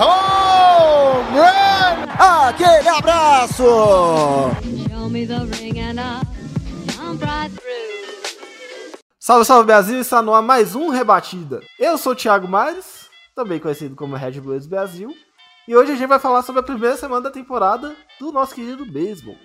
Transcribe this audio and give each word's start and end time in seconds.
Home 0.00 1.38
run! 1.38 2.06
Aquele 2.18 2.88
abraço. 2.88 3.64
Salve, 9.18 9.44
salve 9.44 9.66
Brasil, 9.66 10.00
está 10.00 10.22
no 10.22 10.34
ar 10.34 10.42
mais 10.42 10.74
um 10.74 10.88
Rebatida. 10.88 11.60
Eu 11.78 11.96
sou 11.98 12.12
o 12.12 12.16
Thiago 12.16 12.48
Mares, 12.48 13.08
também 13.34 13.60
conhecido 13.60 13.94
como 13.94 14.16
Red 14.16 14.40
Blues 14.40 14.66
Brasil, 14.66 15.14
e 15.68 15.76
hoje 15.76 15.92
a 15.92 15.94
gente 15.94 16.08
vai 16.08 16.18
falar 16.18 16.42
sobre 16.42 16.60
a 16.60 16.64
primeira 16.64 16.96
semana 16.96 17.22
da 17.22 17.30
temporada 17.30 17.94
do 18.18 18.32
nosso 18.32 18.54
querido 18.54 18.84
beisebol. 18.84 19.36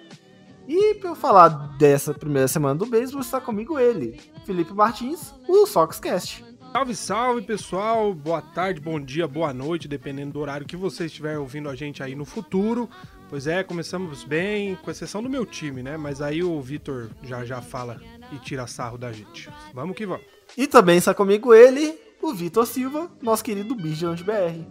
E 0.67 0.95
para 0.95 1.11
eu 1.11 1.15
falar 1.15 1.49
dessa 1.77 2.13
primeira 2.13 2.47
semana 2.47 2.73
do 2.73 2.87
beisebol, 2.87 3.21
está 3.21 3.39
comigo 3.39 3.77
ele, 3.77 4.19
Felipe 4.45 4.73
Martins, 4.73 5.33
o 5.47 5.67
Soxcast. 5.67 6.43
Salve, 6.75 6.93
salve 6.93 7.41
pessoal, 7.41 8.13
boa 8.13 8.41
tarde, 8.41 8.81
bom 8.81 8.99
dia, 8.99 9.25
boa 9.25 9.53
noite, 9.53 9.87
dependendo 9.87 10.33
do 10.33 10.41
horário 10.41 10.67
que 10.67 10.75
você 10.75 11.05
estiver 11.05 11.37
ouvindo 11.37 11.69
a 11.69 11.73
gente 11.73 12.03
aí 12.03 12.15
no 12.15 12.25
futuro. 12.25 12.89
Pois 13.29 13.47
é, 13.47 13.63
começamos 13.63 14.25
bem, 14.25 14.75
com 14.75 14.91
exceção 14.91 15.23
do 15.23 15.29
meu 15.29 15.45
time, 15.45 15.81
né? 15.81 15.95
Mas 15.95 16.21
aí 16.21 16.43
o 16.43 16.59
Vitor 16.59 17.11
já 17.23 17.45
já 17.45 17.61
fala 17.61 18.01
e 18.29 18.39
tira 18.39 18.67
sarro 18.67 18.97
da 18.97 19.09
gente. 19.13 19.49
Vamos 19.73 19.95
que 19.95 20.05
vamos. 20.05 20.25
E 20.57 20.67
também 20.67 20.97
está 20.97 21.13
comigo 21.13 21.53
ele, 21.53 21.97
o 22.21 22.33
Vitor 22.33 22.65
Silva, 22.65 23.09
nosso 23.21 23.41
querido 23.41 23.73
Bijan 23.73 24.13
de 24.13 24.25
BR. 24.25 24.67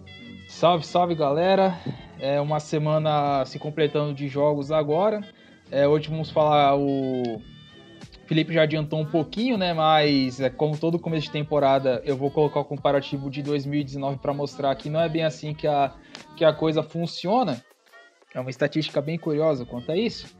Salve, 0.47 0.87
salve 0.87 1.15
galera! 1.15 1.81
É 2.21 2.39
uma 2.39 2.61
semana 2.61 3.47
se 3.47 3.59
completando 3.59 4.13
de 4.13 4.29
jogos 4.29 4.71
agora. 4.71 5.23
É, 5.71 5.89
hoje 5.89 6.11
vamos 6.11 6.31
falar 6.31 6.77
o 6.77 7.41
Felipe 8.27 8.53
já 8.53 8.63
adiantou 8.63 9.01
um 9.01 9.07
pouquinho, 9.07 9.57
né? 9.57 9.73
Mas 9.75 10.41
é, 10.41 10.49
como 10.49 10.77
todo 10.77 10.99
começo 10.99 11.27
de 11.27 11.33
temporada, 11.33 12.03
eu 12.05 12.17
vou 12.17 12.31
colocar 12.31 12.61
o 12.61 12.65
comparativo 12.65 13.31
de 13.31 13.43
2019 13.43 14.19
para 14.19 14.33
mostrar 14.33 14.75
que 14.77 14.89
não 14.89 15.01
é 15.01 15.09
bem 15.09 15.25
assim 15.25 15.55
que 15.55 15.67
a, 15.67 15.93
que 16.37 16.45
a 16.45 16.53
coisa 16.53 16.83
funciona. 16.83 17.63
É 18.35 18.41
uma 18.41 18.51
estatística 18.51 19.01
bem 19.01 19.19
curiosa 19.19 19.65
quanto 19.65 19.93
a 19.93 19.97
isso. 19.97 20.35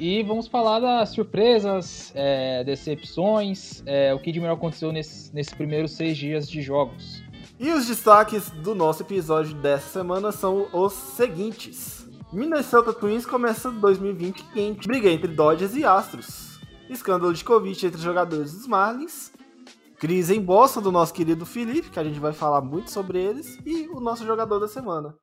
E 0.00 0.22
vamos 0.22 0.46
falar 0.46 0.78
das 0.78 1.10
surpresas, 1.10 2.12
é, 2.14 2.62
decepções, 2.64 3.82
é, 3.84 4.14
o 4.14 4.18
que 4.18 4.30
de 4.30 4.40
melhor 4.40 4.54
aconteceu 4.54 4.92
nesses, 4.92 5.32
nesses 5.32 5.52
primeiros 5.52 5.92
seis 5.92 6.16
dias 6.16 6.48
de 6.48 6.62
jogos. 6.62 7.22
E 7.58 7.70
os 7.72 7.88
destaques 7.88 8.50
do 8.50 8.74
nosso 8.74 9.02
episódio 9.02 9.54
dessa 9.54 9.88
semana 9.88 10.30
são 10.30 10.68
os 10.72 10.92
seguintes. 10.92 12.08
Minnesota 12.32 12.92
Twins 12.92 13.26
começa 13.26 13.70
2020 13.70 14.44
quente. 14.52 14.86
Briga 14.86 15.10
entre 15.10 15.28
Dodgers 15.28 15.74
e 15.74 15.84
Astros. 15.84 16.47
Escândalo 16.88 17.32
de 17.32 17.44
Covid 17.44 17.86
entre 17.86 18.00
jogadores 18.00 18.52
dos 18.52 18.66
Marlins. 18.66 19.30
Crise 19.98 20.34
em 20.34 20.40
Boston 20.40 20.80
do 20.80 20.92
nosso 20.92 21.12
querido 21.12 21.44
Felipe, 21.44 21.90
que 21.90 21.98
a 21.98 22.04
gente 22.04 22.20
vai 22.20 22.32
falar 22.32 22.60
muito 22.60 22.90
sobre 22.90 23.20
eles. 23.20 23.58
E 23.66 23.88
o 23.88 24.00
nosso 24.00 24.24
jogador 24.24 24.58
da 24.58 24.68
semana. 24.68 25.14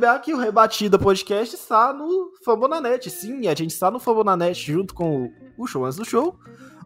Lembrar 0.00 0.18
que 0.20 0.32
o 0.32 0.38
Rebatida 0.38 0.98
Podcast 0.98 1.54
está 1.54 1.92
no 1.92 2.32
Fambonanet. 2.42 3.10
Sim, 3.10 3.46
a 3.46 3.54
gente 3.54 3.72
está 3.72 3.90
no 3.90 4.00
Fambonanet 4.00 4.58
junto 4.58 4.94
com 4.94 5.30
o 5.58 5.66
Show 5.66 5.84
Antes 5.84 5.98
do 5.98 6.06
Show, 6.06 6.38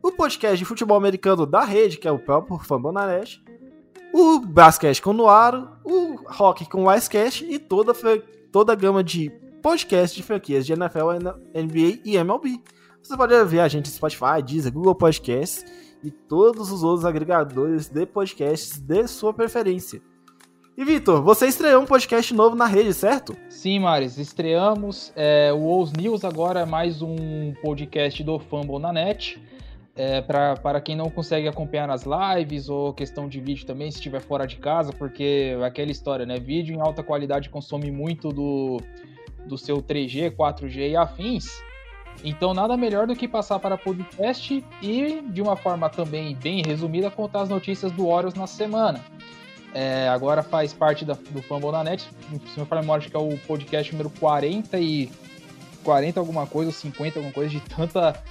o 0.03 0.11
podcast 0.11 0.59
de 0.59 0.65
futebol 0.65 0.97
americano 0.97 1.47
da 1.47 1.63
rede, 1.63 1.97
que 1.97 2.09
é 2.09 2.11
o 2.11 2.19
próprio 2.19 2.59
Fambonanet, 2.59 3.41
o 4.13 4.41
Basquete 4.41 5.01
com 5.01 5.13
Noaro, 5.13 5.69
o 5.85 6.17
Rock 6.27 6.69
com 6.69 6.87
o 6.87 6.93
Icecast 6.93 7.45
e 7.49 7.57
toda, 7.57 7.95
toda 8.51 8.73
a 8.73 8.77
gama 8.77 9.05
de 9.05 9.31
podcasts 9.63 10.17
de 10.17 10.25
franquias 10.25 10.67
de 10.67 10.73
NFL, 10.73 11.13
NBA 11.55 12.01
e 12.05 12.17
MLB. 12.17 12.61
Você 13.01 13.17
pode 13.17 13.45
ver 13.45 13.61
a 13.61 13.69
gente 13.69 13.87
no 13.87 13.95
Spotify, 13.95 14.43
Deezer, 14.45 14.73
Google 14.73 14.97
Podcasts 14.97 15.65
e 16.03 16.11
todos 16.11 16.73
os 16.73 16.83
outros 16.83 17.05
agregadores 17.05 17.89
de 17.89 18.05
podcasts 18.07 18.77
de 18.77 19.07
sua 19.07 19.33
preferência. 19.33 20.03
E 20.77 20.85
Vitor, 20.85 21.23
você 21.23 21.47
estreou 21.47 21.83
um 21.83 21.87
podcast 21.87 22.35
novo 22.35 22.57
na 22.57 22.67
rede, 22.67 22.93
certo? 22.93 23.37
Sim, 23.49 23.79
Maris, 23.79 24.19
estreamos. 24.19 25.13
É, 25.15 25.53
o 25.53 25.61
Ous 25.61 25.93
News 25.93 26.25
agora 26.25 26.61
é 26.61 26.67
mais 26.67 27.01
um 27.01 27.55
podcast 27.63 28.21
do 28.25 28.41
Fumble 28.41 28.81
na 28.81 28.93
net. 28.93 29.41
É, 29.95 30.21
para 30.21 30.81
quem 30.81 30.97
não 30.97 31.09
consegue 31.09 31.47
acompanhar 31.47 31.87
nas 31.87 32.05
lives 32.05 32.69
ou 32.69 32.93
questão 32.93 33.29
de 33.29 33.41
vídeo 33.41 33.65
também, 33.65 33.89
se 33.89 33.99
estiver 33.99 34.21
fora 34.21 34.47
de 34.49 34.57
casa, 34.57 34.93
porque 34.93 35.57
aquela 35.65 35.93
história, 35.93 36.27
né? 36.27 36.41
Vídeo 36.41 36.75
em 36.75 36.81
alta 36.81 37.05
qualidade 37.05 37.49
consome 37.49 37.93
muito 37.93 38.31
do, 38.31 38.81
do 39.47 39.57
seu 39.57 39.77
3G, 39.77 40.35
4G 40.35 40.91
e 40.91 40.97
afins. 40.97 41.63
Então, 42.25 42.53
nada 42.53 42.77
melhor 42.77 43.07
do 43.07 43.15
que 43.15 43.29
passar 43.29 43.61
para 43.61 43.79
podcast 43.79 44.65
e, 44.83 45.23
de 45.23 45.41
uma 45.41 45.55
forma 45.55 45.89
também 45.89 46.35
bem 46.35 46.65
resumida, 46.67 47.13
contar 47.13 47.43
as 47.43 47.49
notícias 47.49 47.93
do 47.93 48.09
Orioles 48.09 48.35
na 48.35 48.49
semana. 48.49 49.01
É, 49.75 50.09
agora 50.09 50.43
faz 50.43 50.73
parte 50.73 51.05
da, 51.05 51.15
do 51.31 51.43
Fumble 51.43 51.73
na 51.73 51.83
Net. 51.83 52.09
Se 52.53 52.59
não 52.59 52.65
for 52.65 52.79
memória, 52.81 53.01
acho 53.03 53.11
que 53.11 53.17
é 53.17 53.21
o 53.21 53.37
podcast 53.39 53.91
número 53.93 54.09
40 54.21 54.79
e 54.79 55.11
40 55.83 56.21
alguma 56.21 56.47
coisa, 56.47 56.71
50 56.71 57.19
alguma 57.19 57.33
coisa, 57.35 57.51
de 57.51 57.61
tanta, 57.61 58.23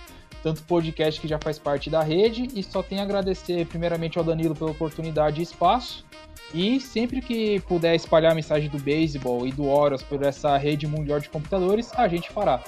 tanto 0.41 0.63
podcast 0.63 1.19
que 1.19 1.27
já 1.27 1.37
faz 1.37 1.59
parte 1.59 1.89
da 1.89 2.01
rede. 2.01 2.47
E 2.55 2.63
só 2.63 2.81
tenho 2.81 3.01
a 3.01 3.03
agradecer 3.03 3.65
primeiramente 3.67 4.17
ao 4.17 4.23
Danilo 4.23 4.55
pela 4.55 4.71
oportunidade 4.71 5.41
e 5.41 5.43
espaço. 5.43 6.05
E 6.53 6.79
sempre 6.79 7.19
que 7.19 7.59
puder 7.61 7.93
espalhar 7.95 8.31
a 8.31 8.35
mensagem 8.35 8.69
do 8.69 8.77
beisebol 8.79 9.45
e 9.45 9.51
do 9.51 9.65
Horus 9.65 10.01
por 10.01 10.23
essa 10.23 10.55
rede 10.55 10.87
mundial 10.87 11.19
de 11.19 11.27
computadores, 11.27 11.91
a 11.93 12.07
gente 12.07 12.31
fará. 12.31 12.63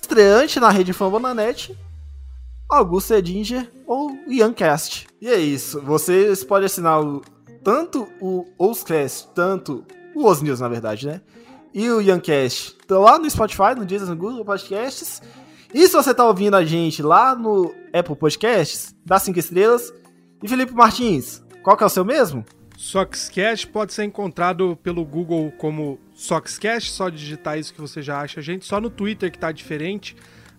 Estreante 0.00 0.58
na 0.58 0.70
rede 0.70 0.92
Fambonanet, 0.92 1.76
Augusto 2.68 3.14
Edinger 3.14 3.70
ou 3.86 4.10
Youngcast. 4.26 5.06
E 5.20 5.28
é 5.28 5.36
isso, 5.36 5.80
vocês 5.82 6.42
podem 6.42 6.66
assinar 6.66 7.00
o- 7.04 7.22
tanto 7.66 8.06
o 8.20 8.46
Ouscast, 8.56 9.26
tanto 9.34 9.84
o 10.14 10.30
Os 10.30 10.40
News, 10.40 10.60
na 10.60 10.68
verdade, 10.68 11.04
né? 11.04 11.20
E 11.74 11.90
o 11.90 12.00
Youngcast 12.00 12.76
estão 12.80 13.02
lá 13.02 13.18
no 13.18 13.28
Spotify, 13.28 13.74
no 13.76 13.84
Deezer, 13.84 14.08
no 14.08 14.14
Google 14.14 14.44
Podcasts. 14.44 15.20
E 15.74 15.84
se 15.88 15.92
você 15.92 16.14
tá 16.14 16.24
ouvindo 16.24 16.54
a 16.54 16.64
gente 16.64 17.02
lá 17.02 17.34
no 17.34 17.74
Apple 17.92 18.14
Podcasts, 18.14 18.94
dá 19.04 19.18
cinco 19.18 19.40
estrelas. 19.40 19.92
E 20.40 20.48
Felipe 20.48 20.72
Martins, 20.74 21.42
qual 21.64 21.76
que 21.76 21.82
é 21.82 21.86
o 21.86 21.90
seu 21.90 22.04
mesmo? 22.04 22.44
Soxcast 22.76 23.66
pode 23.66 23.92
ser 23.92 24.04
encontrado 24.04 24.78
pelo 24.80 25.04
Google 25.04 25.52
como 25.58 25.98
Soxcast, 26.14 26.92
só 26.92 27.08
digitar 27.08 27.58
isso 27.58 27.74
que 27.74 27.80
você 27.80 28.00
já 28.00 28.20
acha 28.20 28.40
gente. 28.40 28.64
Só 28.64 28.80
no 28.80 28.90
Twitter 28.90 29.28
que 29.32 29.40
tá 29.40 29.50
diferente, 29.50 30.14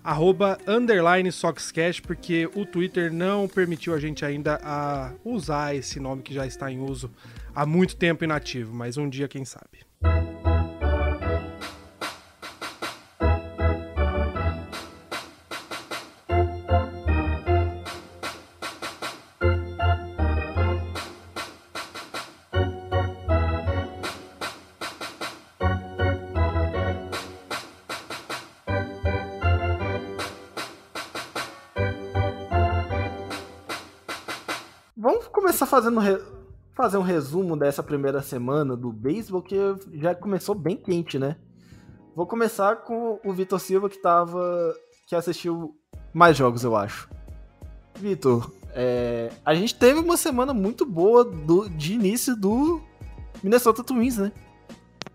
arroba 0.07 0.57
underline 0.65 1.29
Soxcast, 1.29 2.01
porque 2.01 2.49
o 2.55 2.65
Twitter 2.65 3.11
não 3.11 3.45
permitiu 3.45 3.93
a 3.93 3.99
gente 3.99 4.23
ainda 4.23 4.57
a 4.63 5.11
usar 5.25 5.75
esse 5.75 5.99
nome 5.99 6.21
que 6.21 6.33
já 6.33 6.47
está 6.47 6.71
em 6.71 6.79
uso 6.79 7.11
há 7.53 7.65
muito 7.65 7.97
tempo 7.97 8.23
inativo, 8.23 8.73
mas 8.73 8.95
um 8.95 9.09
dia 9.09 9.27
quem 9.27 9.43
sabe. 9.43 9.85
Fazendo 35.77 35.99
re- 35.99 36.21
fazer 36.73 36.97
um 36.97 37.03
resumo 37.03 37.55
dessa 37.55 37.83
primeira 37.83 38.21
semana 38.23 38.75
do 38.75 38.91
beisebol, 38.91 39.43
que 39.43 39.55
já 39.93 40.15
começou 40.15 40.55
bem 40.55 40.75
quente, 40.75 41.19
né? 41.19 41.35
Vou 42.15 42.25
começar 42.25 42.77
com 42.77 43.19
o 43.23 43.31
Vitor 43.31 43.59
Silva, 43.59 43.87
que 43.89 44.01
tava. 44.01 44.73
que 45.07 45.15
assistiu 45.15 45.75
mais 46.11 46.35
jogos, 46.35 46.63
eu 46.63 46.75
acho. 46.75 47.07
Vitor, 47.95 48.51
é, 48.73 49.29
a 49.45 49.53
gente 49.53 49.75
teve 49.75 49.99
uma 49.99 50.17
semana 50.17 50.51
muito 50.51 50.83
boa 50.83 51.23
do, 51.23 51.69
de 51.69 51.93
início 51.93 52.35
do 52.35 52.81
Minnesota 53.43 53.83
Twins, 53.83 54.17
né? 54.17 54.31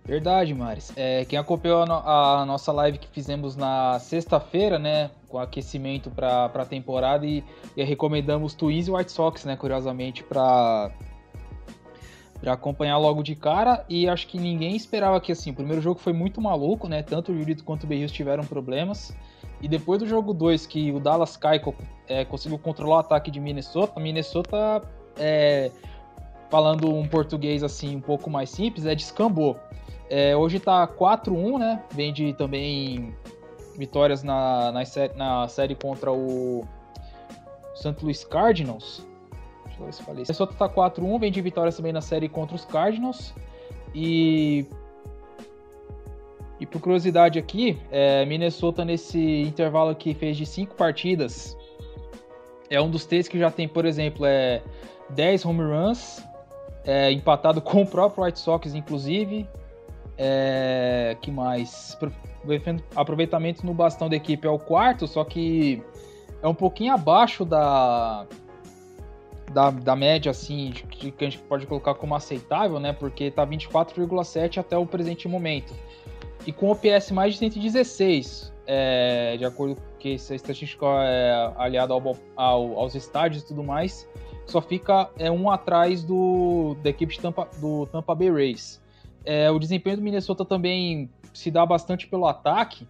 Verdade, 0.05 0.53
Maris. 0.53 0.93
É, 0.97 1.25
quem 1.25 1.39
acompanhou 1.39 1.85
a, 1.85 2.41
a 2.41 2.47
nossa 2.47 2.73
live 2.73 2.99
que 2.99 3.07
fizemos 3.09 3.55
na 3.55 3.99
sexta-feira, 4.01 4.79
né? 4.79 5.11
Com 5.29 5.39
aquecimento 5.39 6.11
para 6.11 6.47
a 6.47 6.65
temporada 6.65 7.25
e, 7.25 7.45
e 7.77 7.85
recomendamos 7.85 8.53
Twins 8.55 8.89
e 8.89 8.91
White 8.91 9.13
Sox, 9.13 9.45
né? 9.45 9.57
Curiosamente, 9.57 10.25
para 10.25 10.91
acompanhar 12.45 12.99
logo 12.99 13.23
de 13.23 13.37
cara. 13.37 13.85
E 13.89 14.09
acho 14.09 14.27
que 14.27 14.39
ninguém 14.39 14.75
esperava 14.75 15.21
que 15.21 15.31
assim. 15.31 15.53
O 15.53 15.55
primeiro 15.55 15.81
jogo 15.81 16.01
foi 16.01 16.13
muito 16.13 16.41
maluco, 16.41 16.89
né? 16.89 17.05
Tanto 17.05 17.31
o 17.31 17.39
Jurito 17.39 17.63
quanto 17.63 17.85
o 17.85 17.87
Berrios 17.87 18.11
tiveram 18.11 18.45
problemas. 18.45 19.17
E 19.61 19.69
depois 19.69 20.01
do 20.01 20.07
jogo 20.09 20.35
2, 20.35 20.67
que 20.67 20.91
o 20.91 20.99
Dallas 20.99 21.37
Keuchel 21.37 21.77
é, 22.09 22.25
conseguiu 22.25 22.59
controlar 22.59 22.97
o 22.97 22.99
ataque 22.99 23.31
de 23.31 23.39
Minnesota, 23.39 24.01
Minnesota, 24.01 24.83
é, 25.17 25.71
falando 26.51 26.93
um 26.93 27.07
português 27.07 27.63
assim 27.63 27.95
um 27.95 28.01
pouco 28.01 28.29
mais 28.29 28.51
simples, 28.51 28.85
é 28.85 28.97
descambou. 28.97 29.57
É, 30.15 30.37
hoje 30.37 30.61
tá 30.61 30.87
4-1, 30.87 31.59
né? 31.59 31.83
Vem 31.91 32.13
de 32.13 32.35
também 32.35 33.17
vitórias 33.79 34.23
na, 34.23 34.71
na, 34.71 34.83
na 35.17 35.49
série 35.49 35.75
contra 35.75 36.13
o 36.13 36.69
St. 37.75 37.97
Louis 38.03 38.23
Cardinals. 38.23 39.07
Deixa 39.65 39.81
eu 39.81 39.87
ver 39.87 39.93
se 39.95 40.03
falei. 40.03 40.23
Minnesota 40.25 40.53
tá 40.53 40.69
4-1, 40.69 41.19
vem 41.19 41.33
de 41.33 41.41
vitórias 41.41 41.79
também 41.79 41.95
na 41.95 42.03
série 42.03 42.29
contra 42.29 42.55
os 42.55 42.67
Cardinals. 42.67 43.33
E. 43.95 44.67
E 46.61 46.67
por 46.67 46.83
curiosidade 46.83 47.39
aqui, 47.39 47.81
é, 47.91 48.27
Minnesota 48.27 48.85
nesse 48.85 49.19
intervalo 49.41 49.89
aqui 49.89 50.13
fez 50.13 50.37
de 50.37 50.45
5 50.45 50.75
partidas. 50.75 51.57
É 52.69 52.79
um 52.83 52.91
dos 52.91 53.07
três 53.07 53.29
que 53.29 53.39
já 53.39 53.51
tem, 53.51 53.67
por 53.67 53.87
exemplo, 53.87 54.27
é 54.27 54.63
10 55.09 55.47
home 55.47 55.63
runs, 55.63 56.23
é, 56.85 57.11
empatado 57.11 57.63
com 57.65 57.81
o 57.81 57.87
próprio 57.87 58.25
White 58.25 58.39
Sox, 58.39 58.75
inclusive. 58.75 59.49
É, 60.25 61.17
que 61.21 61.33
mais? 61.33 61.97
Pro- 61.99 62.13
Aproveitamento 62.95 63.67
no 63.67 63.75
bastão 63.75 64.09
da 64.09 64.15
equipe 64.15 64.47
é 64.47 64.51
o 64.51 64.59
quarto, 64.59 65.09
só 65.09 65.25
que 65.25 65.83
é 66.41 66.47
um 66.47 66.55
pouquinho 66.55 66.93
abaixo 66.95 67.45
da, 67.45 68.25
da, 69.53 69.71
da 69.71 69.97
média, 69.97 70.31
assim, 70.31 70.73
que 70.91 71.13
a 71.21 71.25
gente 71.25 71.39
pode 71.39 71.67
colocar 71.67 71.95
como 71.95 72.15
aceitável, 72.15 72.79
né? 72.79 72.93
Porque 72.93 73.31
tá 73.33 73.45
24,7 73.47 74.59
até 74.59 74.77
o 74.77 74.87
presente 74.87 75.27
momento. 75.27 75.75
E 76.47 76.53
com 76.53 76.71
OPS 76.71 77.11
mais 77.13 77.35
de 77.35 77.39
116, 77.41 78.53
é, 78.67 79.37
de 79.37 79.45
acordo 79.45 79.75
com 79.77 79.83
que 79.99 80.15
essa 80.15 80.35
estatística 80.35 80.87
é 80.87 81.53
aliada 81.57 81.95
ao, 81.95 82.17
ao- 82.37 82.79
aos 82.79 82.95
estádios 82.95 83.43
e 83.43 83.47
tudo 83.47 83.63
mais, 83.65 84.09
só 84.47 84.61
fica 84.61 85.09
é, 85.19 85.31
um 85.31 85.49
atrás 85.51 86.03
do, 86.05 86.77
da 86.83 86.91
equipe 86.91 87.19
Tampa, 87.21 87.49
do 87.61 87.87
Tampa 87.87 88.15
Bay 88.15 88.31
Rays. 88.31 88.82
É, 89.25 89.51
o 89.51 89.59
desempenho 89.59 89.97
do 89.97 90.03
Minnesota 90.03 90.45
também 90.45 91.11
se 91.33 91.51
dá 91.51 91.65
bastante 91.65 92.07
pelo 92.07 92.27
ataque 92.27 92.87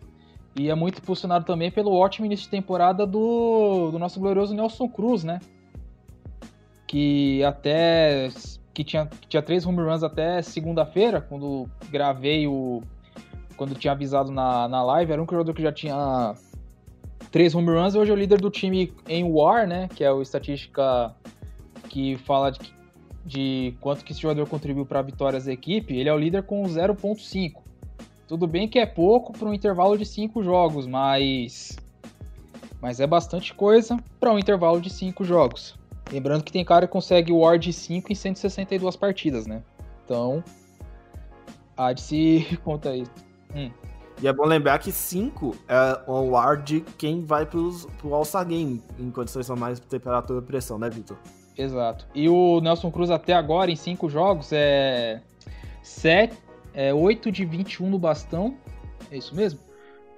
e 0.57 0.69
é 0.69 0.75
muito 0.75 0.99
impulsionado 0.99 1.45
também 1.45 1.71
pelo 1.71 1.93
ótimo 1.93 2.27
início 2.27 2.45
de 2.45 2.51
temporada 2.51 3.07
do, 3.07 3.91
do 3.91 3.99
nosso 3.99 4.21
glorioso 4.21 4.55
Nelson 4.55 4.89
Cruz, 4.89 5.25
né? 5.25 5.41
Que 6.87 7.43
até 7.45 8.31
que 8.75 8.85
tinha, 8.85 9.07
que 9.07 9.29
tinha 9.29 9.43
três 9.43 9.67
home 9.67 9.83
runs 9.83 10.03
até 10.03 10.43
segunda-feira, 10.43 11.21
quando 11.21 11.69
gravei 11.91 12.47
o. 12.47 12.83
Quando 13.57 13.75
tinha 13.75 13.93
avisado 13.93 14.31
na, 14.31 14.67
na 14.67 14.83
live, 14.83 15.13
era 15.13 15.23
um 15.23 15.27
jogador 15.27 15.55
que 15.55 15.63
já 15.63 15.73
tinha 15.73 16.35
três 17.31 17.55
home 17.55 17.71
runs, 17.71 17.95
hoje 17.95 18.11
é 18.11 18.15
o 18.15 18.17
líder 18.17 18.41
do 18.41 18.51
time 18.51 18.93
em 19.09 19.25
WAR, 19.25 19.67
né? 19.67 19.89
Que 19.95 20.05
é 20.05 20.09
a 20.09 20.21
estatística 20.21 21.15
que 21.89 22.17
fala 22.19 22.51
de, 22.51 22.75
de 23.25 23.75
quanto 23.81 24.05
que 24.05 24.13
esse 24.13 24.21
jogador 24.21 24.47
contribuiu 24.49 24.87
para 24.87 25.03
vitórias 25.03 25.45
da 25.45 25.53
equipe. 25.53 25.97
Ele 25.97 26.09
é 26.09 26.13
o 26.13 26.19
líder 26.19 26.43
com 26.43 26.63
0.5. 26.63 27.63
Tudo 28.27 28.47
bem 28.47 28.69
que 28.69 28.79
é 28.79 28.87
pouco 28.87 29.33
para 29.33 29.49
um 29.49 29.55
intervalo 29.55 29.97
de 29.97 30.07
cinco 30.07 30.43
jogos, 30.43 30.87
mas 30.87 31.77
mas 32.81 32.99
é 32.99 33.07
bastante 33.07 33.55
coisa 33.55 33.97
para 34.19 34.33
um 34.33 34.39
intervalo 34.39 34.81
de 34.81 34.91
cinco 34.91 35.25
jogos. 35.25 35.79
Lembrando 36.11 36.43
que 36.43 36.53
tem 36.53 36.65
cara 36.65 36.87
que 36.87 36.93
consegue 36.93 37.33
o 37.33 37.39
WAR 37.39 37.59
de 37.59 37.73
5 37.73 38.11
em 38.13 38.15
162 38.15 38.97
partidas, 38.97 39.47
né? 39.47 39.63
Então, 40.05 40.43
há 41.77 41.93
de 41.93 42.01
se 42.01 42.59
conta 42.65 42.95
isso. 42.95 43.11
E 44.21 44.29
é 44.29 44.33
bom 44.33 44.45
lembrar 44.45 44.79
que 44.79 44.93
5 44.93 45.57
é 45.69 46.03
o 46.07 46.31
WAR 46.31 46.63
de 46.63 46.81
quem 46.99 47.25
vai 47.25 47.47
pros, 47.47 47.87
pro 47.99 48.15
All-Star 48.15 48.47
Game, 48.47 48.83
em 48.99 49.11
condições 49.11 49.49
normais 49.49 49.81
temperatura 49.81 50.41
e 50.41 50.43
pressão, 50.43 50.79
né, 50.79 50.91
Vitor? 50.91 51.17
Exato. 51.57 52.07
E 52.15 52.29
o 52.29 52.61
Nelson 52.61 52.91
Cruz 52.91 53.11
até 53.11 53.33
agora, 53.33 53.71
em 53.71 53.77
cinco 53.77 54.09
jogos, 54.09 54.53
é, 54.53 55.21
7, 55.83 56.37
é 56.75 56.93
8 56.95 57.31
de 57.31 57.45
21 57.45 57.91
no 57.91 57.99
bastão. 57.99 58.57
É 59.11 59.17
isso 59.17 59.35
mesmo? 59.35 59.61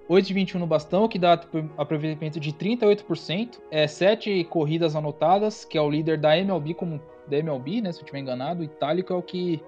8 0.08 0.26
de 0.26 0.34
21 0.34 0.60
no 0.60 0.66
bastão, 0.66 1.08
que 1.08 1.18
dá 1.18 1.40
aproveitamento 1.76 2.38
de 2.38 2.52
38%. 2.52 3.58
É 3.70 3.86
7 3.86 4.44
corridas 4.44 4.94
anotadas, 4.94 5.64
que 5.64 5.78
é 5.78 5.80
o 5.80 5.90
líder 5.90 6.18
da 6.18 6.36
MLB, 6.36 6.74
como 6.74 7.00
da 7.26 7.38
MLB, 7.38 7.80
né? 7.80 7.90
Se 7.90 7.98
eu 7.98 8.02
estiver 8.02 8.20
enganado. 8.20 8.60
O 8.60 8.64
Itálico 8.64 9.12
é 9.12 9.16
o 9.16 9.22
que. 9.22 9.60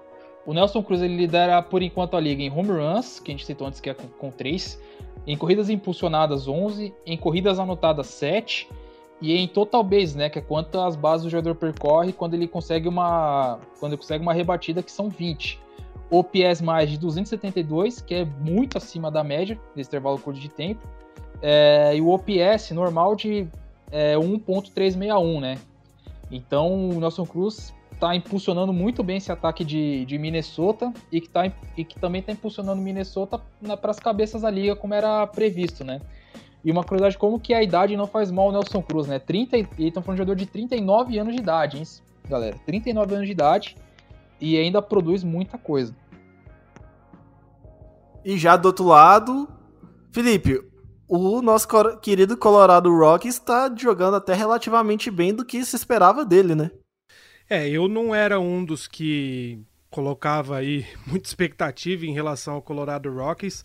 O 0.45 0.53
Nelson 0.53 0.81
Cruz 0.81 1.01
ele 1.01 1.17
lidera 1.17 1.61
por 1.61 1.81
enquanto 1.81 2.15
a 2.15 2.19
liga 2.21 2.41
em 2.41 2.49
home 2.49 2.69
runs, 2.69 3.19
que 3.19 3.31
a 3.31 3.33
gente 3.33 3.45
citou 3.45 3.67
antes 3.67 3.81
que 3.81 3.89
é 3.89 3.93
com, 3.93 4.07
com 4.07 4.31
3. 4.31 4.81
Em 5.25 5.35
corridas 5.35 5.69
impulsionadas, 5.69 6.47
11. 6.47 6.93
Em 7.05 7.17
corridas 7.17 7.59
anotadas, 7.59 8.07
7. 8.07 8.69
E 9.21 9.35
em 9.35 9.47
total 9.47 9.83
base, 9.83 10.15
né, 10.17 10.29
que 10.29 10.37
é 10.37 10.41
quantas 10.41 10.95
bases 10.95 11.25
o 11.25 11.29
jogador 11.29 11.55
percorre 11.55 12.13
quando 12.13 12.35
ele 12.35 12.47
consegue 12.47 12.87
uma 12.87 13.59
quando 13.79 13.93
ele 13.93 14.01
consegue 14.01 14.21
uma 14.21 14.33
rebatida 14.33 14.83
que 14.83 14.91
são 14.91 15.09
20. 15.09 15.59
OPS 16.09 16.61
mais 16.61 16.89
de 16.89 16.97
272, 16.97 18.01
que 18.01 18.13
é 18.13 18.25
muito 18.25 18.77
acima 18.77 19.11
da 19.11 19.23
média 19.23 19.59
desse 19.75 19.89
intervalo 19.89 20.17
curto 20.17 20.39
de 20.39 20.49
tempo. 20.49 20.87
É, 21.41 21.95
e 21.95 22.01
o 22.01 22.09
OPS 22.09 22.71
normal 22.71 23.15
de 23.15 23.47
é, 23.91 24.15
1.361, 24.15 25.39
né? 25.41 25.57
Então 26.31 26.89
o 26.89 26.99
Nelson 26.99 27.25
Cruz 27.25 27.73
está 27.91 28.15
impulsionando 28.15 28.71
muito 28.71 29.03
bem 29.03 29.17
esse 29.17 29.31
ataque 29.31 29.65
de, 29.65 30.05
de 30.05 30.17
Minnesota 30.17 30.93
e 31.11 31.19
que, 31.19 31.29
tá, 31.29 31.51
e 31.75 31.83
que 31.83 31.99
também 31.99 32.19
está 32.19 32.31
impulsionando 32.31 32.81
Minnesota 32.81 33.41
para 33.81 33.91
as 33.91 33.99
cabeças 33.99 34.43
da 34.43 34.49
liga, 34.51 34.75
como 34.75 34.93
era 34.93 35.25
previsto, 35.27 35.83
né? 35.83 35.99
E 36.67 36.71
uma 36.71 36.83
curiosidade, 36.83 37.17
como 37.17 37.39
que 37.39 37.53
a 37.53 37.63
idade 37.63 37.95
não 37.95 38.05
faz 38.05 38.29
mal 38.29 38.47
ao 38.47 38.51
Nelson 38.51 38.81
Cruz, 38.81 39.07
né? 39.07 39.19
30, 39.19 39.57
e 39.57 39.87
estão 39.87 40.03
falando 40.03 40.17
de 40.17 40.23
jogador 40.23 40.35
de 40.35 40.45
39 40.47 41.17
anos 41.17 41.33
de 41.33 41.41
idade, 41.41 41.77
hein, 41.77 41.83
galera? 42.27 42.57
39 42.65 43.15
anos 43.15 43.25
de 43.25 43.31
idade 43.31 43.77
e 44.41 44.57
ainda 44.57 44.81
produz 44.81 45.23
muita 45.23 45.57
coisa. 45.57 45.95
E 48.25 48.37
já 48.37 48.57
do 48.57 48.65
outro 48.65 48.83
lado, 48.83 49.47
Felipe, 50.11 50.61
o 51.07 51.41
nosso 51.41 51.69
querido 52.01 52.35
Colorado 52.35 52.93
Rockies 52.93 53.35
está 53.35 53.73
jogando 53.73 54.15
até 54.15 54.33
relativamente 54.33 55.09
bem 55.09 55.33
do 55.33 55.45
que 55.45 55.63
se 55.63 55.77
esperava 55.77 56.25
dele, 56.25 56.53
né? 56.53 56.69
É, 57.49 57.69
eu 57.69 57.87
não 57.87 58.13
era 58.13 58.41
um 58.41 58.65
dos 58.65 58.89
que 58.89 59.57
colocava 59.89 60.57
aí 60.57 60.85
muita 61.07 61.29
expectativa 61.29 62.05
em 62.05 62.13
relação 62.13 62.55
ao 62.55 62.61
Colorado 62.61 63.09
Rockies. 63.09 63.63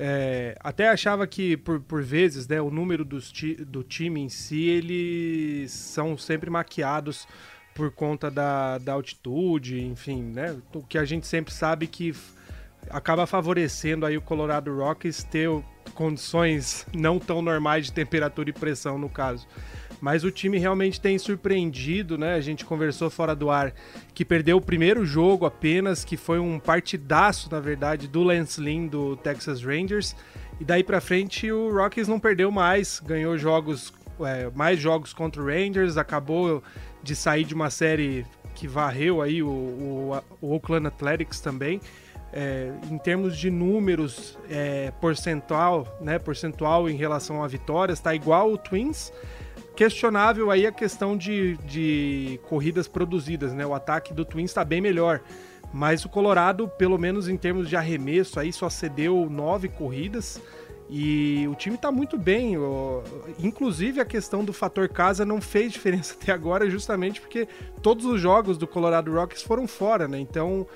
É, 0.00 0.56
até 0.60 0.88
achava 0.88 1.26
que, 1.26 1.56
por, 1.56 1.80
por 1.80 2.04
vezes, 2.04 2.46
né, 2.46 2.60
o 2.60 2.70
número 2.70 3.04
dos 3.04 3.32
ti- 3.32 3.56
do 3.56 3.82
time 3.82 4.20
em 4.20 4.28
si, 4.28 4.68
eles 4.68 5.72
são 5.72 6.16
sempre 6.16 6.48
maquiados 6.48 7.26
por 7.74 7.90
conta 7.90 8.30
da, 8.30 8.78
da 8.78 8.92
altitude, 8.92 9.80
enfim, 9.84 10.22
né? 10.22 10.56
O 10.72 10.84
que 10.84 10.98
a 10.98 11.04
gente 11.04 11.26
sempre 11.26 11.52
sabe 11.52 11.88
que 11.88 12.14
acaba 12.90 13.26
favorecendo 13.26 14.06
aí 14.06 14.16
o 14.16 14.22
Colorado 14.22 14.72
Rockies 14.76 15.24
ter 15.24 15.48
condições 15.94 16.86
não 16.94 17.18
tão 17.18 17.42
normais 17.42 17.86
de 17.86 17.92
temperatura 17.92 18.50
e 18.50 18.52
pressão, 18.52 18.98
no 18.98 19.08
caso. 19.08 19.48
Mas 20.00 20.24
o 20.24 20.30
time 20.30 20.58
realmente 20.58 21.00
tem 21.00 21.18
surpreendido, 21.18 22.16
né? 22.16 22.34
A 22.34 22.40
gente 22.40 22.64
conversou 22.64 23.10
fora 23.10 23.34
do 23.34 23.50
ar 23.50 23.72
que 24.14 24.24
perdeu 24.24 24.56
o 24.56 24.60
primeiro 24.60 25.04
jogo 25.04 25.44
apenas, 25.44 26.04
que 26.04 26.16
foi 26.16 26.38
um 26.38 26.58
partidaço, 26.58 27.50
na 27.50 27.60
verdade, 27.60 28.06
do 28.06 28.22
Lance 28.22 28.60
Lynn 28.60 28.86
do 28.86 29.16
Texas 29.16 29.62
Rangers. 29.62 30.14
E 30.60 30.64
daí 30.64 30.82
pra 30.82 31.00
frente 31.00 31.50
o 31.50 31.72
Rockies 31.72 32.08
não 32.08 32.18
perdeu 32.18 32.50
mais, 32.50 33.00
ganhou 33.04 33.36
jogos, 33.38 33.92
é, 34.20 34.50
mais 34.54 34.78
jogos 34.78 35.12
contra 35.12 35.42
o 35.42 35.46
Rangers, 35.46 35.96
acabou 35.96 36.62
de 37.02 37.14
sair 37.14 37.44
de 37.44 37.54
uma 37.54 37.70
série 37.70 38.26
que 38.54 38.66
varreu 38.66 39.22
aí 39.22 39.42
o, 39.42 39.48
o, 39.48 40.22
o 40.40 40.52
Oakland 40.52 40.88
Athletics 40.88 41.40
também. 41.40 41.80
É, 42.32 42.70
em 42.90 42.98
termos 42.98 43.38
de 43.38 43.50
números, 43.50 44.36
é, 44.50 44.92
percentual, 45.00 45.96
né, 46.00 46.18
percentual 46.18 46.90
em 46.90 46.96
relação 46.96 47.42
a 47.42 47.48
vitórias, 47.48 48.00
tá 48.00 48.14
igual 48.14 48.52
o 48.52 48.58
Twins. 48.58 49.12
Questionável 49.78 50.50
aí 50.50 50.66
a 50.66 50.72
questão 50.72 51.16
de, 51.16 51.56
de 51.58 52.40
corridas 52.48 52.88
produzidas, 52.88 53.54
né? 53.54 53.64
O 53.64 53.72
ataque 53.72 54.12
do 54.12 54.24
Twins 54.24 54.50
está 54.50 54.64
bem 54.64 54.80
melhor. 54.80 55.20
Mas 55.72 56.04
o 56.04 56.08
Colorado, 56.08 56.66
pelo 56.66 56.98
menos 56.98 57.28
em 57.28 57.36
termos 57.36 57.68
de 57.68 57.76
arremesso, 57.76 58.40
aí 58.40 58.52
só 58.52 58.68
cedeu 58.68 59.28
nove 59.30 59.68
corridas. 59.68 60.42
E 60.90 61.46
o 61.46 61.54
time 61.54 61.78
tá 61.78 61.92
muito 61.92 62.18
bem. 62.18 62.56
Inclusive 63.38 64.00
a 64.00 64.04
questão 64.04 64.44
do 64.44 64.52
fator 64.52 64.88
casa 64.88 65.24
não 65.24 65.40
fez 65.40 65.70
diferença 65.74 66.16
até 66.20 66.32
agora, 66.32 66.68
justamente 66.68 67.20
porque 67.20 67.46
todos 67.80 68.04
os 68.04 68.20
jogos 68.20 68.58
do 68.58 68.66
Colorado 68.66 69.12
Rockies 69.12 69.42
foram 69.42 69.68
fora, 69.68 70.08
né? 70.08 70.18
Então 70.18 70.66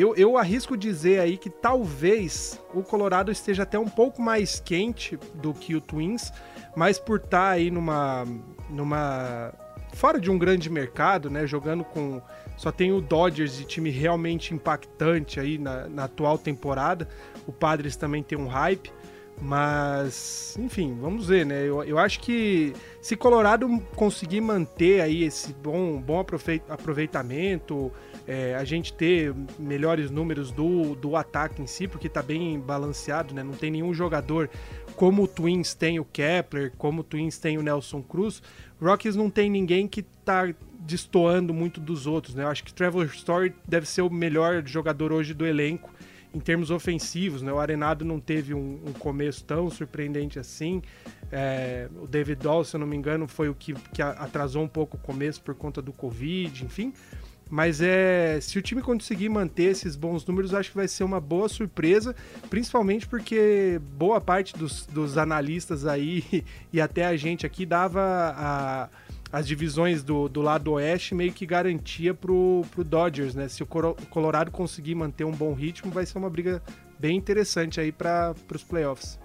eu, 0.00 0.14
eu 0.14 0.36
arrisco 0.36 0.76
dizer 0.76 1.20
aí 1.20 1.38
que 1.38 1.48
talvez 1.48 2.60
o 2.74 2.82
Colorado 2.82 3.32
esteja 3.32 3.62
até 3.62 3.78
um 3.78 3.88
pouco 3.88 4.20
mais 4.20 4.60
quente 4.60 5.18
do 5.34 5.54
que 5.54 5.74
o 5.74 5.80
Twins, 5.80 6.30
mas 6.76 6.98
por 6.98 7.18
estar 7.18 7.48
aí 7.48 7.70
numa. 7.70 8.26
numa. 8.68 9.54
fora 9.94 10.20
de 10.20 10.30
um 10.30 10.38
grande 10.38 10.68
mercado, 10.68 11.30
né? 11.30 11.46
Jogando 11.46 11.82
com. 11.82 12.20
Só 12.58 12.70
tem 12.70 12.92
o 12.92 13.00
Dodgers 13.00 13.56
de 13.56 13.64
time 13.64 13.90
realmente 13.90 14.52
impactante 14.54 15.40
aí 15.40 15.56
na, 15.56 15.88
na 15.88 16.04
atual 16.04 16.36
temporada. 16.36 17.08
O 17.46 17.52
Padres 17.52 17.96
também 17.96 18.22
tem 18.22 18.36
um 18.36 18.48
hype. 18.48 18.92
Mas, 19.40 20.56
enfim, 20.58 20.96
vamos 21.00 21.28
ver, 21.28 21.44
né? 21.44 21.62
Eu, 21.62 21.84
eu 21.84 21.98
acho 21.98 22.20
que 22.20 22.72
se 23.02 23.14
Colorado 23.16 23.68
conseguir 23.94 24.40
manter 24.40 25.02
aí 25.02 25.24
esse 25.24 25.52
bom, 25.52 26.00
bom 26.00 26.24
aproveitamento, 26.68 27.92
é, 28.26 28.54
a 28.54 28.64
gente 28.64 28.92
ter 28.92 29.34
melhores 29.58 30.10
números 30.10 30.50
do, 30.50 30.94
do 30.96 31.16
ataque 31.16 31.62
em 31.62 31.66
si, 31.66 31.86
porque 31.86 32.08
tá 32.08 32.22
bem 32.22 32.58
balanceado, 32.58 33.34
né? 33.34 33.42
Não 33.42 33.52
tem 33.52 33.70
nenhum 33.70 33.94
jogador 33.94 34.50
como 34.96 35.24
o 35.24 35.28
Twins 35.28 35.74
tem 35.74 36.00
o 36.00 36.04
Kepler, 36.04 36.72
como 36.76 37.02
o 37.02 37.04
Twins 37.04 37.38
tem 37.38 37.56
o 37.58 37.62
Nelson 37.62 38.02
Cruz. 38.02 38.42
Rockies 38.80 39.14
não 39.14 39.30
tem 39.30 39.48
ninguém 39.48 39.86
que 39.86 40.02
tá 40.02 40.52
destoando 40.80 41.52
muito 41.52 41.80
dos 41.80 42.06
outros, 42.06 42.34
né? 42.34 42.44
Eu 42.44 42.48
acho 42.48 42.64
que 42.64 42.72
Trevor 42.72 43.06
Story 43.06 43.54
deve 43.66 43.86
ser 43.86 44.02
o 44.02 44.10
melhor 44.10 44.62
jogador 44.66 45.12
hoje 45.12 45.34
do 45.34 45.46
elenco 45.46 45.94
em 46.34 46.40
termos 46.40 46.70
ofensivos, 46.70 47.42
né? 47.42 47.52
O 47.52 47.58
Arenado 47.58 48.04
não 48.04 48.20
teve 48.20 48.52
um, 48.52 48.80
um 48.86 48.92
começo 48.92 49.42
tão 49.44 49.70
surpreendente 49.70 50.38
assim. 50.38 50.82
É, 51.32 51.88
o 52.00 52.06
David 52.06 52.42
Dahl, 52.42 52.64
se 52.64 52.76
eu 52.76 52.80
não 52.80 52.86
me 52.86 52.96
engano, 52.96 53.26
foi 53.26 53.48
o 53.48 53.54
que, 53.54 53.72
que 53.92 54.02
atrasou 54.02 54.62
um 54.62 54.68
pouco 54.68 54.96
o 54.96 55.00
começo 55.00 55.40
por 55.40 55.54
conta 55.54 55.80
do 55.80 55.92
Covid, 55.92 56.64
enfim. 56.64 56.92
Mas 57.48 57.80
é, 57.80 58.40
se 58.40 58.58
o 58.58 58.62
time 58.62 58.82
conseguir 58.82 59.28
manter 59.28 59.64
esses 59.70 59.94
bons 59.94 60.26
números, 60.26 60.52
acho 60.52 60.70
que 60.70 60.76
vai 60.76 60.88
ser 60.88 61.04
uma 61.04 61.20
boa 61.20 61.48
surpresa, 61.48 62.14
principalmente 62.50 63.06
porque 63.06 63.80
boa 63.92 64.20
parte 64.20 64.52
dos, 64.56 64.84
dos 64.86 65.16
analistas 65.16 65.86
aí 65.86 66.44
e 66.72 66.80
até 66.80 67.06
a 67.06 67.16
gente 67.16 67.46
aqui 67.46 67.64
dava 67.64 68.00
a- 68.36 68.88
as 69.32 69.46
divisões 69.46 70.02
do, 70.02 70.28
do 70.28 70.40
lado 70.40 70.72
oeste 70.72 71.14
meio 71.14 71.32
que 71.32 71.44
garantia 71.46 72.12
pro, 72.14 72.64
pro 72.72 72.82
Dodgers, 72.82 73.34
né? 73.34 73.48
Se 73.48 73.62
o 73.62 73.66
Colorado 73.66 74.50
conseguir 74.50 74.94
manter 74.94 75.24
um 75.24 75.32
bom 75.32 75.52
ritmo, 75.52 75.90
vai 75.92 76.04
ser 76.06 76.18
uma 76.18 76.30
briga 76.30 76.60
bem 76.98 77.16
interessante 77.16 77.80
aí 77.80 77.92
para 77.92 78.34
os 78.54 78.64
playoffs. 78.64 79.18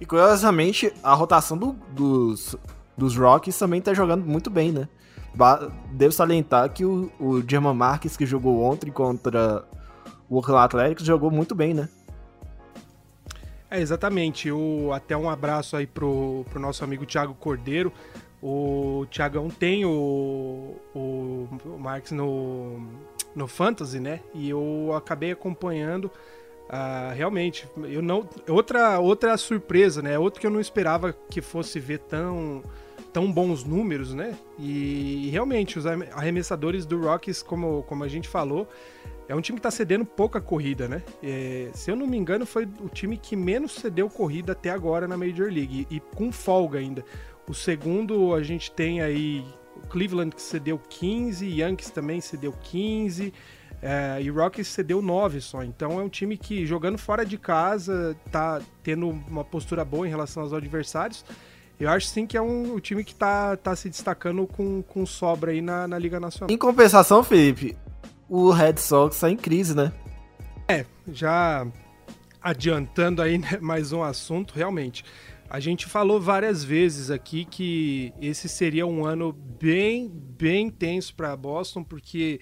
E 0.00 0.06
curiosamente, 0.06 0.92
a 1.02 1.12
rotação 1.14 1.56
do- 1.56 1.72
dos, 1.92 2.56
dos 2.96 3.16
Rockies 3.16 3.58
também 3.58 3.80
tá 3.80 3.92
jogando 3.92 4.24
muito 4.24 4.48
bem, 4.50 4.70
né? 4.72 4.88
Devo 5.92 6.12
salientar 6.12 6.72
que 6.72 6.84
o, 6.84 7.10
o 7.20 7.42
German 7.46 7.74
Marques, 7.74 8.16
que 8.16 8.24
jogou 8.24 8.62
ontem 8.62 8.90
contra 8.90 9.64
o 10.28 10.36
Oakland 10.36 10.64
Athletics, 10.64 11.04
jogou 11.04 11.30
muito 11.30 11.54
bem, 11.54 11.74
né? 11.74 11.88
É, 13.70 13.80
exatamente. 13.80 14.50
O, 14.50 14.92
até 14.92 15.16
um 15.16 15.28
abraço 15.28 15.76
aí 15.76 15.86
pro, 15.86 16.44
pro 16.50 16.60
nosso 16.60 16.82
amigo 16.84 17.04
Thiago 17.04 17.34
Cordeiro. 17.34 17.92
O 18.42 19.06
Thiagão 19.10 19.48
tem 19.48 19.84
o, 19.84 20.76
o, 20.94 21.48
o 21.64 21.78
Marx 21.78 22.12
no, 22.12 22.80
no 23.34 23.46
Fantasy, 23.46 23.98
né? 23.98 24.20
E 24.34 24.48
eu 24.48 24.92
acabei 24.96 25.32
acompanhando. 25.32 26.10
ah, 26.68 27.12
realmente, 27.14 27.68
eu 27.84 28.02
não. 28.02 28.28
Outra, 28.48 29.00
outra 29.00 29.36
surpresa, 29.36 30.00
né? 30.00 30.18
Outro 30.18 30.40
que 30.40 30.46
eu 30.46 30.50
não 30.50 30.60
esperava 30.60 31.12
que 31.30 31.42
fosse 31.42 31.80
ver 31.80 31.98
tão, 32.00 32.62
tão 33.16 33.32
bons 33.32 33.64
números, 33.64 34.12
né? 34.12 34.36
E, 34.58 35.30
realmente, 35.32 35.78
os 35.78 35.86
arrem- 35.86 36.06
arremessadores 36.12 36.84
do 36.84 37.00
Rockies, 37.00 37.42
como, 37.42 37.82
como 37.84 38.04
a 38.04 38.08
gente 38.08 38.28
falou, 38.28 38.68
é 39.26 39.34
um 39.34 39.40
time 39.40 39.56
que 39.56 39.62
tá 39.62 39.70
cedendo 39.70 40.04
pouca 40.04 40.38
corrida, 40.38 40.86
né? 40.86 41.02
É, 41.22 41.70
se 41.72 41.90
eu 41.90 41.96
não 41.96 42.06
me 42.06 42.18
engano, 42.18 42.44
foi 42.44 42.68
o 42.78 42.90
time 42.90 43.16
que 43.16 43.34
menos 43.34 43.72
cedeu 43.72 44.10
corrida 44.10 44.52
até 44.52 44.68
agora 44.68 45.08
na 45.08 45.16
Major 45.16 45.50
League. 45.50 45.86
E, 45.90 45.96
e 45.96 46.00
com 46.14 46.30
folga 46.30 46.78
ainda. 46.78 47.02
O 47.48 47.54
segundo, 47.54 48.34
a 48.34 48.42
gente 48.42 48.70
tem 48.70 49.00
aí 49.00 49.42
o 49.82 49.86
Cleveland 49.86 50.36
que 50.36 50.42
cedeu 50.42 50.78
15, 50.78 51.46
Yankees 51.58 51.88
também 51.88 52.20
cedeu 52.20 52.52
15. 52.52 53.32
é, 53.80 54.20
e 54.20 54.30
o 54.30 54.34
Rockies 54.34 54.68
cedeu 54.68 55.00
9 55.00 55.40
só. 55.40 55.62
Então 55.62 55.98
é 55.98 56.02
um 56.02 56.08
time 56.10 56.36
que, 56.36 56.66
jogando 56.66 56.98
fora 56.98 57.24
de 57.24 57.38
casa, 57.38 58.14
tá 58.30 58.60
tendo 58.82 59.08
uma 59.08 59.42
postura 59.42 59.86
boa 59.86 60.06
em 60.06 60.10
relação 60.10 60.42
aos 60.42 60.52
adversários. 60.52 61.24
Eu 61.78 61.90
acho 61.90 62.06
sim 62.06 62.26
que 62.26 62.36
é 62.36 62.42
um, 62.42 62.74
um 62.74 62.80
time 62.80 63.04
que 63.04 63.14
tá, 63.14 63.56
tá 63.56 63.76
se 63.76 63.88
destacando 63.88 64.46
com, 64.46 64.82
com 64.82 65.04
sobra 65.04 65.52
aí 65.52 65.60
na, 65.60 65.86
na 65.86 65.98
Liga 65.98 66.18
Nacional. 66.18 66.52
Em 66.52 66.58
compensação, 66.58 67.22
Felipe, 67.22 67.76
o 68.28 68.50
Red 68.50 68.78
Sox 68.78 69.20
tá 69.20 69.30
em 69.30 69.36
crise, 69.36 69.74
né? 69.74 69.92
já 71.08 71.66
adiantando 72.40 73.22
aí 73.22 73.38
né, 73.38 73.58
mais 73.60 73.92
um 73.92 74.02
assunto, 74.02 74.54
realmente. 74.54 75.04
A 75.48 75.60
gente 75.60 75.86
falou 75.86 76.20
várias 76.20 76.64
vezes 76.64 77.10
aqui 77.10 77.44
que 77.44 78.12
esse 78.20 78.48
seria 78.48 78.86
um 78.86 79.04
ano 79.04 79.32
bem, 79.32 80.08
bem 80.08 80.68
tenso 80.68 81.14
para 81.14 81.36
Boston, 81.36 81.84
porque, 81.84 82.40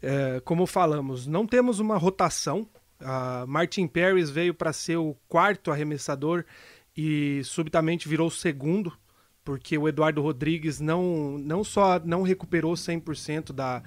é, 0.00 0.40
como 0.44 0.66
falamos, 0.66 1.26
não 1.26 1.46
temos 1.46 1.80
uma 1.80 1.96
rotação. 1.96 2.68
A 3.00 3.44
Martin 3.48 3.88
Paris 3.88 4.30
veio 4.30 4.54
para 4.54 4.72
ser 4.72 4.96
o 4.96 5.16
quarto 5.28 5.72
arremessador 5.72 6.44
e 6.96 7.42
subitamente 7.44 8.08
virou 8.08 8.30
segundo, 8.30 8.92
porque 9.44 9.76
o 9.76 9.88
Eduardo 9.88 10.22
Rodrigues 10.22 10.80
não, 10.80 11.38
não 11.38 11.62
só 11.62 12.00
não 12.04 12.22
recuperou 12.22 12.74
100% 12.74 13.52
da, 13.52 13.82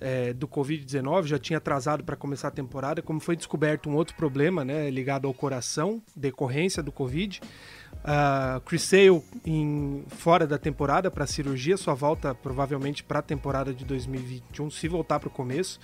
é, 0.00 0.32
do 0.32 0.48
Covid-19, 0.48 1.26
já 1.26 1.38
tinha 1.38 1.58
atrasado 1.58 2.02
para 2.02 2.16
começar 2.16 2.48
a 2.48 2.50
temporada, 2.50 3.02
como 3.02 3.20
foi 3.20 3.36
descoberto 3.36 3.88
um 3.88 3.94
outro 3.94 4.16
problema 4.16 4.64
né, 4.64 4.90
ligado 4.90 5.28
ao 5.28 5.34
coração, 5.34 6.02
decorrência 6.16 6.82
do 6.82 6.90
Covid. 6.90 7.40
Uh, 8.00 8.60
Chris 8.62 8.82
Sale 8.82 9.22
em, 9.44 10.04
fora 10.08 10.46
da 10.46 10.56
temporada 10.56 11.10
para 11.10 11.26
cirurgia, 11.26 11.76
sua 11.76 11.92
volta 11.92 12.34
provavelmente 12.34 13.04
para 13.04 13.18
a 13.18 13.22
temporada 13.22 13.74
de 13.74 13.84
2021, 13.84 14.70
se 14.70 14.88
voltar 14.88 15.20
para 15.20 15.28
o 15.28 15.30
começo. 15.30 15.78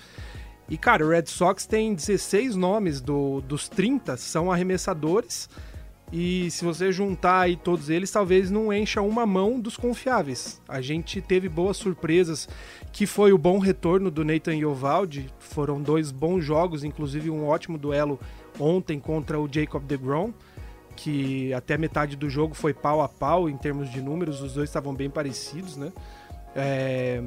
E 0.68 0.78
cara, 0.78 1.04
o 1.04 1.11
Red 1.11 1.26
Sox 1.26 1.66
tem 1.66 1.94
16 1.94 2.56
nomes 2.56 3.00
do, 3.00 3.40
dos 3.42 3.68
30 3.68 4.16
são 4.16 4.50
arremessadores. 4.50 5.49
E 6.12 6.50
se 6.52 6.64
você 6.64 6.92
juntar 6.92 7.40
aí 7.40 7.56
todos 7.56 7.90
eles, 7.90 8.10
talvez 8.10 8.50
não 8.50 8.72
encha 8.72 9.00
uma 9.02 9.26
mão 9.26 9.58
dos 9.58 9.76
confiáveis. 9.76 10.60
A 10.68 10.80
gente 10.80 11.20
teve 11.20 11.48
boas 11.48 11.76
surpresas, 11.76 12.48
que 12.92 13.06
foi 13.06 13.32
o 13.32 13.38
bom 13.38 13.58
retorno 13.58 14.10
do 14.10 14.25
Nathan 14.25 14.54
Iovaldi. 14.54 15.28
Foram 15.38 15.82
dois 15.82 16.12
bons 16.12 16.42
jogos, 16.42 16.84
inclusive 16.84 17.28
um 17.28 17.46
ótimo 17.46 17.76
duelo 17.76 18.20
ontem 18.58 19.00
contra 19.00 19.38
o 19.38 19.48
Jacob 19.50 19.82
DeGrom, 19.82 20.32
que 20.94 21.52
até 21.52 21.76
metade 21.76 22.16
do 22.16 22.30
jogo 22.30 22.54
foi 22.54 22.72
pau 22.72 23.02
a 23.02 23.08
pau 23.08 23.48
em 23.48 23.56
termos 23.56 23.90
de 23.90 24.00
números, 24.00 24.40
os 24.40 24.54
dois 24.54 24.70
estavam 24.70 24.94
bem 24.94 25.10
parecidos, 25.10 25.76
né? 25.76 25.92
É, 26.54 27.22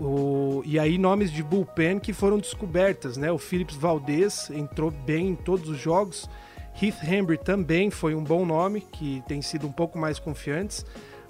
o, 0.00 0.62
e 0.64 0.78
aí 0.78 0.98
nomes 0.98 1.30
de 1.30 1.42
bullpen 1.42 2.00
que 2.00 2.12
foram 2.12 2.38
descobertas, 2.38 3.16
né? 3.16 3.30
O 3.30 3.38
Phillips 3.38 3.76
Valdez 3.76 4.50
entrou 4.50 4.90
bem 4.90 5.28
em 5.28 5.34
todos 5.36 5.68
os 5.68 5.78
jogos. 5.78 6.28
Heath 6.80 7.02
Hembry 7.02 7.38
também 7.38 7.90
foi 7.90 8.14
um 8.14 8.22
bom 8.22 8.44
nome, 8.44 8.80
que 8.80 9.22
tem 9.26 9.40
sido 9.40 9.66
um 9.66 9.72
pouco 9.72 9.98
mais 9.98 10.18
confiantes. 10.18 10.84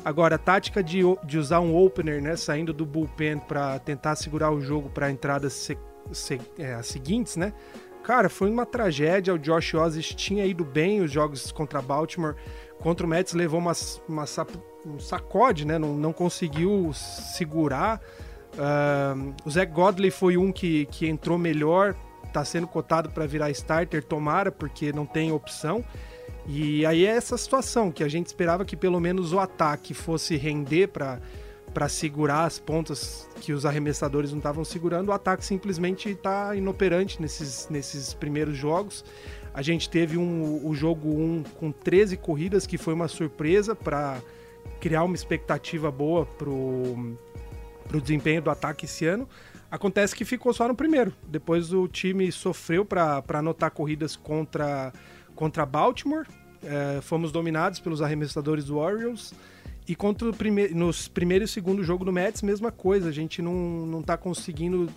Agora, 0.05 0.35
a 0.35 0.39
tática 0.39 0.83
de, 0.83 1.01
de 1.25 1.39
usar 1.39 1.61
um 1.61 1.75
opener, 1.77 2.21
né, 2.21 2.37
saindo 2.37 2.73
do 2.73 2.85
bullpen 2.85 3.39
para 3.39 3.79
tentar 3.79 4.17
segurar 4.17 4.51
o 4.51 4.61
jogo 4.61 4.91
para 4.91 5.11
entradas 5.11 5.53
se, 5.53 5.79
se, 6.13 6.41
é, 6.59 6.81
seguintes, 6.83 7.37
né? 7.37 7.53
Cara, 8.03 8.29
foi 8.29 8.51
uma 8.51 8.67
tragédia. 8.67 9.33
O 9.33 9.39
Josh 9.39 9.73
Ozzy 9.73 10.03
tinha 10.03 10.45
ido 10.45 10.63
bem 10.63 11.01
os 11.01 11.11
jogos 11.11 11.51
contra 11.51 11.81
Baltimore. 11.81 12.35
Contra 12.79 13.07
o 13.07 13.09
Mets 13.09 13.33
levou 13.33 13.59
uma, 13.59 13.73
uma 14.07 14.25
um 14.85 14.99
sacode, 14.99 15.67
né? 15.67 15.79
Não, 15.79 15.95
não 15.95 16.13
conseguiu 16.13 16.93
segurar. 16.93 18.03
Uh, 18.55 19.35
o 19.45 19.51
Zach 19.51 19.73
Godley 19.73 20.11
foi 20.11 20.37
um 20.37 20.53
que, 20.53 20.85
que 20.87 21.09
entrou 21.09 21.39
melhor, 21.39 21.97
tá 22.35 22.45
sendo 22.45 22.67
cotado 22.67 23.11
para 23.11 23.27
virar 23.27 23.51
starter, 23.51 24.03
tomara, 24.03 24.51
porque 24.51 24.93
não 24.93 25.07
tem 25.07 25.33
opção. 25.33 25.85
E 26.47 26.85
aí 26.85 27.07
é 27.07 27.11
essa 27.11 27.39
situação 27.39 27.91
que 27.91 28.05
a 28.05 28.09
gente 28.09 28.27
esperava 28.27 28.65
que 28.65 28.77
pelo 28.77 29.01
menos 29.01 29.33
o 29.33 29.39
ataque 29.39 29.95
fosse 29.95 30.37
render 30.37 30.89
para 30.89 31.21
para 31.73 31.89
segurar 31.89 32.45
as 32.45 32.57
pontas 32.57 33.29
que 33.41 33.53
os 33.53 33.67
arremessadores 33.67 34.31
não 34.31 34.39
estavam 34.39 34.65
segurando, 34.65 35.09
o 35.09 35.13
ataque 35.13 35.45
simplesmente 35.45 36.09
está 36.09 36.55
inoperante 36.55 37.21
nesses, 37.21 37.69
nesses 37.69 38.15
primeiros 38.15 38.57
jogos. 38.57 39.05
A 39.53 39.61
gente 39.61 39.91
teve 39.91 40.17
um, 40.17 40.65
o 40.65 40.73
jogo 40.73 41.09
1 41.09 41.43
com 41.59 41.73
13 41.73 42.17
corridas, 42.17 42.65
que 42.65 42.79
foi 42.79 42.95
uma 42.95 43.09
surpresa 43.09 43.75
para 43.75 44.21
criar 44.81 45.03
uma 45.03 45.17
expectativa 45.17 45.91
boa 45.91 46.25
pro, 46.25 47.17
pro 47.89 48.01
desempenho 48.01 48.41
do 48.41 48.51
ataque 48.51 48.85
esse 48.85 49.05
ano. 49.05 49.29
Acontece 49.75 50.15
que 50.15 50.25
ficou 50.25 50.55
só 50.55 50.69
no 50.69 50.75
primeiro. 50.77 51.13
Depois 51.27 51.73
o 51.73 51.89
time 51.89 52.31
sofreu 52.31 52.85
para 52.85 53.25
anotar 53.33 53.73
corridas 53.73 54.15
contra, 54.15 54.93
contra 55.35 55.67
Baltimore. 55.67 56.25
é, 56.63 57.01
fomos 57.01 57.33
dominados 57.33 57.81
pelos 57.81 58.01
arremessadores 58.01 58.67
do 58.67 58.79
Orioles. 58.79 59.35
E 59.89 59.97
contra 59.97 60.33
prime 60.33 60.69
nos 60.69 61.09
primeiro 61.09 61.45
e 61.45 61.49
segundo 61.49 61.83
jogo 61.83 62.05
do 62.05 62.13
Mets, 62.13 62.41
mesma 62.41 62.71
coisa. 62.71 63.09
A 63.09 63.13
gente 63.13 63.43
não, 63.43 63.53
não 63.85 64.01
tá 64.01 64.17
conseguindo 64.17 64.89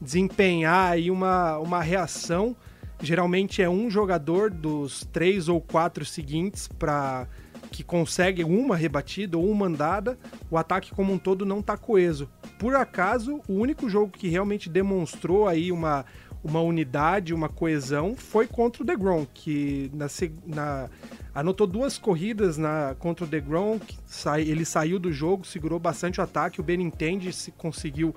desempenhar 0.00 0.92
aí 0.92 1.10
uma, 1.10 1.58
uma 1.58 1.82
reação. 1.82 2.56
Geralmente 3.02 3.60
é 3.60 3.68
um 3.68 3.90
jogador 3.90 4.48
dos 4.48 5.06
três 5.12 5.46
ou 5.46 5.60
quatro 5.60 6.06
seguintes 6.06 6.68
para 6.68 7.28
que 7.72 7.82
consegue 7.82 8.44
uma 8.44 8.76
rebatida 8.76 9.36
ou 9.38 9.50
uma 9.50 9.66
andada, 9.66 10.18
o 10.50 10.56
ataque 10.56 10.94
como 10.94 11.12
um 11.12 11.18
todo 11.18 11.44
não 11.46 11.60
está 11.60 11.76
coeso. 11.76 12.28
Por 12.58 12.76
acaso, 12.76 13.40
o 13.48 13.54
único 13.54 13.88
jogo 13.88 14.12
que 14.12 14.28
realmente 14.28 14.68
demonstrou 14.68 15.48
aí 15.48 15.72
uma, 15.72 16.04
uma 16.44 16.60
unidade, 16.60 17.32
uma 17.32 17.48
coesão, 17.48 18.14
foi 18.14 18.46
contra 18.46 18.82
o 18.82 18.86
DeGrom, 18.86 19.26
que 19.32 19.90
na, 19.94 20.06
na, 20.46 20.90
anotou 21.34 21.66
duas 21.66 21.96
corridas 21.98 22.58
na, 22.58 22.94
contra 22.98 23.24
o 23.24 23.28
DeGrom, 23.28 23.80
sai, 24.06 24.42
ele 24.42 24.64
saiu 24.64 24.98
do 24.98 25.10
jogo, 25.10 25.44
segurou 25.44 25.78
bastante 25.80 26.20
o 26.20 26.22
ataque, 26.22 26.60
o 26.60 26.64
Benintendi 26.64 27.30
conseguiu 27.56 28.14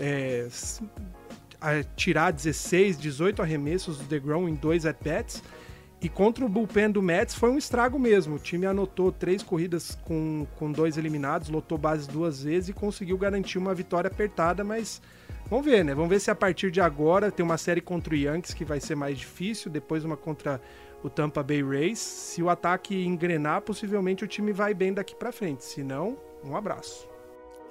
é, 0.00 0.48
tirar 1.94 2.32
16, 2.32 2.98
18 2.98 3.40
arremessos 3.40 3.98
do 3.98 4.04
DeGrom 4.04 4.48
em 4.48 4.54
dois 4.54 4.84
at-bats, 4.84 5.42
e 6.00 6.08
contra 6.08 6.44
o 6.44 6.48
bullpen 6.48 6.90
do 6.90 7.00
Mets 7.00 7.34
foi 7.34 7.50
um 7.50 7.56
estrago 7.56 7.98
mesmo. 7.98 8.36
O 8.36 8.38
time 8.38 8.66
anotou 8.66 9.10
três 9.10 9.42
corridas 9.42 9.96
com, 10.04 10.46
com 10.58 10.70
dois 10.70 10.98
eliminados, 10.98 11.48
lotou 11.48 11.78
base 11.78 12.06
duas 12.08 12.42
vezes 12.42 12.68
e 12.68 12.72
conseguiu 12.72 13.16
garantir 13.16 13.56
uma 13.58 13.74
vitória 13.74 14.08
apertada, 14.08 14.62
mas 14.62 15.00
vamos 15.48 15.64
ver, 15.64 15.84
né? 15.84 15.94
Vamos 15.94 16.10
ver 16.10 16.20
se 16.20 16.30
a 16.30 16.34
partir 16.34 16.70
de 16.70 16.80
agora 16.80 17.30
tem 17.30 17.44
uma 17.44 17.56
série 17.56 17.80
contra 17.80 18.12
o 18.12 18.16
Yankees 18.16 18.52
que 18.52 18.64
vai 18.64 18.78
ser 18.78 18.94
mais 18.94 19.18
difícil, 19.18 19.70
depois 19.70 20.04
uma 20.04 20.16
contra 20.18 20.60
o 21.02 21.08
Tampa 21.08 21.42
Bay 21.42 21.62
Rays. 21.62 21.98
Se 21.98 22.42
o 22.42 22.50
ataque 22.50 23.06
engrenar, 23.06 23.62
possivelmente 23.62 24.22
o 24.22 24.28
time 24.28 24.52
vai 24.52 24.74
bem 24.74 24.92
daqui 24.92 25.14
para 25.14 25.32
frente. 25.32 25.64
Se 25.64 25.82
não, 25.82 26.18
um 26.44 26.54
abraço. 26.54 27.08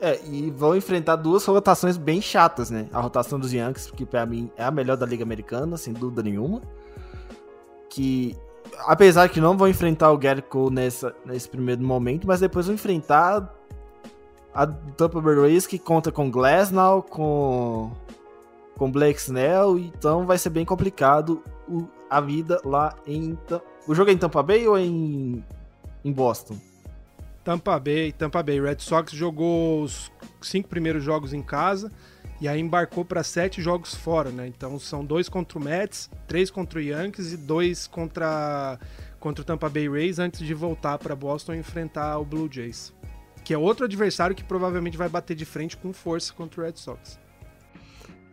É, 0.02 0.20
e 0.26 0.50
vão 0.50 0.76
enfrentar 0.76 1.16
duas 1.16 1.46
rotações 1.46 1.96
bem 1.96 2.20
chatas, 2.22 2.72
né? 2.72 2.90
A 2.92 3.00
rotação 3.00 3.40
dos 3.40 3.54
Yankees, 3.54 3.92
que 3.92 4.06
para 4.06 4.26
mim 4.26 4.52
é 4.58 4.64
a 4.64 4.72
melhor 4.72 4.98
da 4.98 5.06
Liga 5.06 5.24
Americana, 5.24 5.78
sem 5.78 5.94
dúvida 5.94 6.24
nenhuma 6.24 6.62
que 7.90 8.36
apesar 8.86 9.30
que 9.30 9.40
não 9.40 9.58
vão 9.58 9.68
enfrentar 9.68 10.12
o 10.12 10.20
Cole 10.50 10.76
nessa, 10.76 11.16
nesse 11.26 11.48
primeiro 11.48 11.84
momento, 11.84 12.28
mas 12.28 12.40
depois 12.40 12.66
vão 12.66 12.76
enfrentar 12.76 13.54
a 14.54 14.68
Tampa 14.68 15.22
Bay 15.22 15.68
que 15.68 15.78
conta 15.78 16.12
com 16.12 16.30
Glasnow, 16.30 17.04
com 17.04 17.92
com 18.78 18.92
Blake 18.92 19.20
Snell, 19.20 19.80
então 19.80 20.26
vai 20.26 20.38
ser 20.38 20.50
bem 20.50 20.66
complicado 20.66 21.42
o, 21.66 21.88
a 22.10 22.20
vida 22.20 22.60
lá 22.66 22.94
em 23.08 23.38
o 23.88 23.96
jogo 23.96 24.10
é 24.10 24.14
em 24.14 24.18
Tampa 24.18 24.44
Bay 24.44 24.68
ou 24.68 24.78
em 24.78 25.44
em 26.04 26.12
Boston? 26.12 26.58
Tampa 27.44 27.80
Bay, 27.80 28.12
Tampa 28.12 28.42
Bay. 28.42 28.60
Red 28.60 28.80
Sox 28.80 29.12
jogou 29.12 29.84
os 29.84 30.12
cinco 30.42 30.68
primeiros 30.68 31.04
jogos 31.04 31.32
em 31.32 31.42
casa 31.42 31.92
e 32.40 32.48
aí 32.48 32.60
embarcou 32.60 33.06
para 33.06 33.24
sete 33.24 33.62
jogos 33.62 33.96
fora, 33.96 34.30
né? 34.30 34.48
Então 34.48 34.78
são 34.78 35.06
dois 35.06 35.30
contra 35.30 35.58
o 35.58 35.64
Mets, 35.64 36.10
três 36.28 36.52
contra 36.52 36.80
o 36.80 36.82
Yankees 36.82 37.32
e 37.32 37.38
dois 37.38 37.88
contra, 37.88 38.80
contra 39.20 39.42
o 39.42 39.46
Tampa 39.46 39.70
Bay 39.70 39.90
Rays 39.90 40.20
antes 40.20 40.46
de 40.46 40.54
voltar 40.54 40.98
para 40.98 41.16
Boston 41.16 41.54
e 41.54 41.60
enfrentar 41.60 42.18
o 42.20 42.26
Blue 42.26 42.50
Jays, 42.52 42.94
que 43.44 43.54
é 43.54 43.58
outro 43.58 43.86
adversário 43.86 44.36
que 44.36 44.44
provavelmente 44.44 44.98
vai 44.98 45.08
bater 45.08 45.36
de 45.36 45.46
frente 45.46 45.78
com 45.78 45.94
força 45.94 46.34
contra 46.34 46.62
o 46.62 46.64
Red 46.66 46.76
Sox. 46.76 47.18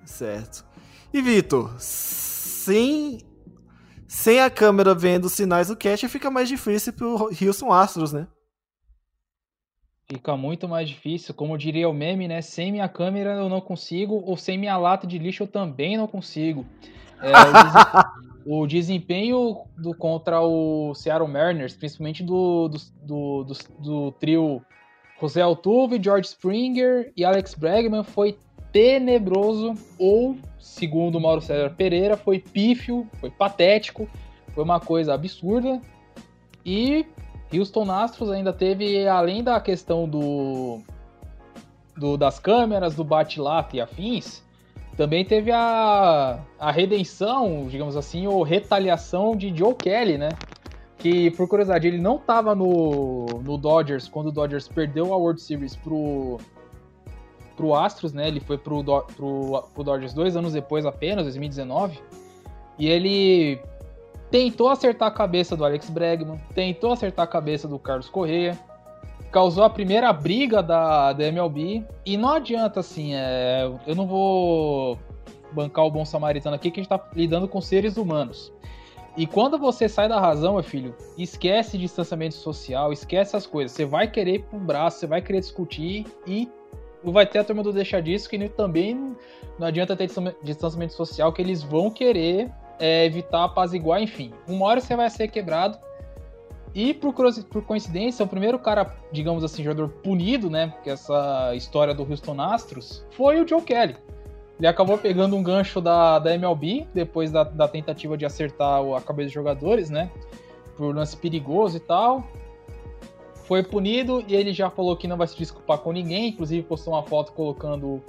Certo. 0.04 0.64
E 1.12 1.22
Vitor, 1.22 1.74
sem 1.78 3.20
sem 4.08 4.40
a 4.40 4.50
câmera 4.50 4.94
vendo 4.94 5.24
os 5.24 5.32
sinais 5.32 5.68
do 5.68 5.76
catch 5.76 6.04
fica 6.04 6.30
mais 6.30 6.48
difícil 6.48 6.92
pro 6.92 7.30
Houston 7.40 7.72
Astros, 7.72 8.12
né? 8.12 8.26
Fica 10.08 10.36
muito 10.36 10.68
mais 10.68 10.88
difícil, 10.88 11.32
como 11.32 11.56
diria 11.56 11.88
o 11.88 11.92
meme, 11.92 12.28
né? 12.28 12.42
Sem 12.42 12.72
minha 12.72 12.88
câmera 12.88 13.34
eu 13.34 13.48
não 13.48 13.60
consigo, 13.60 14.22
ou 14.26 14.36
sem 14.36 14.58
minha 14.58 14.76
lata 14.76 15.06
de 15.06 15.18
lixo 15.18 15.44
eu 15.44 15.46
também 15.46 15.96
não 15.96 16.06
consigo. 16.06 16.66
É, 17.20 17.32
o, 18.44 18.66
desempenho 18.66 19.64
do, 19.78 19.94
contra 19.94 20.40
o 20.40 20.94
Seattle 20.94 21.28
Mariners, 21.28 21.74
principalmente 21.74 22.22
do, 22.22 22.68
do, 22.68 22.78
do, 23.02 23.44
do, 23.44 23.54
do 23.78 24.12
trio 24.12 24.62
José 25.20 25.40
Altuve, 25.40 26.02
George 26.02 26.26
Springer 26.26 27.12
e 27.16 27.24
Alex 27.24 27.54
Bregman, 27.54 28.02
foi 28.02 28.36
tenebroso, 28.72 29.74
ou, 29.98 30.36
segundo 30.58 31.20
Mauro 31.20 31.40
César 31.40 31.70
Pereira, 31.70 32.16
foi 32.16 32.40
pífio, 32.40 33.06
foi 33.20 33.30
patético, 33.30 34.08
foi 34.52 34.64
uma 34.64 34.80
coisa 34.80 35.14
absurda. 35.14 35.80
E 36.64 37.06
Houston 37.52 37.90
Astros 37.90 38.30
ainda 38.30 38.52
teve, 38.52 39.06
além 39.06 39.42
da 39.42 39.60
questão 39.60 40.08
do, 40.08 40.80
do 41.96 42.16
das 42.16 42.38
câmeras, 42.38 42.94
do 42.94 43.04
bate-lata 43.04 43.76
e 43.76 43.80
afins, 43.80 44.42
também 44.96 45.24
teve 45.24 45.50
a, 45.50 46.38
a 46.58 46.70
redenção, 46.70 47.66
digamos 47.68 47.96
assim, 47.96 48.26
ou 48.26 48.42
retaliação 48.42 49.36
de 49.36 49.56
Joe 49.56 49.74
Kelly, 49.74 50.18
né? 50.18 50.30
Que, 50.98 51.30
por 51.32 51.48
curiosidade, 51.48 51.88
ele 51.88 51.98
não 51.98 52.16
estava 52.16 52.54
no, 52.54 53.26
no 53.42 53.56
Dodgers 53.56 54.06
quando 54.06 54.28
o 54.28 54.32
Dodgers 54.32 54.68
perdeu 54.68 55.12
a 55.12 55.16
World 55.16 55.40
Series 55.40 55.74
pro, 55.74 56.38
pro 57.56 57.74
Astros, 57.74 58.12
né? 58.12 58.28
Ele 58.28 58.38
foi 58.40 58.58
pro, 58.58 58.84
pro, 58.84 59.64
pro 59.74 59.84
Dodgers 59.84 60.12
dois 60.12 60.36
anos 60.36 60.52
depois 60.52 60.86
apenas, 60.86 61.24
2019. 61.24 61.98
E 62.78 62.88
ele 62.88 63.60
tentou 64.32 64.70
acertar 64.70 65.08
a 65.08 65.10
cabeça 65.10 65.54
do 65.54 65.62
Alex 65.62 65.90
Bregman, 65.90 66.40
tentou 66.54 66.90
acertar 66.90 67.24
a 67.24 67.28
cabeça 67.28 67.68
do 67.68 67.78
Carlos 67.78 68.08
Correa, 68.08 68.58
causou 69.30 69.62
a 69.62 69.68
primeira 69.68 70.10
briga 70.10 70.62
da, 70.62 71.12
da 71.12 71.24
MLB. 71.24 71.84
E 72.04 72.16
não 72.16 72.30
adianta, 72.30 72.80
assim, 72.80 73.14
é, 73.14 73.70
eu 73.86 73.94
não 73.94 74.06
vou 74.06 74.98
bancar 75.52 75.84
o 75.84 75.90
bom 75.90 76.04
samaritano 76.06 76.56
aqui, 76.56 76.70
que 76.70 76.80
a 76.80 76.82
gente 76.82 76.88
tá 76.88 77.00
lidando 77.14 77.46
com 77.46 77.60
seres 77.60 77.98
humanos. 77.98 78.50
E 79.18 79.26
quando 79.26 79.58
você 79.58 79.86
sai 79.86 80.08
da 80.08 80.18
razão, 80.18 80.54
meu 80.54 80.62
filho, 80.62 80.96
esquece 81.18 81.76
distanciamento 81.76 82.34
social, 82.34 82.90
esquece 82.90 83.36
as 83.36 83.46
coisas. 83.46 83.72
Você 83.72 83.84
vai 83.84 84.10
querer 84.10 84.36
ir 84.36 84.44
pro 84.44 84.58
braço, 84.58 85.00
você 85.00 85.06
vai 85.06 85.20
querer 85.20 85.40
discutir 85.40 86.06
e 86.26 86.48
vai 87.04 87.26
ter 87.26 87.40
a 87.40 87.44
turma 87.44 87.62
do 87.62 87.70
deixar 87.70 88.00
disso 88.00 88.30
que 88.30 88.48
também 88.48 89.14
não 89.58 89.66
adianta 89.66 89.94
ter 89.94 90.08
distanciamento 90.42 90.94
social, 90.94 91.30
que 91.34 91.42
eles 91.42 91.62
vão 91.62 91.90
querer 91.90 92.50
é, 92.82 93.06
evitar 93.06 93.44
apaziguar, 93.44 94.02
enfim. 94.02 94.32
Uma 94.48 94.66
hora 94.66 94.80
você 94.80 94.96
vai 94.96 95.08
ser 95.08 95.28
quebrado. 95.28 95.78
E 96.74 96.92
por, 96.92 97.14
por 97.44 97.62
coincidência, 97.62 98.24
o 98.24 98.28
primeiro 98.28 98.58
cara, 98.58 98.96
digamos 99.12 99.44
assim, 99.44 99.62
jogador 99.62 99.88
punido, 99.88 100.50
né? 100.50 100.74
Que 100.82 100.90
essa 100.90 101.54
história 101.54 101.94
do 101.94 102.02
Houston 102.02 102.40
Astros, 102.40 103.06
foi 103.12 103.40
o 103.40 103.46
Joe 103.46 103.62
Kelly. 103.62 103.94
Ele 104.58 104.66
acabou 104.66 104.98
pegando 104.98 105.36
um 105.36 105.44
gancho 105.44 105.80
da, 105.80 106.18
da 106.18 106.34
MLB, 106.34 106.88
depois 106.92 107.30
da, 107.30 107.44
da 107.44 107.68
tentativa 107.68 108.16
de 108.16 108.26
acertar 108.26 108.80
a 108.96 109.00
cabeça 109.00 109.26
dos 109.26 109.32
jogadores, 109.32 109.88
né? 109.88 110.10
Por 110.76 110.92
lance 110.92 111.16
perigoso 111.16 111.76
e 111.76 111.80
tal. 111.80 112.26
Foi 113.44 113.62
punido 113.62 114.24
e 114.26 114.34
ele 114.34 114.52
já 114.52 114.68
falou 114.68 114.96
que 114.96 115.06
não 115.06 115.16
vai 115.16 115.28
se 115.28 115.36
desculpar 115.36 115.78
com 115.78 115.92
ninguém, 115.92 116.30
inclusive 116.30 116.66
postou 116.66 116.94
uma 116.94 117.02
foto 117.04 117.32
colocando 117.32 118.02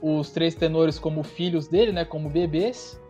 os 0.00 0.30
três 0.30 0.54
tenores 0.54 1.00
como 1.00 1.24
filhos 1.24 1.66
dele, 1.66 1.90
né? 1.90 2.04
Como 2.04 2.28
bebês 2.28 3.00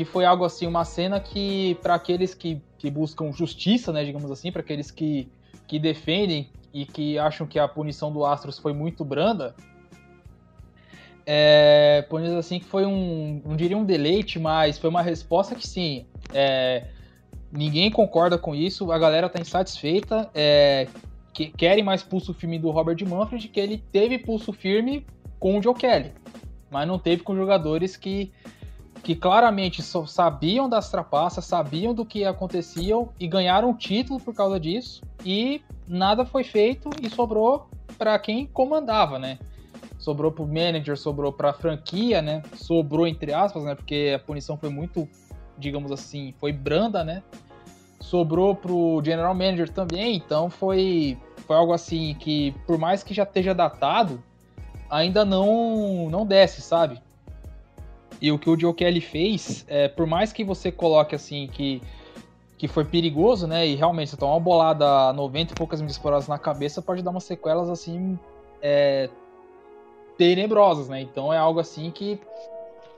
que 0.00 0.04
foi 0.06 0.24
algo 0.24 0.46
assim, 0.46 0.66
uma 0.66 0.82
cena 0.82 1.20
que, 1.20 1.74
para 1.82 1.94
aqueles 1.94 2.32
que, 2.32 2.58
que 2.78 2.90
buscam 2.90 3.30
justiça, 3.30 3.92
né, 3.92 4.02
digamos 4.02 4.30
assim, 4.30 4.50
para 4.50 4.62
aqueles 4.62 4.90
que, 4.90 5.28
que 5.66 5.78
defendem 5.78 6.48
e 6.72 6.86
que 6.86 7.18
acham 7.18 7.46
que 7.46 7.58
a 7.58 7.68
punição 7.68 8.10
do 8.10 8.24
Astros 8.24 8.58
foi 8.58 8.72
muito 8.72 9.04
branda, 9.04 9.54
é, 11.26 12.00
punição 12.08 12.38
assim 12.38 12.58
que 12.58 12.64
foi 12.64 12.86
um, 12.86 13.42
não 13.44 13.54
diria 13.54 13.76
um 13.76 13.84
deleite, 13.84 14.38
mas 14.38 14.78
foi 14.78 14.88
uma 14.88 15.02
resposta 15.02 15.54
que 15.54 15.68
sim, 15.68 16.06
é, 16.32 16.86
ninguém 17.52 17.90
concorda 17.90 18.38
com 18.38 18.54
isso, 18.54 18.90
a 18.90 18.98
galera 18.98 19.28
tá 19.28 19.38
insatisfeita, 19.38 20.30
é, 20.34 20.88
que, 21.34 21.48
querem 21.48 21.84
mais 21.84 22.02
pulso 22.02 22.32
firme 22.32 22.58
do 22.58 22.70
Robert 22.70 23.06
Manfred, 23.06 23.48
que 23.48 23.60
ele 23.60 23.84
teve 23.92 24.16
pulso 24.16 24.50
firme 24.50 25.04
com 25.38 25.58
o 25.58 25.62
Joe 25.62 25.74
Kelly, 25.74 26.10
mas 26.70 26.88
não 26.88 26.98
teve 26.98 27.22
com 27.22 27.36
jogadores 27.36 27.98
que 27.98 28.32
que 29.02 29.14
claramente 29.14 29.82
sabiam 29.82 30.68
das 30.68 30.90
trapaças, 30.90 31.44
sabiam 31.44 31.94
do 31.94 32.04
que 32.04 32.24
aconteciam 32.24 33.10
e 33.18 33.26
ganharam 33.26 33.70
o 33.70 33.74
título 33.74 34.20
por 34.20 34.34
causa 34.34 34.60
disso. 34.60 35.02
E 35.24 35.62
nada 35.88 36.24
foi 36.24 36.44
feito 36.44 36.90
e 37.02 37.08
sobrou 37.08 37.68
para 37.96 38.18
quem 38.18 38.46
comandava, 38.46 39.18
né? 39.18 39.38
Sobrou 39.98 40.30
para 40.30 40.44
o 40.44 40.46
manager, 40.46 40.96
sobrou 40.96 41.32
para 41.32 41.50
a 41.50 41.52
franquia, 41.52 42.20
né? 42.22 42.42
Sobrou 42.54 43.06
entre 43.06 43.32
aspas, 43.32 43.64
né? 43.64 43.74
Porque 43.74 44.12
a 44.14 44.18
punição 44.18 44.56
foi 44.56 44.70
muito, 44.70 45.08
digamos 45.58 45.90
assim, 45.92 46.34
foi 46.38 46.52
branda, 46.52 47.02
né? 47.02 47.22
Sobrou 48.00 48.54
para 48.54 48.72
o 48.72 49.02
general 49.04 49.34
manager 49.34 49.70
também, 49.70 50.16
então 50.16 50.48
foi 50.50 51.18
foi 51.46 51.56
algo 51.56 51.72
assim 51.72 52.14
que 52.14 52.54
por 52.66 52.78
mais 52.78 53.02
que 53.02 53.12
já 53.12 53.24
esteja 53.24 53.54
datado, 53.54 54.22
ainda 54.88 55.24
não 55.24 56.08
não 56.10 56.26
desce, 56.26 56.60
sabe? 56.60 57.00
E 58.20 58.30
o 58.30 58.38
que 58.38 58.50
o 58.50 58.58
Joe 58.58 58.74
Kelly 58.74 59.00
fez, 59.00 59.64
é, 59.68 59.88
por 59.88 60.06
mais 60.06 60.32
que 60.32 60.44
você 60.44 60.70
coloque 60.70 61.14
assim 61.14 61.48
que, 61.52 61.82
que 62.58 62.68
foi 62.68 62.84
perigoso, 62.84 63.46
né? 63.46 63.66
E 63.66 63.74
realmente, 63.74 64.10
você 64.10 64.16
tomar 64.16 64.34
uma 64.34 64.40
bolada 64.40 64.86
a 65.08 65.12
90 65.12 65.52
e 65.52 65.56
poucas 65.56 65.80
milhas 65.80 65.96
por 65.96 66.12
hora 66.12 66.24
na 66.28 66.38
cabeça 66.38 66.82
pode 66.82 67.02
dar 67.02 67.10
umas 67.10 67.24
sequelas 67.24 67.70
assim. 67.70 68.18
É, 68.62 69.08
tenebrosas, 70.20 70.90
né? 70.90 71.00
Então 71.00 71.32
é 71.32 71.38
algo 71.38 71.58
assim 71.60 71.90
que, 71.90 72.20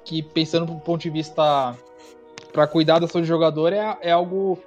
que 0.04 0.24
pensando 0.24 0.66
do 0.66 0.80
ponto 0.80 1.00
de 1.00 1.08
vista 1.08 1.76
para 2.52 2.66
cuidar 2.66 2.98
da 2.98 3.06
saúde 3.06 3.26
do 3.26 3.28
jogador, 3.28 3.72
é, 3.72 3.96
é 4.02 4.10
algo 4.10 4.58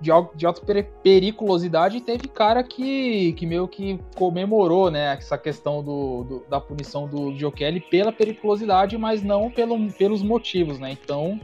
de, 0.00 0.10
de 0.34 0.46
alta 0.46 0.62
periculosidade 1.02 1.96
e 1.96 2.00
teve 2.00 2.28
cara 2.28 2.62
que, 2.62 3.32
que 3.32 3.46
meio 3.46 3.66
que 3.66 3.98
comemorou 4.16 4.90
né, 4.90 5.16
essa 5.16 5.36
questão 5.36 5.82
do, 5.82 6.24
do 6.24 6.46
da 6.48 6.60
punição 6.60 7.06
do 7.06 7.34
Joe 7.36 7.52
Kelly 7.52 7.80
pela 7.80 8.12
periculosidade, 8.12 8.96
mas 8.96 9.22
não 9.22 9.50
pelo, 9.50 9.92
pelos 9.92 10.22
motivos, 10.22 10.78
né? 10.78 10.92
Então 10.92 11.40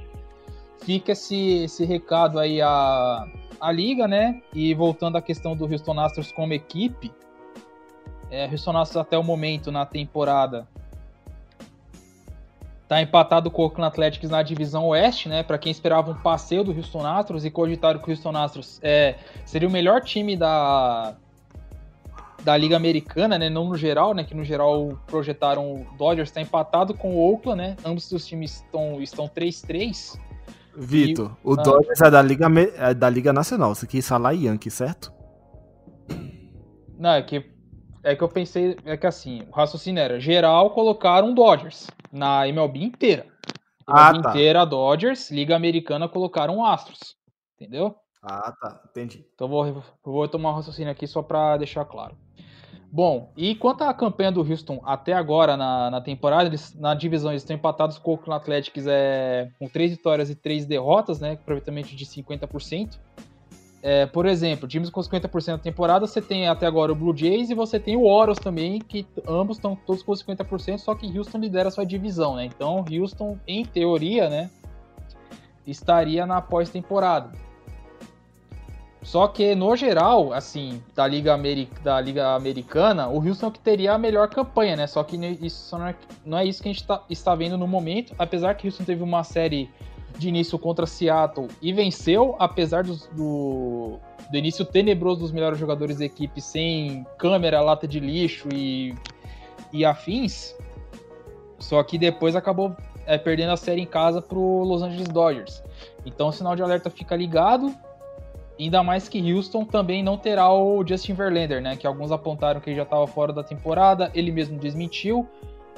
fica 0.85 1.13
esse, 1.13 1.65
esse 1.65 1.85
recado 1.85 2.39
aí 2.39 2.61
à, 2.61 3.27
à 3.61 3.73
liga, 3.73 4.07
né? 4.07 4.41
E 4.53 4.75
voltando 4.75 5.17
à 5.17 5.23
questão 5.23 5.57
do 5.57 5.65
Houston 5.65 5.99
Astros 5.99 6.31
como 6.31 6.53
equipe, 6.53 7.11
é, 8.31 8.47
Houston 8.47 8.77
Astros 8.77 9.01
até 9.01 9.19
o 9.19 9.23
momento 9.23 9.73
na 9.73 9.85
temporada 9.85 10.69
tá 12.95 13.03
empatado 13.03 13.51
com 13.51 13.63
o 13.63 13.65
Oakland 13.65 13.89
Athletics 13.89 14.31
na 14.31 14.43
divisão 14.43 14.87
oeste, 14.87 15.29
né? 15.29 15.43
Para 15.43 15.59
quem 15.59 15.73
esperava 15.73 16.13
um 16.13 16.15
passeio 16.15 16.63
do 16.63 16.71
Houston 16.71 17.05
Astros 17.05 17.45
e 17.45 17.51
cogitaram 17.51 17.99
que 17.99 18.09
o 18.09 18.11
Houston 18.11 18.37
Astros 18.37 18.79
é, 18.83 19.17
seria 19.45 19.69
o 19.69 19.71
melhor 19.71 20.01
time 20.01 20.37
da, 20.37 21.17
da 22.45 22.57
Liga 22.57 22.77
Americana, 22.77 23.37
né? 23.37 23.51
Não 23.51 23.65
no 23.65 23.77
geral, 23.77 24.15
né? 24.15 24.23
Que 24.23 24.35
no 24.35 24.45
geral 24.45 24.97
projetaram 25.09 25.73
o 25.73 25.87
Dodgers, 25.99 26.29
está 26.29 26.41
empatado 26.41 26.95
com 26.95 27.17
o 27.17 27.33
Oakland, 27.33 27.59
né? 27.59 27.77
Ambos 27.85 28.11
os 28.13 28.25
times 28.25 28.63
estão, 28.63 29.03
estão 29.03 29.29
3-3. 29.29 30.17
Vitor, 30.77 31.33
e... 31.45 31.49
o 31.49 31.55
ah. 31.55 31.63
Dodgers 31.63 32.01
é 32.01 32.11
da, 32.11 32.23
Liga, 32.23 32.47
é 32.77 32.95
da 32.95 33.11
Liga 33.11 33.33
Nacional, 33.33 33.75
você 33.75 33.87
quis 33.87 34.07
falar 34.07 34.33
Yankee, 34.33 34.71
certo? 34.71 35.13
Não, 36.99 37.11
é 37.11 37.23
que, 37.23 37.45
é 38.03 38.15
que 38.15 38.23
eu 38.23 38.29
pensei, 38.29 38.77
é 38.85 38.97
que 38.97 39.07
assim, 39.07 39.43
o 39.51 39.55
raciocínio 39.55 40.01
era, 40.01 40.21
geral 40.21 40.71
colocaram 40.71 41.35
Dodgers 41.35 41.89
na 42.15 42.49
MLB 42.49 42.83
inteira. 42.83 43.27
Ah, 43.87 44.11
MLB 44.11 44.23
tá. 44.23 44.31
inteira, 44.31 44.65
Dodgers, 44.65 45.31
Liga 45.31 45.55
Americana 45.57 46.09
colocaram 46.09 46.65
Astros. 46.65 47.17
Entendeu? 47.55 47.95
Ah, 48.23 48.53
tá. 48.59 48.81
Entendi. 48.91 49.27
Então 49.35 49.49
vou, 49.49 49.83
vou 50.03 50.29
tomar 50.29 50.53
um 50.53 50.55
raciocínio 50.55 50.91
aqui 50.91 51.07
só 51.07 51.23
para 51.23 51.57
deixar 51.59 51.85
claro. 51.85 52.17
Bom, 52.91 53.33
e 53.37 53.57
quanto 53.57 53.83
à 53.83 53.93
campanha 53.93 54.31
do 54.31 54.41
Houston 54.41 54.81
até 54.85 55.13
agora 55.13 55.57
na, 55.57 55.91
na 55.91 56.01
temporada, 56.01 56.49
eles, 56.49 56.73
na 56.75 56.95
divisão 56.95 57.33
eles 57.33 57.43
estão 57.43 57.57
empatados 57.57 57.99
com 57.99 58.13
o 58.13 58.15
Oakland 58.15 58.41
Athletics 58.41 58.87
é, 58.87 59.51
com 59.59 59.69
3 59.69 59.91
vitórias 59.91 60.31
e 60.31 60.37
3 60.37 60.65
derrotas, 60.65 61.19
né? 61.19 61.33
Aproveitamento 61.33 61.89
de 61.97 62.07
50%. 62.07 62.97
É, 63.87 64.07
por 64.07 64.25
exemplo, 64.25 64.67
times 64.67 64.89
com 64.89 65.03
50% 65.03 65.47
da 65.47 65.59
temporada, 65.59 66.07
você 66.07 66.23
tem 66.23 66.49
até 66.49 66.65
agora 66.65 66.91
o 66.91 66.95
Blue 66.95 67.15
Jays 67.15 67.51
e 67.51 67.55
você 67.55 67.79
tem 67.79 67.97
o 67.97 68.07
Orioles 68.07 68.39
também, 68.39 68.79
que 68.79 69.07
ambos 69.29 69.59
estão 69.59 69.77
todos 69.77 70.03
com 70.03 70.13
50%, 70.13 70.79
só 70.79 70.95
que 70.95 71.07
Houston 71.19 71.37
lidera 71.37 71.71
sua 71.71 71.85
divisão, 71.85 72.35
né? 72.35 72.47
Então, 72.47 72.83
Houston, 72.91 73.39
em 73.47 73.63
teoria, 73.63 74.31
né, 74.31 74.49
estaria 75.67 76.25
na 76.25 76.41
pós-temporada. 76.41 77.33
Só 79.03 79.29
que, 79.29 79.55
no 79.55 79.77
geral, 79.77 80.33
assim, 80.33 80.83
da 80.95 81.07
Liga, 81.07 81.35
Ameri 81.35 81.69
da 81.83 82.01
Liga 82.01 82.35
Americana, 82.35 83.09
o 83.09 83.19
Houston 83.19 83.49
é 83.49 83.51
que 83.51 83.61
teria 83.61 83.93
a 83.93 83.99
melhor 83.99 84.31
campanha, 84.31 84.77
né? 84.77 84.87
Só 84.87 85.05
que 85.05 85.15
isso 85.43 85.77
não 85.77 85.87
é, 85.87 85.95
não 86.25 86.39
é 86.39 86.47
isso 86.47 86.63
que 86.63 86.71
a 86.71 86.73
gente 86.73 86.87
tá, 86.87 87.03
está 87.11 87.35
vendo 87.35 87.59
no 87.59 87.69
momento, 87.69 88.15
apesar 88.19 88.55
que 88.55 88.67
Houston 88.67 88.85
teve 88.85 89.03
uma 89.03 89.23
série 89.23 89.69
de 90.19 90.29
início 90.29 90.59
contra 90.59 90.87
Seattle 90.87 91.49
e 91.61 91.73
venceu, 91.73 92.37
apesar 92.39 92.85
do, 92.85 92.97
do, 93.13 93.99
do, 94.31 94.37
início 94.37 94.65
tenebroso 94.65 95.21
dos 95.21 95.33
melhores 95.33 95.59
jogadores 95.59 95.99
da 95.99 96.05
equipe, 96.05 96.41
sem 96.41 97.07
câmera, 97.19 97.61
lata 97.61 97.87
de 97.87 98.01
lixo 98.01 98.49
e, 98.53 98.95
e 99.73 99.85
afins. 99.85 100.55
Só 101.59 101.83
que 101.83 101.99
depois 101.99 102.37
acabou 102.37 102.77
é, 103.07 103.19
perdendo 103.19 103.53
a 103.53 103.57
série 103.57 103.81
em 103.81 103.87
casa 103.87 104.21
para 104.21 104.39
Los 104.39 104.83
Angeles 104.83 105.09
Dodgers. 105.09 105.63
Então 106.05 106.29
o 106.29 106.33
sinal 106.33 106.55
de 106.55 106.63
alerta 106.63 106.91
fica 106.91 107.17
ligado. 107.17 107.75
Ainda 108.59 108.85
mais 108.85 109.09
que 109.09 109.33
Houston 109.33 109.65
também 109.65 110.03
não 110.03 110.17
terá 110.17 110.53
o 110.53 110.87
Justin 110.87 111.15
Verlander, 111.15 111.61
né? 111.61 111.75
Que 111.75 111.87
alguns 111.87 112.13
apontaram 112.13 112.61
que 112.61 112.71
ele 112.71 112.77
já 112.77 112.85
estava 112.85 113.05
fora 113.07 113.33
da 113.33 113.43
temporada, 113.43 114.13
ele 114.15 114.31
mesmo 114.31 114.59
desmentiu. 114.59 115.29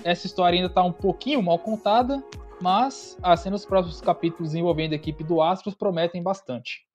Essa 0.04 0.26
história 0.26 0.58
ainda 0.58 0.68
está 0.68 0.82
um 0.82 0.92
pouquinho 0.92 1.42
mal 1.42 1.58
contada, 1.58 2.22
mas 2.60 3.18
as 3.22 3.40
cenas 3.40 3.60
dos 3.60 3.68
próximos 3.68 4.00
capítulos 4.00 4.54
envolvendo 4.54 4.92
a 4.92 4.96
equipe 4.96 5.22
do 5.22 5.42
Astros 5.42 5.74
prometem 5.74 6.22
bastante. 6.22 6.86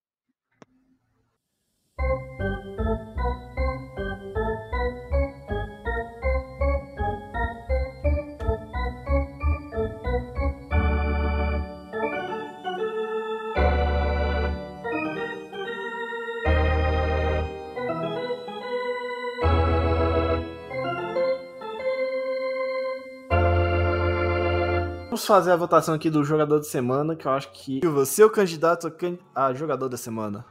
Vamos 25.21 25.27
fazer 25.27 25.51
a 25.51 25.55
votação 25.55 25.93
aqui 25.93 26.10
do 26.10 26.23
jogador 26.23 26.57
da 26.57 26.63
semana, 26.63 27.15
que 27.15 27.27
eu 27.27 27.31
acho 27.31 27.51
que 27.51 27.79
você 27.86 28.23
é 28.23 28.25
o 28.25 28.29
candidato 28.31 28.91
a 29.36 29.53
jogador 29.53 29.88
da 29.88 29.95
semana. 29.95 30.43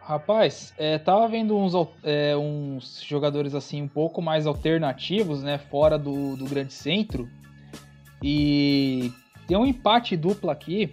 Rapaz, 0.00 0.74
é, 0.76 0.98
tava 0.98 1.28
vendo 1.28 1.56
uns, 1.56 1.72
é, 2.02 2.36
uns 2.36 3.00
jogadores 3.06 3.54
assim 3.54 3.80
um 3.80 3.86
pouco 3.86 4.20
mais 4.20 4.44
alternativos, 4.44 5.40
né? 5.44 5.56
Fora 5.56 5.96
do, 5.96 6.34
do 6.34 6.46
grande 6.46 6.72
centro. 6.72 7.28
E 8.20 9.12
tem 9.46 9.56
um 9.56 9.64
empate 9.64 10.16
duplo 10.16 10.50
aqui. 10.50 10.90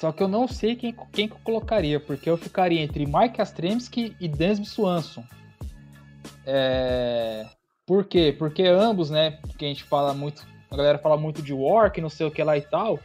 Só 0.00 0.10
que 0.10 0.22
eu 0.22 0.28
não 0.28 0.48
sei 0.48 0.74
quem, 0.74 0.96
quem 1.12 1.28
que 1.28 1.34
eu 1.34 1.40
colocaria, 1.44 2.00
porque 2.00 2.30
eu 2.30 2.38
ficaria 2.38 2.80
entre 2.80 3.04
Mike 3.04 3.42
Astremski 3.42 4.16
e 4.18 4.26
Dansby 4.26 4.64
Swanson. 4.64 5.22
É... 6.46 7.46
Por 7.86 8.06
quê? 8.06 8.34
Porque 8.38 8.62
ambos, 8.62 9.10
né? 9.10 9.38
Que 9.58 9.66
a 9.66 9.68
gente 9.68 9.84
fala 9.84 10.14
muito 10.14 10.46
a 10.70 10.76
galera 10.76 10.98
fala 10.98 11.16
muito 11.16 11.42
de 11.42 11.52
Work, 11.52 12.00
não 12.00 12.10
sei 12.10 12.26
o 12.26 12.30
que 12.30 12.42
lá 12.42 12.56
e 12.56 12.62
tal. 12.62 12.98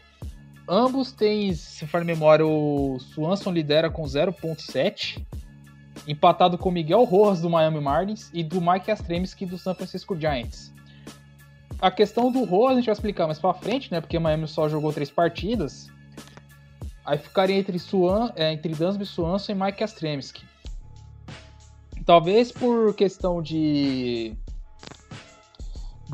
Ambos 0.68 1.12
têm, 1.12 1.54
se 1.54 1.86
for 1.88 2.04
memória, 2.04 2.46
o 2.46 2.98
Swanson 3.00 3.52
lidera 3.52 3.90
com 3.90 4.04
0.7, 4.04 5.22
empatado 6.08 6.58
com 6.58 6.72
Miguel 6.72 7.04
Rojas 7.04 7.42
do 7.42 7.50
Miami 7.50 7.82
Marlins 7.82 8.30
e 8.34 8.44
do 8.44 8.62
Mike 8.62 8.90
Astremski 8.90 9.46
do 9.46 9.58
San 9.58 9.74
Francisco 9.74 10.18
Giants. 10.18 10.74
A 11.82 11.92
questão 11.92 12.32
do 12.32 12.46
Rojas 12.46 12.72
a 12.72 12.76
gente 12.76 12.86
vai 12.86 12.94
explicar 12.94 13.26
mais 13.26 13.40
pra 13.40 13.54
frente, 13.54 13.92
né? 13.92 14.00
Porque 14.00 14.18
Miami 14.18 14.48
só 14.48 14.70
jogou 14.70 14.94
três 14.94 15.12
partidas. 15.12 15.90
Aí 17.06 17.18
ficaria 17.18 17.58
entre, 17.58 17.78
Swan, 17.78 18.32
é, 18.36 18.54
entre 18.54 18.74
Dansby 18.74 19.06
Swanson 19.06 19.52
e 19.52 19.56
Mike 19.56 19.84
Astremski. 19.84 20.46
Talvez 22.06 22.52
por 22.54 22.96
questão 22.96 23.42
de 23.42 24.34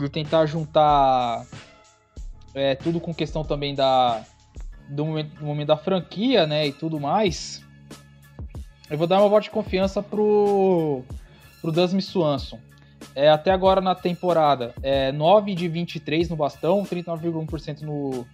de 0.05 0.09
tentar 0.09 0.45
juntar 0.45 1.45
é, 2.53 2.75
tudo 2.75 2.99
com 2.99 3.13
questão 3.13 3.43
também 3.43 3.75
da 3.75 4.23
do 4.89 5.05
momento, 5.05 5.35
do 5.35 5.45
momento, 5.45 5.67
da 5.67 5.77
franquia, 5.77 6.47
né, 6.47 6.67
e 6.67 6.73
tudo 6.73 6.99
mais. 6.99 7.63
Eu 8.89 8.97
vou 8.97 9.05
dar 9.05 9.19
uma 9.19 9.29
voto 9.29 9.43
de 9.43 9.49
confiança 9.51 10.01
pro 10.01 11.03
pro 11.61 11.71
Dasmi 11.71 12.01
Swanson. 12.01 12.59
É, 13.15 13.29
até 13.29 13.51
agora 13.51 13.81
na 13.81 13.95
temporada, 13.95 14.73
é 14.81 15.11
9 15.11 15.53
de 15.53 15.67
23 15.67 16.29
no 16.29 16.35
bastão, 16.35 16.83
39,1% 16.83 17.81
no, 17.81 18.25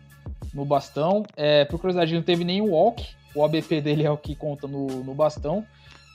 no 0.54 0.66
bastão. 0.66 1.24
É, 1.36 1.66
por 1.66 1.80
curiosidade, 1.80 2.14
não 2.14 2.22
teve 2.22 2.44
nenhum 2.44 2.72
walk, 2.72 3.06
o 3.34 3.44
ABP 3.44 3.82
dele 3.82 4.06
é 4.06 4.12
o 4.12 4.18
que 4.18 4.36
conta 4.36 4.68
no, 4.68 4.88
no 4.88 5.14
bastão. 5.14 5.66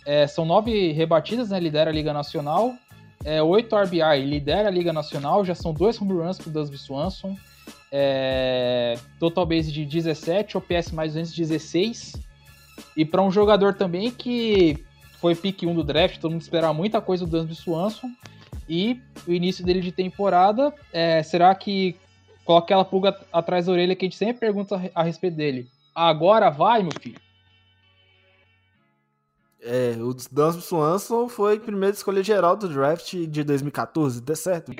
É, 0.07 0.27
são 0.27 0.45
nove 0.45 0.93
rebatidas, 0.93 1.51
né? 1.51 1.61
Lidera 1.61 1.91
a 1.91 1.93
Liga 1.93 2.13
Nacional 2.13 2.75
é, 3.25 3.43
8 3.43 3.77
RBI, 3.77 4.25
lidera 4.25 4.69
a 4.69 4.71
Liga 4.71 4.93
Nacional, 4.93 5.45
já 5.45 5.55
são 5.55 5.73
dois 5.73 6.01
home 6.01 6.13
runs 6.13 6.39
pro 6.39 6.51
Dusby 6.51 6.79
Swanson. 6.79 7.37
É, 7.93 8.97
total 9.19 9.45
base 9.45 9.73
de 9.73 9.85
17, 9.85 10.57
OPS 10.57 10.93
mais 10.93 11.13
216. 11.13 12.15
E 12.97 13.05
para 13.05 13.23
um 13.23 13.31
jogador 13.31 13.75
também 13.75 14.11
que 14.11 14.83
foi 15.21 15.35
pick 15.35 15.63
1 15.63 15.75
do 15.75 15.85
draft, 15.85 16.19
todo 16.19 16.33
mundo 16.33 16.41
esperava 16.41 16.73
muita 16.73 17.01
coisa 17.01 17.27
do 17.27 17.31
Dusby 17.31 17.55
Swanson. 17.55 18.11
E 18.69 19.01
o 19.27 19.33
início 19.33 19.65
dele 19.65 19.81
de 19.81 19.93
temporada, 19.93 20.73
é, 20.93 21.23
será 21.23 21.55
que 21.55 21.97
coloca 22.45 22.67
aquela 22.67 22.85
pulga 22.85 23.19
atrás 23.33 23.67
da 23.67 23.73
orelha 23.73 23.95
que 23.95 24.07
a 24.07 24.09
gente 24.09 24.17
sempre 24.17 24.41
pergunta 24.41 24.81
a 24.95 25.03
respeito 25.03 25.37
dele? 25.37 25.69
Agora 25.95 26.49
vai, 26.51 26.83
meu 26.83 26.93
filho? 27.01 27.21
É, 29.63 29.95
o 30.01 30.15
Dansby 30.15 30.63
Swanson 30.63 31.29
foi 31.29 31.61
primeira 31.61 31.95
escolha 31.95 32.23
geral 32.23 32.57
do 32.57 32.69
draft 32.69 33.15
de 33.15 33.45
2014, 33.45 34.21
deu 34.21 34.37
certo? 34.37 34.73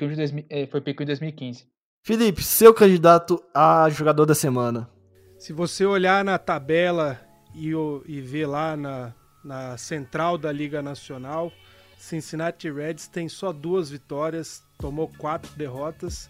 É, 0.49 0.65
foi 0.65 0.81
pico 0.81 1.03
em 1.03 1.05
2015. 1.05 1.67
Felipe, 2.03 2.43
seu 2.43 2.73
candidato 2.73 3.41
a 3.53 3.87
jogador 3.89 4.25
da 4.25 4.33
semana. 4.33 4.89
Se 5.37 5.53
você 5.53 5.85
olhar 5.85 6.25
na 6.25 6.39
tabela 6.39 7.21
e, 7.53 7.71
e 8.07 8.21
ver 8.21 8.47
lá 8.47 8.75
na, 8.75 9.13
na 9.43 9.77
central 9.77 10.37
da 10.37 10.51
Liga 10.51 10.81
Nacional, 10.81 11.51
Cincinnati 11.97 12.71
Reds 12.71 13.07
tem 13.07 13.29
só 13.29 13.53
duas 13.53 13.91
vitórias, 13.91 14.63
tomou 14.79 15.11
quatro 15.19 15.51
derrotas. 15.55 16.27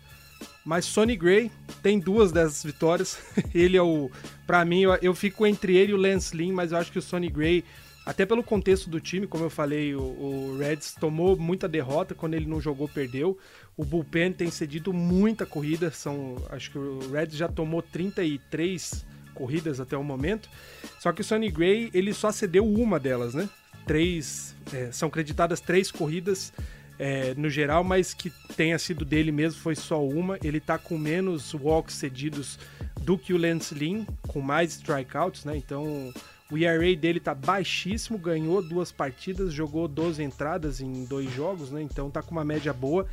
Mas 0.66 0.86
Sonny 0.86 1.16
Gray 1.16 1.52
tem 1.82 2.00
duas 2.00 2.32
dessas 2.32 2.64
vitórias. 2.64 3.18
ele 3.56 3.78
é 3.78 3.82
o. 3.82 4.10
Pra 4.46 4.66
mim, 4.66 4.82
eu, 4.82 4.94
eu 5.02 5.16
fico 5.16 5.46
entre 5.46 5.78
ele 5.78 5.92
e 5.92 5.96
o 5.96 5.98
Lance 5.98 6.36
Lynn, 6.36 6.54
mas 6.54 6.72
eu 6.72 6.78
acho 6.78 6.92
que 6.92 7.00
o 7.00 7.02
Sonny 7.02 7.30
Gray, 7.30 7.64
até 8.06 8.26
pelo 8.26 8.44
contexto 8.44 8.90
do 8.90 9.00
time, 9.00 9.28
como 9.28 9.44
eu 9.44 9.50
falei, 9.50 9.94
o, 9.96 10.02
o 10.02 10.58
Reds 10.58 10.96
tomou 11.00 11.38
muita 11.38 11.68
derrota. 11.68 12.16
Quando 12.16 12.34
ele 12.34 12.48
não 12.48 12.60
jogou, 12.60 12.88
perdeu. 12.88 13.38
O 13.78 13.86
Bullpen 13.86 14.34
tem 14.34 14.50
cedido 14.50 14.92
muita 14.92 15.46
corrida. 15.46 15.92
São, 15.92 16.36
acho 16.50 16.72
que 16.72 16.80
o 16.80 17.12
Reds 17.12 17.38
já 17.38 17.48
tomou 17.48 17.82
33 17.82 19.06
corridas 19.36 19.80
até 19.80 19.96
o 19.96 20.04
momento. 20.04 20.50
Só 21.00 21.12
que 21.12 21.22
o 21.22 21.24
Sonny 21.24 21.52
Gray, 21.52 21.92
ele 21.94 22.14
só 22.14 22.32
cedeu 22.32 22.66
uma 22.66 23.00
delas, 23.00 23.36
né? 23.36 23.48
Três. 23.86 24.56
é, 24.74 24.92
são 24.92 25.10
creditadas 25.10 25.60
três 25.60 25.92
corridas 25.92 26.52
é, 26.98 27.34
no 27.36 27.50
geral, 27.50 27.84
mas 27.84 28.14
que 28.14 28.32
tenha 28.56 28.78
sido 28.78 29.06
dele 29.06 29.32
mesmo 29.32 29.62
foi 29.62 29.76
só 29.76 30.04
uma. 30.04 30.40
Ele 30.44 30.60
tá 30.60 30.78
com 30.78 30.98
menos 30.98 31.54
walks 31.54 31.96
cedidos 31.96 32.58
do 33.02 33.18
que 33.18 33.34
o 33.34 33.38
Lance 33.38 33.74
Lynn, 33.74 34.06
com 34.28 34.42
mais 34.42 34.74
strikeouts, 34.74 35.46
né? 35.46 35.56
Então 35.56 36.14
o 36.52 36.58
ERA 36.58 36.96
dele 36.98 37.20
tá 37.20 37.34
baixíssimo, 37.34 38.18
ganhou 38.18 38.62
duas 38.62 38.92
partidas, 38.92 39.54
jogou 39.54 39.88
12 39.88 40.22
entradas 40.22 40.82
em 40.82 41.06
dois 41.06 41.34
jogos, 41.34 41.72
né? 41.72 41.82
Então 41.82 42.12
tá 42.12 42.22
com 42.22 42.32
uma 42.32 42.44
média 42.44 42.74
boa. 42.74 43.08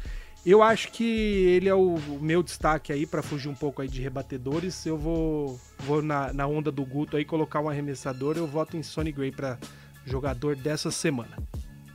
Eu 0.44 0.62
acho 0.62 0.90
que 0.90 1.04
ele 1.04 1.68
é 1.68 1.74
o, 1.74 1.98
meu 2.20 2.42
destaque 2.42 2.92
aí 2.92 3.06
para 3.06 3.22
fugir 3.22 3.48
um 3.48 3.54
pouco 3.54 3.80
aí 3.80 3.88
de 3.88 4.02
rebatedores. 4.02 4.84
Eu 4.84 4.98
vou, 4.98 5.60
vou 5.80 6.02
na, 6.02 6.32
na 6.32 6.46
onda 6.46 6.72
do 6.72 6.84
Guto 6.84 7.16
aí 7.16 7.24
colocar 7.24 7.60
um 7.60 7.68
arremessador. 7.68 8.36
Eu 8.36 8.46
voto 8.46 8.76
em 8.76 8.82
Sonny 8.82 9.12
Gray 9.12 9.30
para 9.30 9.56
jogador 10.04 10.56
dessa 10.56 10.90
semana. 10.90 11.36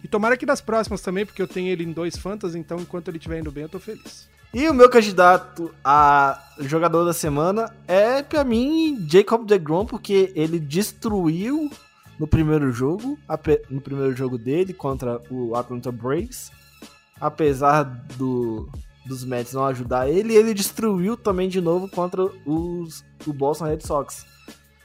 E 0.04 0.08
tomara 0.08 0.38
que 0.38 0.46
das 0.46 0.62
próximas 0.62 1.02
também, 1.02 1.26
porque 1.26 1.42
eu 1.42 1.48
tenho 1.48 1.70
ele 1.70 1.84
em 1.84 1.92
dois 1.92 2.18
fantas, 2.18 2.56
então 2.56 2.80
enquanto 2.80 3.08
ele 3.10 3.18
estiver 3.18 3.40
indo 3.40 3.52
bem, 3.52 3.64
eu 3.64 3.70
tô 3.70 3.80
feliz. 3.80 4.30
E 4.54 4.70
o 4.70 4.74
meu 4.74 4.88
candidato 4.88 5.74
a 5.84 6.40
jogador 6.60 7.06
da 7.06 7.14
semana 7.14 7.76
é, 7.88 8.22
pra 8.22 8.44
mim, 8.44 9.04
Jacob 9.10 9.48
DeGrom, 9.48 9.84
porque 9.84 10.32
ele 10.36 10.60
destruiu 10.60 11.72
no 12.20 12.28
primeiro 12.28 12.72
jogo, 12.72 13.18
no 13.68 13.82
primeiro 13.82 14.16
jogo 14.16 14.38
dele 14.38 14.72
contra 14.72 15.20
o 15.32 15.56
Atlanta 15.56 15.92
Braves. 15.92 16.52
Apesar 17.20 17.84
do, 18.16 18.70
dos 19.08 19.26
Mets 19.26 19.54
não 19.54 19.66
ajudar 19.66 20.08
ele, 20.08 20.36
ele 20.36 20.54
destruiu 20.54 21.18
também 21.18 21.50
de 21.50 21.60
novo 21.60 21.90
contra 21.90 22.24
os, 22.46 23.04
o 23.26 23.34
Boston 23.34 23.66
Red 23.66 23.82
Sox. 23.82 24.24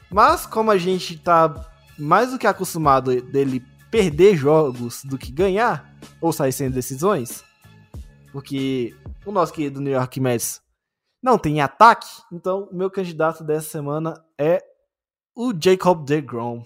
Mas 0.09 0.47
como 0.47 0.71
a 0.71 0.77
gente 0.79 1.15
tá 1.15 1.53
mais 1.95 2.31
do 2.31 2.39
que 2.39 2.47
acostumado 2.47 3.21
dele 3.21 3.63
perder 3.91 4.35
jogos 4.35 5.03
do 5.03 5.17
que 5.17 5.31
ganhar, 5.31 5.93
ou 6.19 6.33
sair 6.33 6.51
sem 6.51 6.71
decisões, 6.71 7.43
porque 8.31 8.95
o 9.25 9.31
nosso 9.31 9.53
querido 9.53 9.81
New 9.81 9.93
York 9.93 10.19
Mets 10.19 10.61
não 11.21 11.37
tem 11.37 11.61
ataque, 11.61 12.07
então 12.31 12.69
o 12.71 12.75
meu 12.75 12.89
candidato 12.89 13.43
dessa 13.43 13.69
semana 13.69 14.23
é 14.37 14.63
o 15.35 15.53
Jacob 15.57 16.05
DeGrom. 16.05 16.63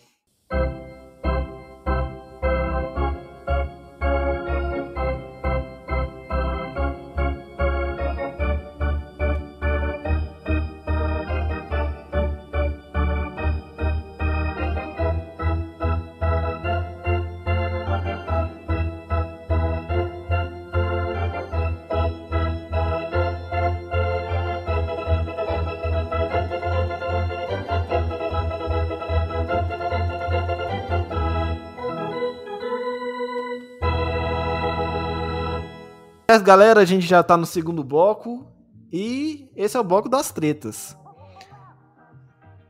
Mas 36.33 36.41
galera, 36.41 36.79
a 36.79 36.85
gente 36.85 37.05
já 37.05 37.21
tá 37.21 37.37
no 37.37 37.45
segundo 37.45 37.83
bloco 37.83 38.47
e 38.91 39.47
esse 39.55 39.77
é 39.77 39.79
o 39.79 39.83
bloco 39.83 40.09
das 40.09 40.31
tretas. 40.31 40.97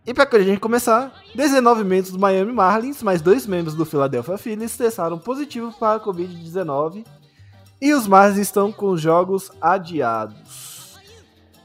E 0.06 0.13
pra 0.13 0.28
a 0.30 0.39
gente 0.41 0.60
começar, 0.60 1.13
19 1.34 1.86
membros 1.86 2.12
do 2.12 2.19
Miami 2.19 2.52
Marlins, 2.52 3.02
mais 3.02 3.21
dois 3.21 3.47
membros 3.47 3.73
do 3.73 3.86
Philadelphia 3.86 4.38
Phillies 4.38 4.76
testaram 4.76 5.17
positivo 5.17 5.71
para 5.80 5.95
a 5.95 5.99
Covid-19 6.02 7.06
e 7.82 7.93
os 7.93 8.06
Marlins 8.06 8.38
estão 8.39 8.69
com 8.69 8.88
os 8.88 8.99
jogos 8.99 9.49
adiados. 9.62 10.99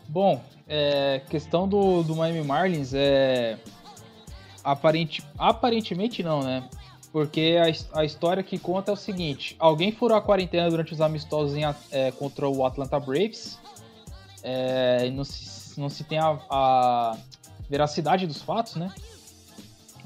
Bom, 0.08 0.40
é, 0.68 1.20
questão 1.28 1.66
do, 1.66 2.04
do 2.04 2.14
Miami 2.14 2.44
Marlins 2.46 2.92
é. 2.94 3.58
Aparente, 4.62 5.26
aparentemente 5.36 6.22
não, 6.22 6.44
né? 6.44 6.62
Porque 7.12 7.56
a, 7.94 8.00
a 8.00 8.04
história 8.04 8.42
que 8.42 8.58
conta 8.58 8.90
é 8.90 8.94
o 8.94 8.96
seguinte: 8.96 9.56
alguém 9.58 9.90
furou 9.92 10.16
a 10.16 10.20
quarentena 10.20 10.68
durante 10.70 10.92
os 10.92 11.00
amistosos 11.00 11.56
em 11.56 11.62
é, 11.90 12.10
contra 12.12 12.48
o 12.48 12.64
Atlanta 12.66 13.00
Braves. 13.00 13.58
É, 14.42 15.10
não, 15.10 15.24
se, 15.24 15.80
não 15.80 15.88
se 15.88 16.04
tem 16.04 16.18
a, 16.18 16.38
a 16.50 17.16
veracidade 17.68 18.26
dos 18.26 18.42
fatos, 18.42 18.76
né? 18.76 18.92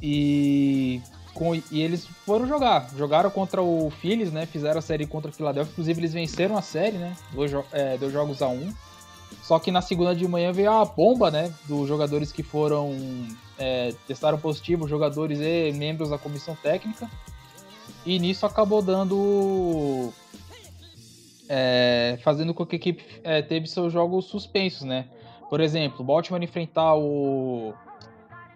E, 0.00 1.00
com- 1.34 1.54
e 1.54 1.80
eles 1.80 2.06
foram 2.24 2.46
jogar. 2.46 2.88
Jogaram 2.96 3.30
contra 3.30 3.62
o 3.62 3.90
Phillies, 3.90 4.32
né? 4.32 4.46
Fizeram 4.46 4.78
a 4.78 4.82
série 4.82 5.06
contra 5.06 5.30
o 5.30 5.34
Philadelphia. 5.34 5.70
Inclusive, 5.72 6.00
eles 6.00 6.12
venceram 6.12 6.56
a 6.56 6.62
série, 6.62 6.98
né? 6.98 7.16
Dois, 7.32 7.52
é, 7.72 7.96
dois 7.98 8.12
jogos 8.12 8.42
a 8.42 8.48
um. 8.48 8.72
Só 9.42 9.58
que 9.58 9.70
na 9.70 9.80
segunda 9.80 10.14
de 10.14 10.26
manhã 10.26 10.52
veio 10.52 10.70
a 10.70 10.84
bomba, 10.84 11.30
né? 11.30 11.52
Dos 11.68 11.88
jogadores 11.88 12.30
que 12.32 12.42
foram. 12.42 12.96
É, 13.64 13.94
testaram 14.08 14.38
positivo, 14.38 14.88
jogadores 14.88 15.38
e 15.40 15.72
membros 15.72 16.10
da 16.10 16.18
comissão 16.18 16.56
técnica. 16.56 17.08
E 18.04 18.18
nisso 18.18 18.44
acabou 18.44 18.82
dando. 18.82 20.12
é, 21.48 22.18
fazendo 22.24 22.52
com 22.52 22.66
que 22.66 22.74
a 22.74 22.78
equipe 22.78 23.04
é, 23.22 23.40
teve 23.40 23.68
seus 23.68 23.92
jogos 23.92 24.24
suspensos, 24.24 24.82
né? 24.82 25.06
Por 25.48 25.60
exemplo, 25.60 26.04
Baltimore 26.04 26.42
enfrentar 26.42 26.96
o. 26.96 27.72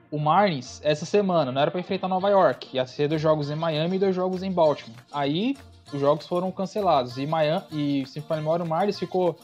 O 0.09 0.19
Marlins 0.19 0.81
essa 0.85 1.05
semana, 1.05 1.51
não 1.51 1.61
era 1.61 1.71
para 1.71 1.81
enfrentar 1.81 2.07
Nova 2.07 2.29
York, 2.31 2.77
ia 2.77 2.87
ser 2.87 3.09
dois 3.09 3.21
jogos 3.21 3.51
em 3.51 3.57
Miami 3.57 3.97
e 3.97 3.99
dois 3.99 4.15
jogos 4.15 4.43
em 4.43 4.53
Baltimore. 4.53 4.97
Aí 5.13 5.57
os 5.93 6.01
jogos 6.01 6.27
foram 6.27 6.51
cancelados 6.53 7.19
e 7.19 7.27
Miami 7.27 7.65
e 7.73 8.07
se 8.07 8.21
for 8.21 8.39
o 8.39 8.67
Marlins 8.67 8.99
ficou 8.99 9.37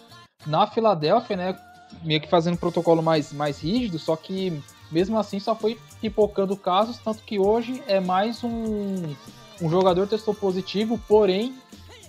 na 0.47 0.67
Filadélfia, 0.67 1.37
né, 1.37 1.59
meio 2.03 2.21
que 2.21 2.29
fazendo 2.29 2.55
um 2.55 2.59
protocolo 2.59 3.03
mais, 3.03 3.33
mais 3.33 3.61
rígido, 3.61 3.99
só 3.99 4.17
que 4.17 4.63
mesmo 4.93 5.19
assim 5.19 5.41
só 5.41 5.55
foi 5.55 5.79
pipocando 6.01 6.57
casos, 6.57 6.99
tanto 6.99 7.23
que 7.23 7.39
hoje 7.39 7.83
é 7.87 7.99
mais 7.99 8.45
um, 8.45 9.15
um 9.61 9.71
jogador 9.71 10.07
testou 10.07 10.35
positivo, 10.35 11.01
porém 11.09 11.55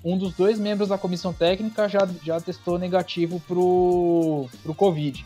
um 0.03 0.17
dos 0.17 0.33
dois 0.33 0.59
membros 0.59 0.89
da 0.89 0.97
comissão 0.97 1.33
técnica 1.33 1.87
já, 1.87 2.07
já 2.21 2.39
testou 2.39 2.77
negativo 2.77 3.39
pro, 3.47 4.47
pro 4.61 4.75
Covid. 4.75 5.25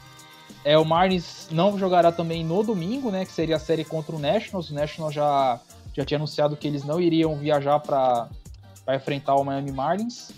É, 0.64 0.78
o 0.78 0.86
Marlins 0.86 1.48
não 1.50 1.78
jogará 1.80 2.12
também 2.12 2.44
no 2.44 2.62
domingo, 2.62 3.10
né, 3.10 3.26
que 3.26 3.32
seria 3.32 3.56
a 3.56 3.60
série 3.60 3.84
contra 3.84 4.16
o 4.16 4.20
Nationals. 4.20 4.70
O 4.70 4.74
Nationals 4.74 5.16
já, 5.16 5.60
já 5.94 6.06
tinha 6.06 6.18
anunciado 6.18 6.56
que 6.56 6.68
eles 6.68 6.84
não 6.84 7.00
iriam 7.00 7.36
viajar 7.36 7.80
para 7.80 8.30
enfrentar 8.90 9.36
o 9.36 9.44
Miami 9.44 9.72
Marlins. 9.72 10.30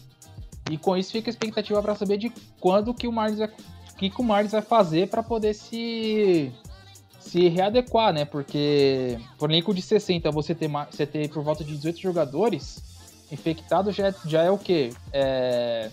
E 0.70 0.78
com 0.78 0.96
isso 0.96 1.12
fica 1.12 1.30
a 1.30 1.32
expectativa 1.32 1.82
para 1.82 1.96
saber 1.96 2.18
de 2.18 2.32
quando 2.60 2.94
que 2.94 3.08
o 3.08 3.12
Marlins 3.12 3.40
vai, 3.40 3.50
que, 3.98 4.10
que 4.10 4.22
o 4.22 4.24
Marlins 4.24 4.52
vai 4.52 4.62
fazer 4.62 5.10
para 5.10 5.24
poder 5.24 5.54
se 5.54 6.52
se 7.30 7.48
readequar, 7.48 8.12
né? 8.14 8.26
Porque 8.26 9.18
por 9.38 9.50
elenco 9.52 9.74
de 9.74 9.82
60 9.82 10.32
você 10.32 10.56
ter, 10.56 10.68
você 10.92 11.06
ter 11.06 11.30
por 11.30 11.44
volta 11.44 11.64
de 11.64 11.76
18 11.76 12.00
jogadores 12.00 12.82
infectados 13.32 13.96
já, 13.96 14.08
é- 14.08 14.16
já 14.26 14.44
é 14.44 14.50
o 14.52 14.58
quê? 14.58 14.92
É 15.14 15.92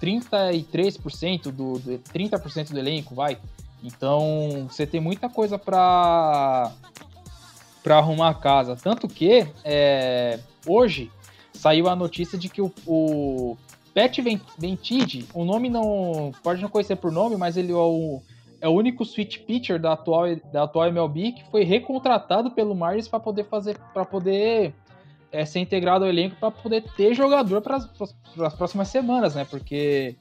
33% 0.00 1.44
do, 1.50 1.78
do 1.78 1.98
30% 2.12 2.70
do 2.72 2.78
elenco, 2.78 3.14
vai. 3.14 3.38
Então, 3.82 4.66
você 4.70 4.86
tem 4.86 5.00
muita 5.00 5.28
coisa 5.28 5.58
para 5.58 6.72
para 7.82 7.98
arrumar 7.98 8.30
a 8.30 8.34
casa. 8.34 8.74
Tanto 8.74 9.06
que 9.06 9.46
é, 9.64 10.40
hoje 10.66 11.08
saiu 11.52 11.88
a 11.88 11.94
notícia 11.94 12.36
de 12.36 12.48
que 12.48 12.60
o, 12.60 12.72
o 12.84 13.56
Pet 13.94 14.20
Ven- 14.20 14.40
Ventide, 14.58 15.24
o 15.32 15.44
nome 15.44 15.70
não. 15.70 16.32
Pode 16.42 16.60
não 16.60 16.68
conhecer 16.68 16.96
por 16.96 17.12
nome, 17.12 17.36
mas 17.36 17.56
ele 17.56 17.70
é 17.70 17.76
o, 17.76 18.20
é 18.66 18.68
o 18.68 18.72
único 18.72 19.04
switch 19.04 19.38
pitcher 19.38 19.80
da 19.80 19.92
atual, 19.92 20.24
da 20.52 20.64
atual 20.64 20.88
MLB 20.88 21.32
que 21.32 21.44
foi 21.50 21.62
recontratado 21.62 22.50
pelo 22.50 22.74
Marlins 22.74 23.08
para 23.08 23.20
poder 23.20 23.44
fazer. 23.44 23.78
para 23.94 24.04
poder 24.04 24.74
é, 25.30 25.44
ser 25.44 25.60
integrado 25.60 26.04
ao 26.04 26.10
elenco 26.10 26.36
para 26.36 26.50
poder 26.50 26.82
ter 26.96 27.14
jogador 27.14 27.60
para 27.60 27.76
as 27.76 28.54
próximas 28.54 28.88
semanas, 28.88 29.34
né? 29.34 29.46
Porque. 29.48 30.16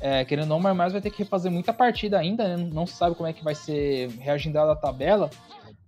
É, 0.00 0.24
querendo 0.24 0.50
ou 0.50 0.58
não, 0.60 0.72
o 0.72 0.74
Marlins 0.74 0.92
vai 0.92 1.00
ter 1.00 1.10
que 1.10 1.22
refazer 1.22 1.52
muita 1.52 1.72
partida 1.72 2.18
ainda, 2.18 2.56
né? 2.56 2.68
não 2.72 2.84
sabe 2.84 3.14
como 3.14 3.28
é 3.28 3.32
que 3.32 3.44
vai 3.44 3.54
ser 3.54 4.08
reagendada 4.18 4.72
a 4.72 4.76
tabela, 4.76 5.30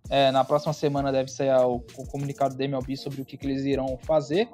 É, 0.09 0.31
na 0.31 0.45
próxima 0.45 0.73
semana 0.73 1.11
deve 1.11 1.31
sair 1.31 1.51
o, 1.65 1.83
o 1.97 2.07
comunicado 2.07 2.55
da 2.55 2.65
MLB 2.65 2.97
sobre 2.97 3.21
o 3.21 3.25
que, 3.25 3.37
que 3.37 3.47
eles 3.47 3.65
irão 3.65 3.99
fazer. 4.03 4.49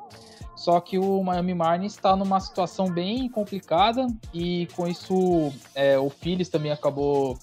Só 0.57 0.79
que 0.81 0.99
o 0.99 1.23
Miami 1.23 1.55
Marlins 1.55 1.95
está 1.95 2.15
numa 2.15 2.38
situação 2.38 2.91
bem 2.91 3.29
complicada 3.29 4.07
e 4.33 4.69
com 4.77 4.87
isso 4.87 5.53
é, 5.75 5.99
o 5.99 6.09
Phillies 6.11 6.49
também 6.49 6.71
acabou 6.71 7.38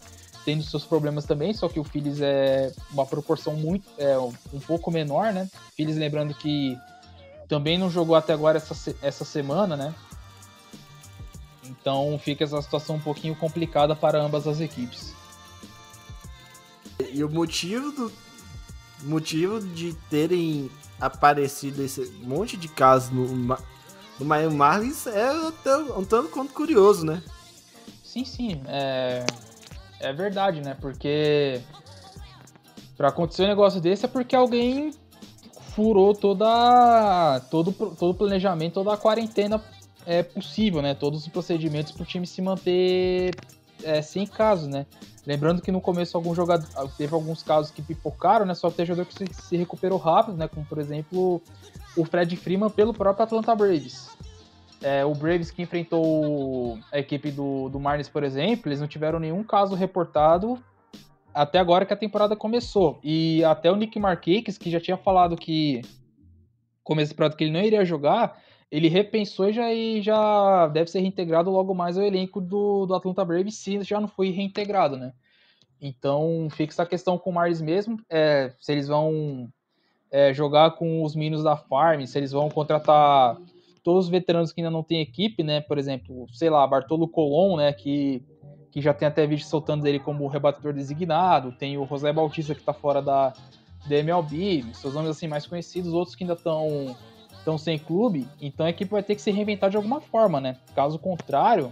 tendo 0.46 0.64
seus 0.64 0.86
problemas 0.86 1.26
também, 1.26 1.54
só 1.54 1.68
que 1.68 1.80
o 1.80 1.84
Phillies 1.84 2.22
é 2.22 2.72
uma 2.92 3.06
proporção 3.06 3.54
muito 3.56 3.88
é, 3.98 4.18
um 4.18 4.60
pouco 4.66 4.90
menor, 4.90 5.34
né? 5.34 5.50
Phillies 5.76 5.98
lembrando 5.98 6.34
que 6.34 6.78
também 7.48 7.78
não 7.78 7.90
jogou 7.90 8.16
até 8.16 8.32
agora 8.32 8.58
essa, 8.58 8.96
essa 9.02 9.26
semana, 9.26 9.76
né? 9.76 9.94
Então 11.66 12.18
fica 12.20 12.44
essa 12.44 12.62
situação 12.62 12.96
um 12.96 13.02
pouquinho 13.02 13.36
complicada 13.36 13.96
para 13.96 14.22
ambas 14.22 14.48
as 14.48 14.62
equipes. 14.62 15.14
E 17.14 17.24
o 17.24 17.30
motivo 17.30 17.92
do 17.92 18.12
motivo 19.04 19.62
de 19.62 19.94
terem 20.10 20.70
aparecido 21.00 21.82
esse 21.82 22.06
monte 22.22 22.58
de 22.58 22.68
casos 22.68 23.10
no, 23.12 23.26
no 23.26 24.26
Miami 24.26 24.56
Marlins 24.56 25.08
é 25.08 25.32
um 25.32 26.04
tanto 26.04 26.30
quanto 26.30 26.54
curioso, 26.54 27.06
né? 27.06 27.24
Sim, 28.04 28.26
sim. 28.26 28.62
É, 28.68 29.26
é 30.00 30.14
verdade, 30.14 30.62
né? 30.62 30.76
Porque 30.80 31.62
para 32.98 33.10
acontecer 33.10 33.44
um 33.44 33.48
negócio 33.48 33.80
desse 33.80 34.06
é 34.06 34.08
porque 34.08 34.36
alguém 34.36 34.92
furou 35.76 36.14
toda 36.14 37.40
todo 37.50 37.72
todo 37.72 38.12
o 38.12 38.14
planejamento, 38.14 38.74
toda 38.74 38.94
a 38.94 38.98
quarentena 38.98 39.64
é 40.06 40.24
possível, 40.24 40.82
né? 40.82 40.94
Todos 40.94 41.22
os 41.22 41.28
procedimentos 41.28 41.92
para 41.92 42.04
o 42.04 42.06
time 42.06 42.26
se 42.26 42.42
manter 42.42 43.36
é, 43.84 44.02
sem 44.02 44.26
casos, 44.26 44.68
né? 44.68 44.86
Lembrando 45.26 45.62
que 45.62 45.72
no 45.72 45.82
começo 45.82 46.18
jogador, 46.34 46.68
teve 46.98 47.14
alguns 47.14 47.44
casos 47.44 47.72
que 47.72 47.82
pipocaram, 47.82 48.46
né? 48.46 48.54
Só 48.54 48.72
tem 48.72 48.86
jogador 48.86 49.08
que 49.08 49.14
se, 49.14 49.34
se 49.34 49.58
recuperou 49.58 49.98
rápido, 49.98 50.38
né? 50.38 50.48
Como 50.48 50.66
por 50.66 50.80
exemplo 50.80 51.42
o 51.96 52.06
Fred 52.06 52.36
Freeman 52.36 52.70
pelo 52.70 52.94
próprio 52.94 53.24
Atlanta 53.24 53.56
Braves. 53.56 54.10
É, 54.82 55.04
o 55.04 55.14
Braves 55.14 55.52
que 55.52 55.62
enfrentou 55.62 56.80
a 56.92 57.00
equipe 57.00 57.32
do, 57.32 57.70
do 57.70 57.80
Marlins, 57.80 58.08
por 58.08 58.24
exemplo, 58.24 58.70
eles 58.70 58.80
não 58.80 58.88
tiveram 58.88 59.20
nenhum 59.20 59.44
caso 59.44 59.76
reportado 59.76 60.58
até 61.34 61.60
agora 61.60 61.86
que 61.86 61.94
a 61.94 61.98
temporada 61.98 62.36
começou. 62.36 63.00
E 63.04 63.44
até 63.44 63.72
o 63.72 63.76
Nick 63.76 64.00
Markakis, 64.00 64.58
que 64.58 64.72
já 64.72 64.80
tinha 64.80 64.98
falado 64.98 65.36
que 65.36 65.82
começo 66.84 67.12
temporada 67.12 67.36
que 67.36 67.44
ele 67.44 67.54
não 67.54 67.62
iria 67.62 67.86
jogar, 67.86 68.42
ele 68.72 68.88
repensou 68.88 69.50
e 69.50 69.54
já, 69.54 69.74
e 69.74 70.02
já 70.02 70.68
deve 70.68 70.90
ser 70.90 71.00
reintegrado 71.00 71.50
logo 71.50 71.74
mais 71.74 71.98
ao 71.98 72.04
elenco 72.04 72.40
do, 72.40 72.86
do 72.86 72.94
Atlanta 72.94 73.26
Braves, 73.26 73.56
se 73.56 73.82
já 73.84 74.00
não 74.00 74.08
foi 74.08 74.30
reintegrado, 74.30 74.96
né? 74.96 75.14
Então 75.82 76.48
fica 76.52 76.74
essa 76.74 76.86
questão 76.86 77.18
com 77.18 77.30
o 77.30 77.34
Marlins 77.34 77.62
mesmo, 77.62 77.98
é, 78.10 78.52
se 78.60 78.72
eles 78.72 78.88
vão 78.88 79.50
é, 80.12 80.34
jogar 80.34 80.72
com 80.72 81.04
os 81.04 81.16
meninos 81.16 81.44
da 81.44 81.56
Farm, 81.56 82.06
se 82.06 82.18
eles 82.18 82.32
vão 82.32 82.50
contratar 82.50 83.38
todos 83.84 84.06
os 84.06 84.12
veteranos 84.12 84.52
que 84.52 84.62
ainda 84.62 84.72
não 84.72 84.84
tem 84.84 85.02
equipe, 85.02 85.42
né? 85.42 85.62
Por 85.62 85.78
exemplo, 85.78 86.28
sei 86.34 86.50
lá, 86.50 86.66
Bartolo 86.68 87.08
Colon, 87.08 87.58
né? 87.58 87.74
Que, 87.74 88.24
que 88.72 88.82
já 88.82 88.94
tem 88.94 89.08
até 89.08 89.26
vídeo 89.26 89.46
soltando 89.46 89.88
ele 89.88 90.00
como 90.00 90.28
rebatedor 90.28 90.74
designado. 90.74 91.54
Tem 91.54 91.78
o 91.78 91.86
José 91.86 92.12
Bautista 92.12 92.54
que 92.54 92.62
tá 92.62 92.74
fora 92.74 93.02
da, 93.02 93.34
da 93.88 93.96
MLB, 93.96 94.66
seus 94.74 94.94
nomes 94.94 95.12
assim 95.12 95.28
mais 95.28 95.48
conhecidos, 95.48 95.94
outros 95.94 96.16
que 96.16 96.24
ainda 96.24 96.34
estão 96.34 96.96
estão 97.40 97.58
sem 97.58 97.80
clube, 97.80 98.28
então 98.40 98.66
a 98.66 98.70
equipe 98.70 98.92
vai 98.92 99.02
ter 99.02 99.16
que 99.16 99.22
se 99.22 99.32
reinventar 99.32 99.70
de 99.70 99.78
alguma 99.78 100.00
forma, 100.00 100.40
né? 100.40 100.58
Caso 100.76 101.00
contrário, 101.00 101.72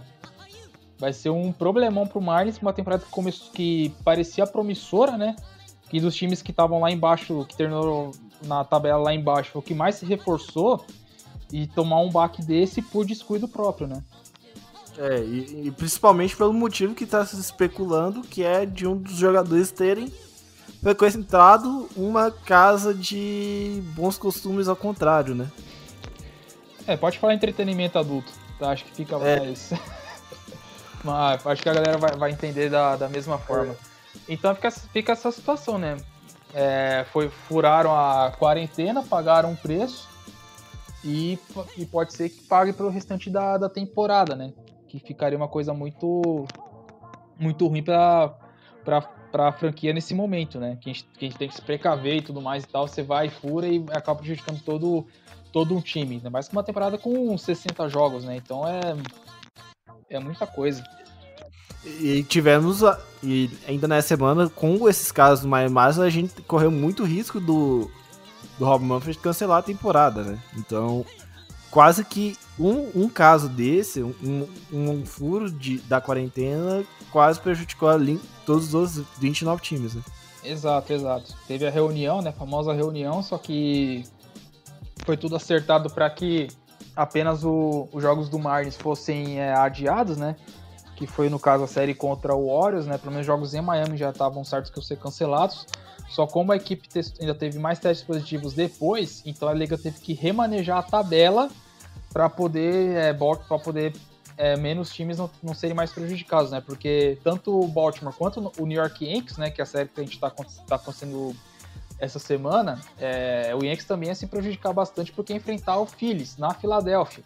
vai 0.98 1.12
ser 1.12 1.30
um 1.30 1.52
problemão 1.52 2.06
pro 2.06 2.20
Marlins, 2.20 2.58
uma 2.58 2.72
temporada 2.72 3.04
que, 3.04 3.10
começou, 3.10 3.52
que 3.52 3.94
parecia 4.04 4.46
promissora, 4.46 5.16
né? 5.16 5.36
Que 5.88 6.00
dos 6.00 6.14
times 6.14 6.42
que 6.42 6.50
estavam 6.50 6.80
lá 6.80 6.90
embaixo, 6.90 7.46
que 7.48 7.56
terminou 7.56 8.10
na 8.44 8.64
tabela 8.64 9.04
lá 9.04 9.14
embaixo, 9.14 9.52
foi 9.52 9.60
o 9.60 9.64
que 9.64 9.74
mais 9.74 9.94
se 9.94 10.04
reforçou 10.04 10.84
e 11.52 11.66
tomar 11.66 12.00
um 12.00 12.10
baque 12.10 12.42
desse 12.42 12.82
por 12.82 13.06
descuido 13.06 13.48
próprio, 13.48 13.86
né? 13.86 14.02
É, 14.98 15.20
e, 15.20 15.68
e 15.68 15.70
principalmente 15.70 16.36
pelo 16.36 16.52
motivo 16.52 16.94
que 16.94 17.04
está 17.04 17.24
se 17.24 17.38
especulando, 17.38 18.22
que 18.22 18.42
é 18.42 18.66
de 18.66 18.86
um 18.86 18.96
dos 18.96 19.16
jogadores 19.16 19.70
terem 19.70 20.12
frequentado 20.82 21.88
uma 21.96 22.30
casa 22.30 22.94
de 22.94 23.82
bons 23.94 24.16
costumes 24.16 24.68
ao 24.68 24.76
contrário, 24.76 25.34
né? 25.34 25.50
É, 26.86 26.96
pode 26.96 27.18
falar 27.18 27.34
entretenimento 27.34 27.98
adulto, 27.98 28.32
tá? 28.58 28.70
Acho 28.70 28.84
que 28.84 28.94
fica 28.94 29.16
é. 29.16 29.40
mais. 29.40 29.72
Mas 31.04 31.46
acho 31.46 31.62
que 31.62 31.68
a 31.68 31.74
galera 31.74 31.98
vai, 31.98 32.16
vai 32.16 32.30
entender 32.30 32.70
da, 32.70 32.96
da 32.96 33.08
mesma 33.08 33.38
forma. 33.38 33.72
É. 33.72 33.76
Então 34.28 34.54
fica, 34.54 34.70
fica 34.70 35.12
essa 35.12 35.30
situação, 35.30 35.78
né? 35.78 35.96
É, 36.54 37.04
foi, 37.12 37.28
furaram 37.28 37.94
a 37.94 38.32
quarentena, 38.38 39.02
pagaram 39.02 39.50
um 39.50 39.56
preço 39.56 40.08
e, 41.04 41.38
e 41.76 41.84
pode 41.84 42.14
ser 42.14 42.30
que 42.30 42.42
pague 42.42 42.72
pelo 42.72 42.88
restante 42.88 43.30
da, 43.30 43.58
da 43.58 43.68
temporada, 43.68 44.34
né? 44.34 44.52
Que 44.88 44.98
ficaria 44.98 45.36
uma 45.36 45.48
coisa 45.48 45.72
muito 45.74 46.46
muito 47.38 47.66
ruim 47.68 47.82
para 47.82 48.34
para 49.38 49.50
a 49.50 49.52
franquia 49.52 49.92
nesse 49.92 50.14
momento, 50.14 50.58
né? 50.58 50.76
Que 50.80 50.90
a, 50.90 50.92
gente, 50.92 51.08
que 51.16 51.24
a 51.24 51.28
gente 51.28 51.38
tem 51.38 51.48
que 51.48 51.54
se 51.54 51.62
precaver 51.62 52.16
e 52.16 52.22
tudo 52.22 52.42
mais 52.42 52.64
e 52.64 52.66
tal. 52.66 52.88
Você 52.88 53.04
vai, 53.04 53.30
fura 53.30 53.68
e 53.68 53.84
acaba 53.92 54.18
prejudicando 54.18 54.60
todo, 54.64 55.06
todo 55.52 55.76
um 55.76 55.80
time. 55.80 56.16
Ainda 56.16 56.28
mais 56.28 56.48
que 56.48 56.56
uma 56.56 56.64
temporada 56.64 56.98
com 56.98 57.38
60 57.38 57.88
jogos, 57.88 58.24
né? 58.24 58.34
Então 58.34 58.66
é, 58.66 58.96
é 60.10 60.18
muita 60.18 60.44
coisa. 60.44 60.82
E 61.84 62.24
tivemos, 62.24 62.80
e 63.22 63.48
ainda 63.68 63.86
nessa 63.86 64.08
semana, 64.08 64.48
com 64.48 64.88
esses 64.88 65.12
casos 65.12 65.42
do 65.42 65.48
Miami 65.48 65.72
Marlins, 65.72 66.00
a 66.00 66.10
gente 66.10 66.42
correu 66.42 66.72
muito 66.72 67.04
risco 67.04 67.38
do, 67.38 67.88
do 68.58 68.64
Rob 68.64 68.84
Manfred 68.84 69.16
cancelar 69.20 69.58
a 69.58 69.62
temporada, 69.62 70.24
né? 70.24 70.38
Então, 70.56 71.06
quase 71.70 72.04
que 72.04 72.36
um, 72.58 73.04
um 73.04 73.08
caso 73.08 73.48
desse, 73.48 74.02
um, 74.02 74.48
um 74.72 75.06
furo 75.06 75.50
de, 75.50 75.78
da 75.80 76.00
quarentena, 76.00 76.84
quase 77.10 77.40
prejudicou 77.40 77.90
todos 78.44 78.74
os 78.74 78.98
29 79.18 79.62
times, 79.62 79.94
né? 79.94 80.02
Exato, 80.44 80.92
exato. 80.92 81.34
Teve 81.46 81.66
a 81.66 81.70
reunião, 81.70 82.22
né? 82.22 82.30
A 82.30 82.32
famosa 82.32 82.72
reunião, 82.72 83.22
só 83.22 83.38
que 83.38 84.04
foi 85.04 85.16
tudo 85.16 85.36
acertado 85.36 85.90
para 85.90 86.08
que 86.10 86.48
apenas 86.96 87.44
o, 87.44 87.88
os 87.92 88.02
jogos 88.02 88.28
do 88.28 88.38
Marlins 88.38 88.76
fossem 88.76 89.38
é, 89.38 89.52
adiados, 89.52 90.16
né? 90.16 90.36
Que 90.96 91.06
foi 91.06 91.28
no 91.28 91.38
caso 91.38 91.64
a 91.64 91.68
série 91.68 91.94
contra 91.94 92.34
o 92.34 92.48
Warriors, 92.48 92.86
né? 92.86 92.98
Pelo 92.98 93.12
menos 93.12 93.26
jogos 93.26 93.54
em 93.54 93.60
Miami 93.60 93.96
já 93.96 94.10
estavam 94.10 94.42
certos 94.42 94.70
que 94.70 94.78
iam 94.78 94.84
ser 94.84 94.96
cancelados. 94.96 95.66
Só 96.08 96.26
como 96.26 96.52
a 96.52 96.56
equipe 96.56 96.88
ainda 97.20 97.34
teve 97.34 97.58
mais 97.58 97.78
testes 97.78 98.04
positivos 98.06 98.54
depois, 98.54 99.22
então 99.26 99.46
a 99.46 99.52
liga 99.52 99.76
teve 99.76 100.00
que 100.00 100.14
remanejar 100.14 100.78
a 100.78 100.82
tabela 100.82 101.50
para 102.18 102.28
poder 102.28 102.96
é, 102.96 103.12
para 103.12 103.58
poder 103.60 103.94
é, 104.36 104.56
menos 104.56 104.92
times 104.92 105.18
não, 105.18 105.30
não 105.40 105.54
serem 105.54 105.76
mais 105.76 105.92
prejudicados, 105.92 106.50
né? 106.50 106.60
Porque 106.60 107.16
tanto 107.22 107.60
o 107.60 107.68
Baltimore 107.68 108.12
quanto 108.12 108.52
o 108.58 108.66
New 108.66 108.76
York 108.76 109.04
Yankees, 109.04 109.36
né, 109.36 109.52
que 109.52 109.60
é 109.60 109.62
a 109.62 109.66
série 109.66 109.88
que 109.88 110.00
a 110.00 110.02
gente 110.02 110.14
está 110.14 110.28
tá 110.28 110.74
acontecendo 110.74 111.32
essa 111.96 112.18
semana, 112.18 112.80
é, 112.98 113.54
o 113.54 113.64
Yankees 113.64 113.84
também 113.84 114.08
ia 114.08 114.16
se 114.16 114.26
prejudicar 114.26 114.72
bastante 114.72 115.12
porque 115.12 115.32
enfrentar 115.32 115.78
o 115.78 115.86
Phillies 115.86 116.36
na 116.36 116.52
Filadélfia. 116.54 117.22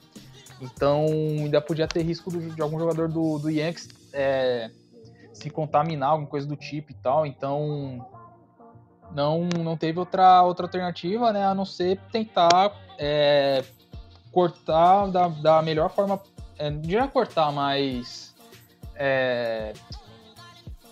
Então 0.60 1.06
ainda 1.06 1.62
podia 1.62 1.88
ter 1.88 2.02
risco 2.02 2.30
do, 2.30 2.50
de 2.50 2.60
algum 2.60 2.78
jogador 2.78 3.08
do, 3.08 3.38
do 3.38 3.48
Yankees 3.48 3.88
é, 4.12 4.70
se 5.32 5.48
contaminar, 5.48 6.10
alguma 6.10 6.28
coisa 6.28 6.46
do 6.46 6.54
tipo 6.54 6.90
e 6.90 6.94
tal. 6.96 7.24
Então 7.24 8.06
não, 9.10 9.48
não 9.64 9.74
teve 9.74 9.98
outra, 9.98 10.42
outra 10.42 10.66
alternativa, 10.66 11.32
né? 11.32 11.46
A 11.46 11.54
não 11.54 11.64
ser 11.64 11.98
tentar 12.12 12.78
é, 12.98 13.64
cortar 14.32 15.06
da, 15.06 15.28
da 15.28 15.62
melhor 15.62 15.90
forma. 15.90 16.20
É, 16.58 16.70
não 16.70 16.80
diria 16.80 17.06
cortar, 17.06 17.52
mas. 17.52 18.34
É, 18.96 19.72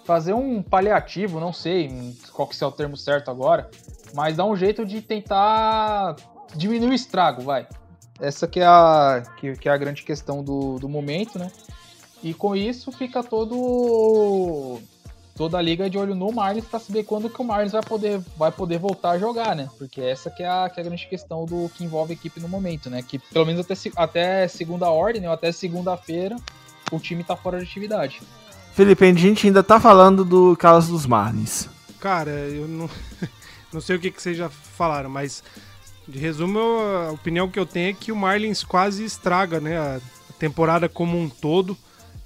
fazer 0.05 0.33
um 0.33 0.63
paliativo, 0.63 1.39
não 1.39 1.53
sei 1.53 2.17
qual 2.33 2.49
que 2.49 2.63
é 2.63 2.67
o 2.67 2.73
termo 2.73 2.97
certo 2.97 3.31
agora, 3.31 3.71
mas 4.13 4.37
dar 4.37 4.45
um 4.45 4.57
jeito 4.57 4.85
de 4.85 5.01
tentar 5.01 6.17
diminuir 6.57 6.91
o 6.91 6.95
estrago, 6.95 7.43
vai. 7.43 7.67
Essa 8.21 8.47
que 8.47 8.61
é 8.61 8.67
a, 8.67 9.23
que, 9.37 9.53
que 9.57 9.69
é 9.69 9.73
a 9.73 9.77
grande 9.77 10.03
questão 10.03 10.43
do, 10.43 10.79
do 10.79 10.89
momento, 10.89 11.39
né? 11.39 11.51
E 12.23 12.35
com 12.35 12.55
isso 12.55 12.93
fica 12.93 13.23
todo 13.23 14.81
toda 15.41 15.57
a 15.57 15.63
liga 15.63 15.89
de 15.89 15.97
olho 15.97 16.15
no 16.15 16.31
Marlins 16.31 16.67
para 16.67 16.79
saber 16.79 17.03
quando 17.03 17.31
que 17.31 17.41
o 17.41 17.45
Marlins 17.45 17.73
vai 17.73 17.83
poder, 17.83 18.21
vai 18.37 18.53
poder 18.53 18.79
voltar 18.79 19.13
a 19.13 19.19
jogar, 19.19 19.57
né? 19.57 19.71
Porque 19.79 19.99
essa 19.99 20.31
que 20.31 20.43
é, 20.43 20.47
a, 20.47 20.69
que 20.69 20.79
é 20.79 20.83
a 20.83 20.85
grande 20.85 21.07
questão 21.07 21.47
do 21.47 21.71
que 21.71 21.83
envolve 21.83 22.13
a 22.13 22.15
equipe 22.15 22.39
no 22.39 22.47
momento, 22.47 22.91
né? 22.91 23.01
Que 23.01 23.19
pelo 23.19 23.47
menos 23.47 23.65
até, 23.65 23.75
até 23.97 24.49
segunda 24.49 24.91
ordem, 24.91 25.23
né? 25.23 25.29
ou 25.29 25.33
até 25.33 25.51
segunda-feira, 25.51 26.37
o 26.93 26.99
time 26.99 27.25
tá 27.25 27.35
fora 27.35 27.57
de 27.57 27.65
atividade. 27.65 28.21
Felipe, 28.75 29.03
a 29.03 29.15
gente 29.15 29.47
ainda 29.47 29.63
tá 29.63 29.81
falando 29.81 30.27
do 30.27 30.55
caso 30.59 30.93
dos 30.93 31.07
Marlins. 31.07 31.71
Cara, 31.99 32.33
eu 32.33 32.69
não, 32.69 32.91
não 33.73 33.81
sei 33.81 33.97
o 33.97 33.99
que, 33.99 34.11
que 34.11 34.21
vocês 34.21 34.37
já 34.37 34.51
falaram, 34.51 35.09
mas 35.09 35.43
de 36.07 36.19
resumo, 36.19 36.59
a 36.59 37.13
opinião 37.13 37.49
que 37.49 37.59
eu 37.59 37.65
tenho 37.65 37.89
é 37.89 37.95
que 37.95 38.13
o 38.13 38.17
Marlins 38.17 38.63
quase 38.63 39.07
estraga 39.07 39.59
né, 39.59 39.79
a 39.79 40.01
temporada 40.39 40.87
como 40.87 41.19
um 41.19 41.31
todo. 41.31 41.75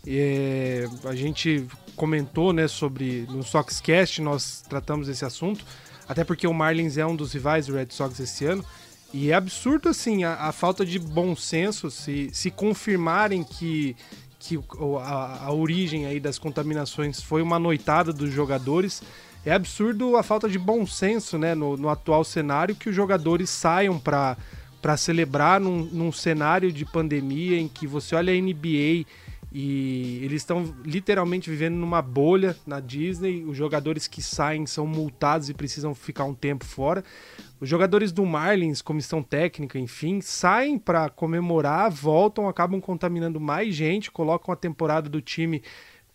É, 0.06 0.86
a 1.04 1.14
gente 1.14 1.66
comentou, 1.96 2.52
né, 2.52 2.68
sobre 2.68 3.26
no 3.30 3.42
Soxcast 3.42 4.20
nós 4.20 4.62
tratamos 4.68 5.08
esse 5.08 5.24
assunto. 5.24 5.64
até 6.06 6.22
porque 6.24 6.46
o 6.46 6.52
Marlins 6.52 6.98
é 6.98 7.06
um 7.06 7.16
dos 7.16 7.32
rivais 7.32 7.66
do 7.66 7.74
Red 7.74 7.88
Sox 7.90 8.20
esse 8.20 8.44
ano. 8.44 8.64
E 9.12 9.30
é 9.30 9.34
absurdo, 9.34 9.88
assim, 9.88 10.24
a, 10.24 10.34
a 10.34 10.52
falta 10.52 10.84
de 10.84 10.98
bom 10.98 11.36
senso 11.36 11.90
se, 11.90 12.30
se 12.32 12.50
confirmarem 12.50 13.44
que, 13.44 13.96
que 14.40 14.58
a, 15.00 15.46
a 15.46 15.52
origem 15.52 16.04
aí 16.04 16.18
das 16.18 16.38
contaminações 16.38 17.22
foi 17.22 17.40
uma 17.40 17.58
noitada 17.58 18.12
dos 18.12 18.30
jogadores. 18.32 19.02
É 19.46 19.52
absurdo 19.52 20.16
a 20.16 20.22
falta 20.22 20.48
de 20.48 20.58
bom 20.58 20.84
senso, 20.84 21.38
né, 21.38 21.54
no, 21.54 21.76
no 21.76 21.88
atual 21.88 22.24
cenário, 22.24 22.74
que 22.74 22.88
os 22.88 22.94
jogadores 22.94 23.48
saiam 23.50 23.98
para 24.00 24.36
celebrar 24.98 25.60
num, 25.60 25.84
num 25.84 26.10
cenário 26.10 26.72
de 26.72 26.84
pandemia 26.84 27.58
em 27.58 27.68
que 27.68 27.86
você 27.86 28.16
olha 28.16 28.32
a 28.32 28.36
NBA 28.36 29.06
e 29.56 30.18
eles 30.24 30.42
estão 30.42 30.74
literalmente 30.84 31.48
vivendo 31.48 31.76
numa 31.76 32.02
bolha 32.02 32.56
na 32.66 32.80
Disney. 32.80 33.44
Os 33.44 33.56
jogadores 33.56 34.08
que 34.08 34.20
saem 34.20 34.66
são 34.66 34.84
multados 34.84 35.48
e 35.48 35.54
precisam 35.54 35.94
ficar 35.94 36.24
um 36.24 36.34
tempo 36.34 36.64
fora. 36.64 37.04
Os 37.60 37.68
jogadores 37.68 38.10
do 38.10 38.26
Marlins, 38.26 38.82
comissão 38.82 39.22
técnica, 39.22 39.78
enfim, 39.78 40.20
saem 40.20 40.76
para 40.76 41.08
comemorar, 41.08 41.88
voltam, 41.88 42.48
acabam 42.48 42.80
contaminando 42.80 43.40
mais 43.40 43.72
gente, 43.76 44.10
colocam 44.10 44.52
a 44.52 44.56
temporada 44.56 45.08
do 45.08 45.20
time 45.20 45.62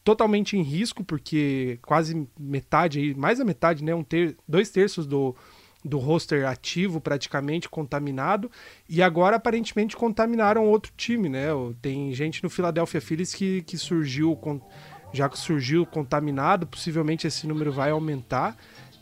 totalmente 0.04 0.58
em 0.58 0.62
risco, 0.62 1.02
porque 1.02 1.80
quase 1.84 2.28
metade, 2.38 3.16
mais 3.16 3.40
da 3.40 3.46
metade, 3.46 3.86
né, 3.86 3.96
um 3.96 4.04
ter, 4.04 4.36
dois 4.46 4.70
terços 4.70 5.08
do, 5.08 5.34
do 5.84 5.98
roster 5.98 6.46
ativo 6.46 7.00
praticamente 7.00 7.70
contaminado 7.70 8.52
e 8.88 9.02
agora 9.02 9.38
aparentemente 9.38 9.96
contaminaram 9.96 10.66
outro 10.66 10.92
time, 10.98 11.30
né? 11.30 11.48
Tem 11.82 12.14
gente 12.14 12.44
no 12.44 12.50
Philadelphia 12.50 13.00
Phillies 13.00 13.34
que, 13.34 13.62
que 13.64 13.78
surgiu 13.78 14.38
já 15.14 15.28
que 15.28 15.40
surgiu 15.40 15.86
contaminado, 15.86 16.68
possivelmente 16.68 17.26
esse 17.26 17.48
número 17.48 17.72
vai 17.72 17.92
aumentar 17.92 18.56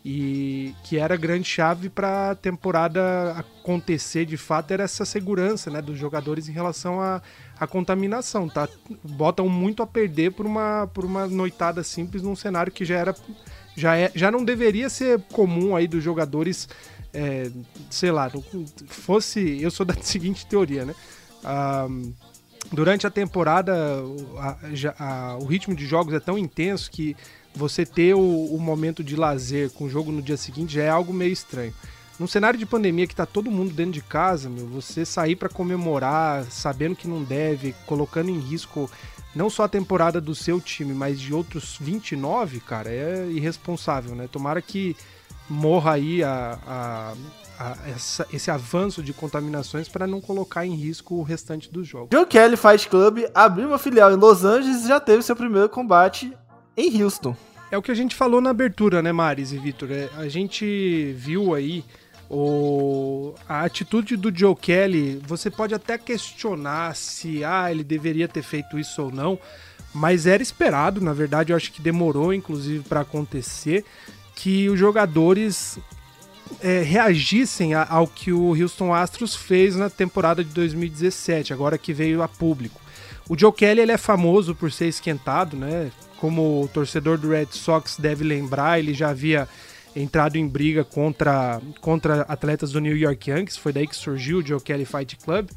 e 0.05 0.73
que 0.85 0.97
era 0.97 1.17
grande 1.17 1.49
chave 1.49 1.89
para 1.89 2.31
a 2.31 2.35
temporada 2.35 3.31
acontecer 3.31 4.25
de 4.25 4.37
fato 4.37 4.71
era 4.71 4.83
essa 4.83 5.03
segurança, 5.03 5.69
né, 5.69 5.81
dos 5.81 5.97
jogadores 5.97 6.47
em 6.47 6.53
relação 6.53 7.01
à, 7.01 7.21
à 7.59 7.67
contaminação, 7.67 8.47
tá? 8.47 8.69
Botam 9.03 9.49
muito 9.49 9.83
a 9.83 9.87
perder 9.87 10.31
por 10.31 10.45
uma 10.45 10.87
por 10.93 11.03
uma 11.03 11.27
noitada 11.27 11.83
simples 11.83 12.23
num 12.23 12.37
cenário 12.37 12.71
que 12.71 12.85
já 12.85 12.95
era 12.97 13.13
já, 13.77 13.95
é, 13.95 14.11
já 14.15 14.31
não 14.31 14.43
deveria 14.43 14.89
ser 14.89 15.21
comum 15.31 15.75
aí 15.75 15.87
dos 15.87 16.03
jogadores, 16.03 16.67
é, 17.13 17.51
sei 17.91 18.11
lá, 18.11 18.29
fosse. 18.87 19.61
Eu 19.61 19.69
sou 19.69 19.85
da 19.85 19.93
seguinte 20.01 20.47
teoria, 20.47 20.83
né? 20.83 20.95
Durante 22.71 23.05
a 23.05 23.09
temporada, 23.09 23.73
a, 24.37 24.57
a, 24.99 25.37
o 25.37 25.45
ritmo 25.45 25.75
de 25.75 25.85
jogos 25.85 26.13
é 26.13 26.19
tão 26.19 26.37
intenso 26.37 26.91
que 26.91 27.15
você 27.55 27.85
ter 27.85 28.13
o, 28.13 28.19
o, 28.19 28.59
momento 28.59 29.03
de 29.03 29.15
lazer 29.15 29.69
com 29.71 29.85
o 29.85 29.89
jogo 29.89 30.11
no 30.11 30.21
dia 30.21 30.35
seguinte 30.35 30.73
já 30.73 30.83
é 30.83 30.89
algo 30.89 31.13
meio 31.13 31.31
estranho. 31.31 31.73
Num 32.19 32.27
cenário 32.27 32.57
de 32.57 32.65
pandemia 32.65 33.07
que 33.07 33.15
tá 33.15 33.25
todo 33.25 33.51
mundo 33.51 33.73
dentro 33.73 33.93
de 33.93 34.01
casa, 34.01 34.49
meu, 34.49 34.67
você 34.67 35.05
sair 35.05 35.35
para 35.35 35.49
comemorar, 35.49 36.43
sabendo 36.45 36.95
que 36.95 37.07
não 37.07 37.23
deve, 37.23 37.75
colocando 37.85 38.29
em 38.29 38.39
risco 38.39 38.89
não 39.37 39.49
só 39.49 39.63
a 39.63 39.67
temporada 39.69 40.19
do 40.19 40.33
seu 40.33 40.59
time, 40.59 40.93
mas 40.93 41.19
de 41.21 41.33
outros 41.33 41.77
29, 41.79 42.59
cara, 42.59 42.89
é 42.89 43.27
irresponsável, 43.29 44.15
né? 44.15 44.27
Tomara 44.29 44.61
que 44.61 44.97
morra 45.47 45.93
aí 45.93 46.23
a, 46.23 46.59
a, 46.67 47.13
a 47.59 47.89
essa, 47.89 48.27
esse 48.33 48.51
avanço 48.51 49.01
de 49.01 49.13
contaminações 49.13 49.87
para 49.87 50.07
não 50.07 50.19
colocar 50.19 50.65
em 50.65 50.73
risco 50.73 51.15
o 51.15 51.23
restante 51.23 51.71
dos 51.71 51.87
jogos. 51.87 52.09
Joe 52.11 52.25
Kelly 52.25 52.57
Fight 52.57 52.89
Club 52.89 53.19
abriu 53.33 53.67
uma 53.67 53.77
filial 53.77 54.11
em 54.11 54.17
Los 54.17 54.43
Angeles 54.43 54.83
e 54.83 54.87
já 54.87 54.99
teve 54.99 55.21
seu 55.21 55.35
primeiro 55.35 55.69
combate 55.69 56.35
em 56.75 57.01
Houston. 57.01 57.35
É 57.69 57.77
o 57.77 57.81
que 57.81 57.91
a 57.91 57.95
gente 57.95 58.15
falou 58.15 58.41
na 58.41 58.49
abertura, 58.49 59.01
né, 59.01 59.11
Maris 59.11 59.51
e 59.51 59.57
Vitor? 59.57 59.91
É, 59.91 60.09
a 60.17 60.27
gente 60.27 61.13
viu 61.13 61.53
aí 61.53 61.83
o, 62.29 63.33
a 63.47 63.63
atitude 63.63 64.17
do 64.17 64.35
Joe 64.35 64.55
Kelly, 64.55 65.21
você 65.25 65.49
pode 65.49 65.73
até 65.73 65.97
questionar 65.97 66.95
se 66.95 67.43
ah, 67.43 67.71
ele 67.71 67.83
deveria 67.83 68.27
ter 68.27 68.43
feito 68.43 68.77
isso 68.77 69.01
ou 69.03 69.11
não, 69.11 69.39
mas 69.93 70.25
era 70.25 70.43
esperado, 70.43 70.99
na 70.99 71.13
verdade, 71.13 71.51
eu 71.51 71.57
acho 71.57 71.71
que 71.71 71.81
demorou 71.81 72.33
inclusive 72.33 72.83
para 72.83 73.01
acontecer 73.01 73.85
que 74.35 74.69
os 74.69 74.77
jogadores 74.77 75.79
é, 76.61 76.81
reagissem 76.81 77.73
a, 77.73 77.87
ao 77.89 78.07
que 78.07 78.31
o 78.31 78.49
Houston 78.49 78.93
Astros 78.93 79.35
fez 79.35 79.75
na 79.75 79.89
temporada 79.89 80.43
de 80.43 80.49
2017, 80.51 81.53
agora 81.53 81.77
que 81.77 81.93
veio 81.93 82.21
a 82.21 82.27
público. 82.27 82.79
O 83.29 83.37
Joe 83.37 83.51
Kelly 83.51 83.81
ele 83.81 83.91
é 83.91 83.97
famoso 83.97 84.55
por 84.55 84.71
ser 84.71 84.87
esquentado, 84.87 85.57
né? 85.57 85.91
Como 86.17 86.63
o 86.63 86.67
torcedor 86.67 87.17
do 87.17 87.29
Red 87.29 87.47
Sox 87.51 87.97
deve 87.97 88.23
lembrar, 88.23 88.79
ele 88.79 88.93
já 88.93 89.09
havia 89.09 89.47
entrado 90.01 90.37
em 90.37 90.47
briga 90.47 90.83
contra, 90.83 91.61
contra 91.81 92.21
atletas 92.21 92.71
do 92.71 92.79
New 92.79 92.95
York 92.95 93.29
Yankees, 93.29 93.57
foi 93.57 93.73
daí 93.73 93.87
que 93.87 93.95
surgiu 93.95 94.39
o 94.39 94.45
Joe 94.45 94.61
Kelly 94.61 94.85
Fight 94.85 95.17
Club. 95.17 95.49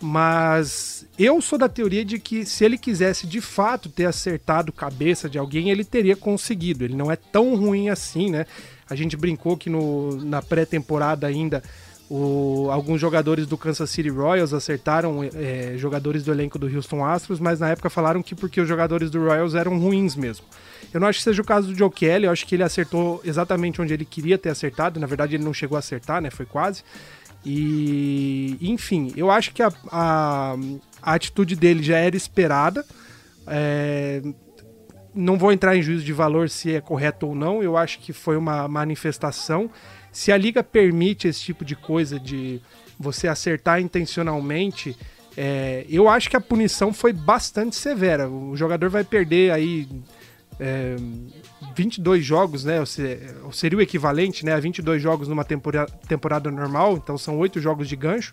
Mas 0.00 1.06
eu 1.18 1.40
sou 1.40 1.58
da 1.58 1.70
teoria 1.70 2.04
de 2.04 2.18
que 2.18 2.44
se 2.44 2.64
ele 2.64 2.76
quisesse 2.76 3.26
de 3.26 3.40
fato 3.40 3.88
ter 3.88 4.04
acertado 4.04 4.70
cabeça 4.70 5.28
de 5.28 5.38
alguém, 5.38 5.70
ele 5.70 5.84
teria 5.84 6.14
conseguido. 6.14 6.84
Ele 6.84 6.94
não 6.94 7.10
é 7.10 7.16
tão 7.16 7.54
ruim 7.56 7.88
assim, 7.88 8.30
né? 8.30 8.44
A 8.90 8.94
gente 8.94 9.16
brincou 9.16 9.56
que 9.56 9.70
no, 9.70 10.22
na 10.22 10.42
pré-temporada 10.42 11.26
ainda 11.26 11.62
o, 12.08 12.68
alguns 12.70 13.00
jogadores 13.00 13.46
do 13.46 13.56
Kansas 13.56 13.90
City 13.90 14.08
Royals 14.08 14.54
acertaram 14.54 15.24
é, 15.24 15.74
jogadores 15.76 16.22
do 16.22 16.30
elenco 16.30 16.58
do 16.58 16.66
Houston 16.66 17.04
Astros, 17.04 17.40
mas 17.40 17.58
na 17.58 17.70
época 17.70 17.90
falaram 17.90 18.22
que 18.22 18.34
porque 18.34 18.60
os 18.60 18.68
jogadores 18.68 19.10
do 19.10 19.24
Royals 19.24 19.54
eram 19.54 19.78
ruins 19.78 20.14
mesmo. 20.14 20.46
Eu 20.94 21.00
não 21.00 21.08
acho 21.08 21.18
que 21.18 21.24
seja 21.24 21.42
o 21.42 21.44
caso 21.44 21.68
do 21.68 21.74
Joe 21.74 21.90
Kelly, 21.90 22.26
eu 22.26 22.30
acho 22.30 22.46
que 22.46 22.54
ele 22.54 22.62
acertou 22.62 23.20
exatamente 23.24 23.82
onde 23.82 23.92
ele 23.92 24.04
queria 24.04 24.38
ter 24.38 24.50
acertado, 24.50 25.00
na 25.00 25.06
verdade 25.06 25.34
ele 25.34 25.44
não 25.44 25.52
chegou 25.52 25.74
a 25.76 25.80
acertar, 25.80 26.20
né? 26.20 26.30
Foi 26.30 26.46
quase. 26.46 26.84
E, 27.44 28.56
enfim, 28.60 29.12
eu 29.16 29.30
acho 29.30 29.52
que 29.52 29.62
a, 29.62 29.72
a, 29.90 30.56
a 31.02 31.14
atitude 31.14 31.54
dele 31.54 31.82
já 31.82 31.96
era 31.96 32.16
esperada. 32.16 32.84
É, 33.46 34.20
não 35.14 35.38
vou 35.38 35.52
entrar 35.52 35.76
em 35.76 35.82
juízo 35.82 36.04
de 36.04 36.12
valor 36.12 36.50
se 36.50 36.74
é 36.74 36.80
correto 36.80 37.26
ou 37.26 37.34
não, 37.34 37.62
eu 37.62 37.76
acho 37.76 38.00
que 38.00 38.12
foi 38.12 38.36
uma 38.36 38.68
manifestação. 38.68 39.70
Se 40.16 40.32
a 40.32 40.36
liga 40.38 40.64
permite 40.64 41.28
esse 41.28 41.42
tipo 41.42 41.62
de 41.62 41.76
coisa, 41.76 42.18
de 42.18 42.58
você 42.98 43.28
acertar 43.28 43.82
intencionalmente, 43.82 44.96
é, 45.36 45.84
eu 45.90 46.08
acho 46.08 46.30
que 46.30 46.36
a 46.38 46.40
punição 46.40 46.90
foi 46.90 47.12
bastante 47.12 47.76
severa. 47.76 48.26
O 48.26 48.56
jogador 48.56 48.88
vai 48.88 49.04
perder 49.04 49.52
aí 49.52 49.86
é, 50.58 50.96
22 51.76 52.24
jogos, 52.24 52.64
né? 52.64 52.82
Seria 53.52 53.76
o 53.76 53.82
equivalente 53.82 54.42
né, 54.42 54.54
a 54.54 54.58
22 54.58 55.02
jogos 55.02 55.28
numa 55.28 55.44
temporada, 55.44 55.92
temporada 56.08 56.50
normal, 56.50 56.96
então 56.96 57.18
são 57.18 57.38
8 57.38 57.60
jogos 57.60 57.86
de 57.86 57.94
gancho, 57.94 58.32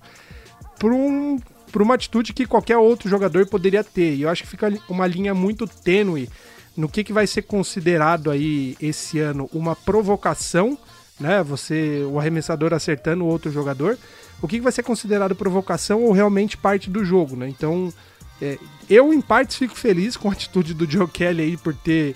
por, 0.80 0.94
um, 0.94 1.38
por 1.70 1.82
uma 1.82 1.96
atitude 1.96 2.32
que 2.32 2.46
qualquer 2.46 2.78
outro 2.78 3.10
jogador 3.10 3.46
poderia 3.48 3.84
ter. 3.84 4.16
E 4.16 4.22
eu 4.22 4.30
acho 4.30 4.44
que 4.44 4.50
fica 4.50 4.72
uma 4.88 5.06
linha 5.06 5.34
muito 5.34 5.68
tênue 5.68 6.30
no 6.78 6.88
que, 6.88 7.04
que 7.04 7.12
vai 7.12 7.28
ser 7.28 7.42
considerado 7.42 8.32
aí 8.32 8.78
esse 8.80 9.20
ano 9.20 9.50
uma 9.52 9.76
provocação, 9.76 10.78
né? 11.20 11.44
Você, 11.44 12.04
o 12.10 12.20
arremessador 12.20 12.74
acertando 12.74 13.24
o 13.24 13.28
outro 13.28 13.52
jogador. 13.52 13.98
O 14.42 14.48
que, 14.48 14.60
vai 14.60 14.72
ser 14.72 14.84
considerado 14.84 15.36
provocação 15.36 16.04
ou 16.04 16.12
realmente 16.12 16.58
parte 16.58 16.90
do 16.90 17.06
jogo, 17.06 17.36
né? 17.36 17.48
Então 17.48 17.94
é, 18.42 18.58
eu, 18.90 19.14
em 19.14 19.22
partes, 19.22 19.56
fico 19.56 19.76
feliz 19.76 20.18
com 20.18 20.30
a 20.30 20.34
atitude 20.34 20.74
do 20.74 20.90
Joe 20.90 21.08
Kelly 21.08 21.42
aí 21.42 21.58
por 21.58 21.74
ter 21.74 22.16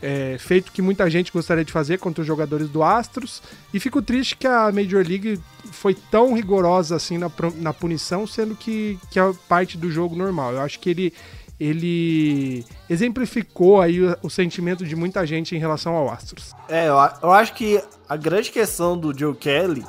é, 0.00 0.36
feito 0.38 0.68
o 0.68 0.72
que 0.72 0.82
muita 0.82 1.08
gente 1.10 1.32
gostaria 1.32 1.64
de 1.64 1.72
fazer 1.72 1.98
contra 1.98 2.20
os 2.20 2.26
jogadores 2.26 2.68
do 2.68 2.82
Astros. 2.82 3.42
E 3.72 3.78
fico 3.78 4.02
triste 4.02 4.36
que 4.36 4.46
a 4.46 4.72
Major 4.72 5.06
League 5.06 5.40
foi 5.70 5.94
tão 5.94 6.34
rigorosa 6.34 6.96
assim 6.96 7.18
na, 7.18 7.30
na 7.56 7.72
punição, 7.72 8.26
sendo 8.26 8.56
que, 8.56 8.98
que 9.10 9.20
é 9.20 9.32
parte 9.48 9.76
do 9.76 9.90
jogo 9.90 10.16
normal. 10.16 10.52
Eu 10.54 10.60
acho 10.60 10.80
que 10.80 10.90
ele, 10.90 11.12
ele 11.58 12.64
exemplificou 12.88 13.80
aí 13.80 14.00
o, 14.00 14.16
o, 14.22 14.30
sentimento 14.30 14.84
de 14.84 14.94
muita 14.94 15.26
gente 15.26 15.56
em 15.56 15.58
relação 15.58 15.94
ao 15.94 16.08
Astros. 16.08 16.52
É, 16.68 16.88
eu, 16.88 16.94
eu 17.22 17.32
acho 17.32 17.54
que 17.54 17.82
a 18.08 18.16
grande 18.16 18.50
questão 18.50 18.96
do 18.96 19.16
Joe 19.16 19.34
Kelly 19.34 19.84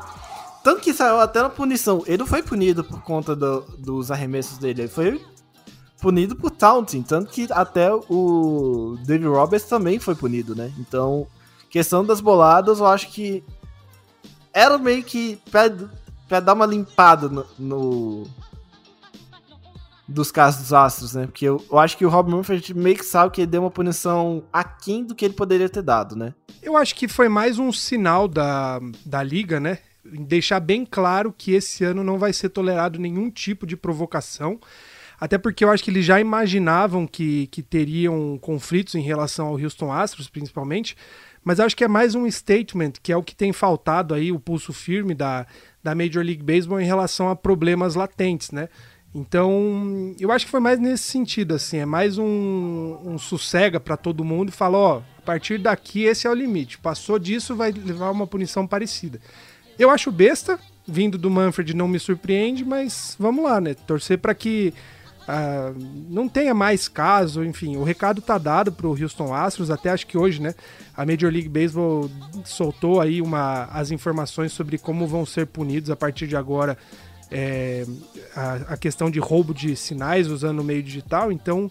tanto 0.63 0.81
que 0.81 0.93
saiu 0.93 1.19
até 1.19 1.41
na 1.41 1.49
punição. 1.49 2.03
Ele 2.05 2.17
não 2.17 2.27
foi 2.27 2.43
punido 2.43 2.83
por 2.83 3.01
conta 3.01 3.35
do, 3.35 3.61
dos 3.77 4.11
arremessos 4.11 4.57
dele. 4.57 4.83
Ele 4.83 4.89
foi 4.89 5.21
punido 6.01 6.35
por 6.35 6.51
taunting, 6.51 7.01
tanto 7.01 7.31
que 7.31 7.47
até 7.51 7.91
o 7.93 8.97
David 9.05 9.27
Roberts 9.27 9.67
também 9.67 9.99
foi 9.99 10.15
punido, 10.15 10.55
né? 10.55 10.71
Então, 10.77 11.27
questão 11.69 12.05
das 12.05 12.21
boladas, 12.21 12.79
eu 12.79 12.85
acho 12.85 13.09
que 13.09 13.43
era 14.53 14.77
meio 14.77 15.03
que 15.03 15.39
pra, 15.49 15.63
pra 16.27 16.39
dar 16.39 16.53
uma 16.53 16.65
limpada 16.65 17.27
no, 17.29 17.45
no 17.57 18.23
dos 20.09 20.31
casos 20.31 20.61
dos 20.61 20.73
Astros, 20.73 21.13
né? 21.13 21.27
Porque 21.27 21.45
eu, 21.45 21.63
eu 21.71 21.77
acho 21.77 21.95
que 21.95 22.05
o 22.05 22.09
Rob 22.09 22.31
Manfred 22.31 22.73
meio 22.73 22.97
que 22.97 23.05
sabe 23.05 23.31
que 23.31 23.41
ele 23.41 23.51
deu 23.51 23.61
uma 23.61 23.69
punição 23.69 24.43
aquém 24.51 25.05
do 25.05 25.13
que 25.13 25.23
ele 25.23 25.35
poderia 25.35 25.69
ter 25.69 25.83
dado, 25.83 26.15
né? 26.15 26.33
Eu 26.63 26.75
acho 26.75 26.95
que 26.95 27.07
foi 27.07 27.29
mais 27.29 27.59
um 27.59 27.71
sinal 27.71 28.27
da, 28.27 28.79
da 29.05 29.21
liga, 29.21 29.59
né? 29.59 29.77
Deixar 30.03 30.59
bem 30.59 30.83
claro 30.83 31.33
que 31.37 31.53
esse 31.53 31.83
ano 31.83 32.03
não 32.03 32.17
vai 32.17 32.33
ser 32.33 32.49
tolerado 32.49 32.99
nenhum 32.99 33.29
tipo 33.29 33.67
de 33.67 33.77
provocação 33.77 34.59
Até 35.19 35.37
porque 35.37 35.63
eu 35.63 35.69
acho 35.69 35.83
que 35.83 35.91
eles 35.91 36.05
já 36.05 36.19
imaginavam 36.19 37.05
que, 37.05 37.45
que 37.47 37.61
teriam 37.61 38.39
conflitos 38.41 38.95
em 38.95 39.01
relação 39.01 39.47
ao 39.47 39.59
Houston 39.59 39.91
Astros, 39.91 40.27
principalmente. 40.27 40.97
Mas 41.43 41.59
acho 41.59 41.75
que 41.75 41.83
é 41.83 41.87
mais 41.87 42.15
um 42.15 42.29
statement, 42.29 42.93
que 43.01 43.11
é 43.11 43.17
o 43.17 43.23
que 43.23 43.35
tem 43.35 43.53
faltado 43.53 44.13
aí, 44.13 44.31
o 44.31 44.39
pulso 44.39 44.73
firme 44.73 45.13
da, 45.13 45.45
da 45.83 45.93
Major 45.93 46.23
League 46.23 46.43
Baseball 46.43 46.81
em 46.81 46.85
relação 46.85 47.29
a 47.29 47.35
problemas 47.35 47.95
latentes, 47.95 48.51
né? 48.51 48.69
Então, 49.13 50.15
eu 50.19 50.31
acho 50.31 50.45
que 50.45 50.51
foi 50.51 50.59
mais 50.59 50.79
nesse 50.79 51.03
sentido, 51.03 51.55
assim, 51.55 51.77
é 51.77 51.85
mais 51.85 52.17
um, 52.19 52.97
um 53.03 53.17
sossega 53.17 53.79
para 53.79 53.97
todo 53.97 54.23
mundo 54.23 54.49
e 54.49 54.51
fala, 54.51 54.77
ó, 54.77 55.01
a 55.17 55.21
partir 55.21 55.57
daqui 55.57 56.03
esse 56.03 56.27
é 56.27 56.29
o 56.29 56.33
limite. 56.33 56.77
Passou 56.77 57.17
disso, 57.17 57.55
vai 57.55 57.71
levar 57.71 58.11
uma 58.11 58.27
punição 58.27 58.67
parecida. 58.67 59.19
Eu 59.79 59.89
acho 59.89 60.11
besta, 60.11 60.59
vindo 60.87 61.17
do 61.17 61.29
Manfred 61.29 61.73
não 61.73 61.87
me 61.87 61.99
surpreende, 61.99 62.63
mas 62.63 63.15
vamos 63.17 63.43
lá, 63.43 63.59
né? 63.59 63.73
Torcer 63.73 64.19
para 64.19 64.35
que 64.35 64.73
uh, 65.21 65.75
não 66.07 66.29
tenha 66.29 66.53
mais 66.53 66.87
caso, 66.87 67.43
enfim, 67.43 67.77
o 67.77 67.83
recado 67.83 68.21
tá 68.21 68.37
dado 68.37 68.71
pro 68.71 68.89
Houston 68.89 69.33
Astros, 69.33 69.71
até 69.71 69.89
acho 69.89 70.05
que 70.05 70.17
hoje, 70.17 70.39
né? 70.39 70.53
A 70.95 71.03
Major 71.03 71.31
League 71.31 71.49
Baseball 71.49 72.11
soltou 72.45 73.01
aí 73.01 73.21
uma, 73.21 73.63
as 73.71 73.89
informações 73.89 74.51
sobre 74.51 74.77
como 74.77 75.07
vão 75.07 75.25
ser 75.25 75.47
punidos 75.47 75.89
a 75.89 75.95
partir 75.95 76.27
de 76.27 76.35
agora 76.35 76.77
é, 77.31 77.85
a, 78.35 78.73
a, 78.73 78.77
questão 78.77 79.09
de 79.09 79.19
roubo 79.19 79.53
de 79.53 79.75
sinais 79.75 80.27
usando 80.27 80.59
o 80.59 80.63
meio 80.63 80.81
digital. 80.81 81.31
Então, 81.31 81.69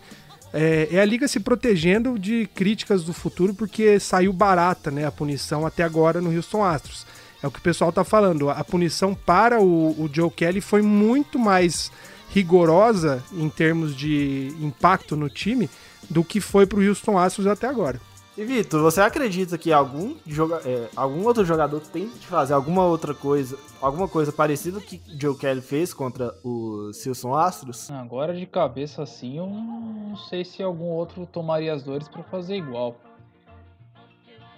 é, 0.52 0.88
é, 0.92 1.00
a 1.00 1.04
liga 1.04 1.26
se 1.28 1.40
protegendo 1.40 2.18
de 2.18 2.48
críticas 2.54 3.04
do 3.04 3.12
futuro 3.12 3.54
porque 3.54 3.98
saiu 3.98 4.32
barata 4.32 4.90
né, 4.90 5.04
a 5.04 5.12
punição 5.12 5.66
até 5.66 5.82
agora 5.82 6.20
no 6.20 6.34
Houston 6.34 6.64
Astros. 6.64 7.06
É 7.42 7.46
o 7.46 7.50
que 7.50 7.58
o 7.58 7.62
pessoal 7.62 7.90
está 7.90 8.02
falando. 8.02 8.50
A 8.50 8.64
punição 8.64 9.14
para 9.14 9.60
o, 9.60 9.90
o 9.90 10.10
Joe 10.12 10.30
Kelly 10.30 10.60
foi 10.60 10.82
muito 10.82 11.38
mais 11.38 11.90
rigorosa 12.30 13.22
em 13.32 13.48
termos 13.48 13.96
de 13.96 14.52
impacto 14.60 15.16
no 15.16 15.28
time 15.28 15.68
do 16.10 16.24
que 16.24 16.40
foi 16.40 16.66
para 16.66 16.78
o 16.78 16.86
Houston 16.86 17.18
Astros 17.18 17.46
até 17.46 17.66
agora. 17.66 18.00
E 18.38 18.44
Vitor, 18.44 18.80
você 18.80 19.00
acredita 19.00 19.58
que 19.58 19.72
algum, 19.72 20.14
joga 20.24 20.62
é, 20.64 20.88
algum 20.94 21.24
outro 21.24 21.44
jogador 21.44 21.80
tente 21.80 22.24
fazer 22.24 22.54
alguma 22.54 22.84
outra 22.84 23.12
coisa, 23.12 23.58
alguma 23.80 24.06
coisa 24.06 24.30
parecida 24.30 24.80
que 24.80 25.02
Joe 25.20 25.36
Kelly 25.36 25.60
fez 25.60 25.92
contra 25.92 26.32
o 26.44 26.92
Silson 26.92 27.34
Astros? 27.34 27.90
Agora 27.90 28.32
de 28.32 28.46
cabeça 28.46 29.02
assim, 29.02 29.38
eu 29.38 29.48
não 29.48 30.16
sei 30.16 30.44
se 30.44 30.62
algum 30.62 30.84
outro 30.84 31.26
tomaria 31.26 31.74
as 31.74 31.82
dores 31.82 32.06
para 32.06 32.22
fazer 32.22 32.54
igual. 32.54 32.94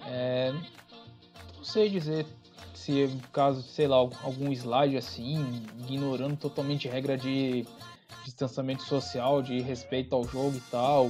É, 0.05 0.53
não 1.57 1.63
sei 1.63 1.89
dizer 1.89 2.27
se 2.75 3.09
caso, 3.33 3.63
sei 3.63 3.87
lá, 3.87 3.95
algum 3.95 4.51
slide 4.51 4.95
assim, 4.95 5.63
ignorando 5.89 6.37
totalmente 6.37 6.87
regra 6.87 7.17
de 7.17 7.65
distanciamento 8.25 8.83
social, 8.83 9.41
de 9.41 9.59
respeito 9.59 10.13
ao 10.13 10.23
jogo 10.23 10.57
e 10.57 10.69
tal. 10.69 11.09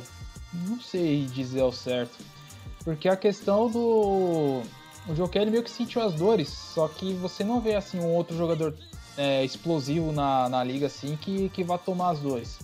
Não 0.54 0.80
sei 0.80 1.26
dizer 1.26 1.60
ao 1.60 1.74
certo. 1.74 2.41
Porque 2.84 3.08
a 3.08 3.16
questão 3.16 3.70
do. 3.70 4.62
O 5.08 5.16
Joe 5.16 5.28
Kelly 5.28 5.50
meio 5.50 5.64
que 5.64 5.70
sentiu 5.70 6.02
as 6.02 6.14
dores, 6.14 6.48
só 6.50 6.88
que 6.88 7.14
você 7.14 7.44
não 7.44 7.60
vê 7.60 7.76
assim 7.76 8.00
um 8.00 8.14
outro 8.14 8.38
jogador 8.38 8.76
é, 9.18 9.44
explosivo 9.44 10.12
na, 10.12 10.48
na 10.48 10.64
liga 10.64 10.86
assim 10.86 11.16
que, 11.16 11.50
que 11.50 11.64
vá 11.64 11.78
tomar 11.78 12.12
as 12.12 12.20
dores. 12.20 12.60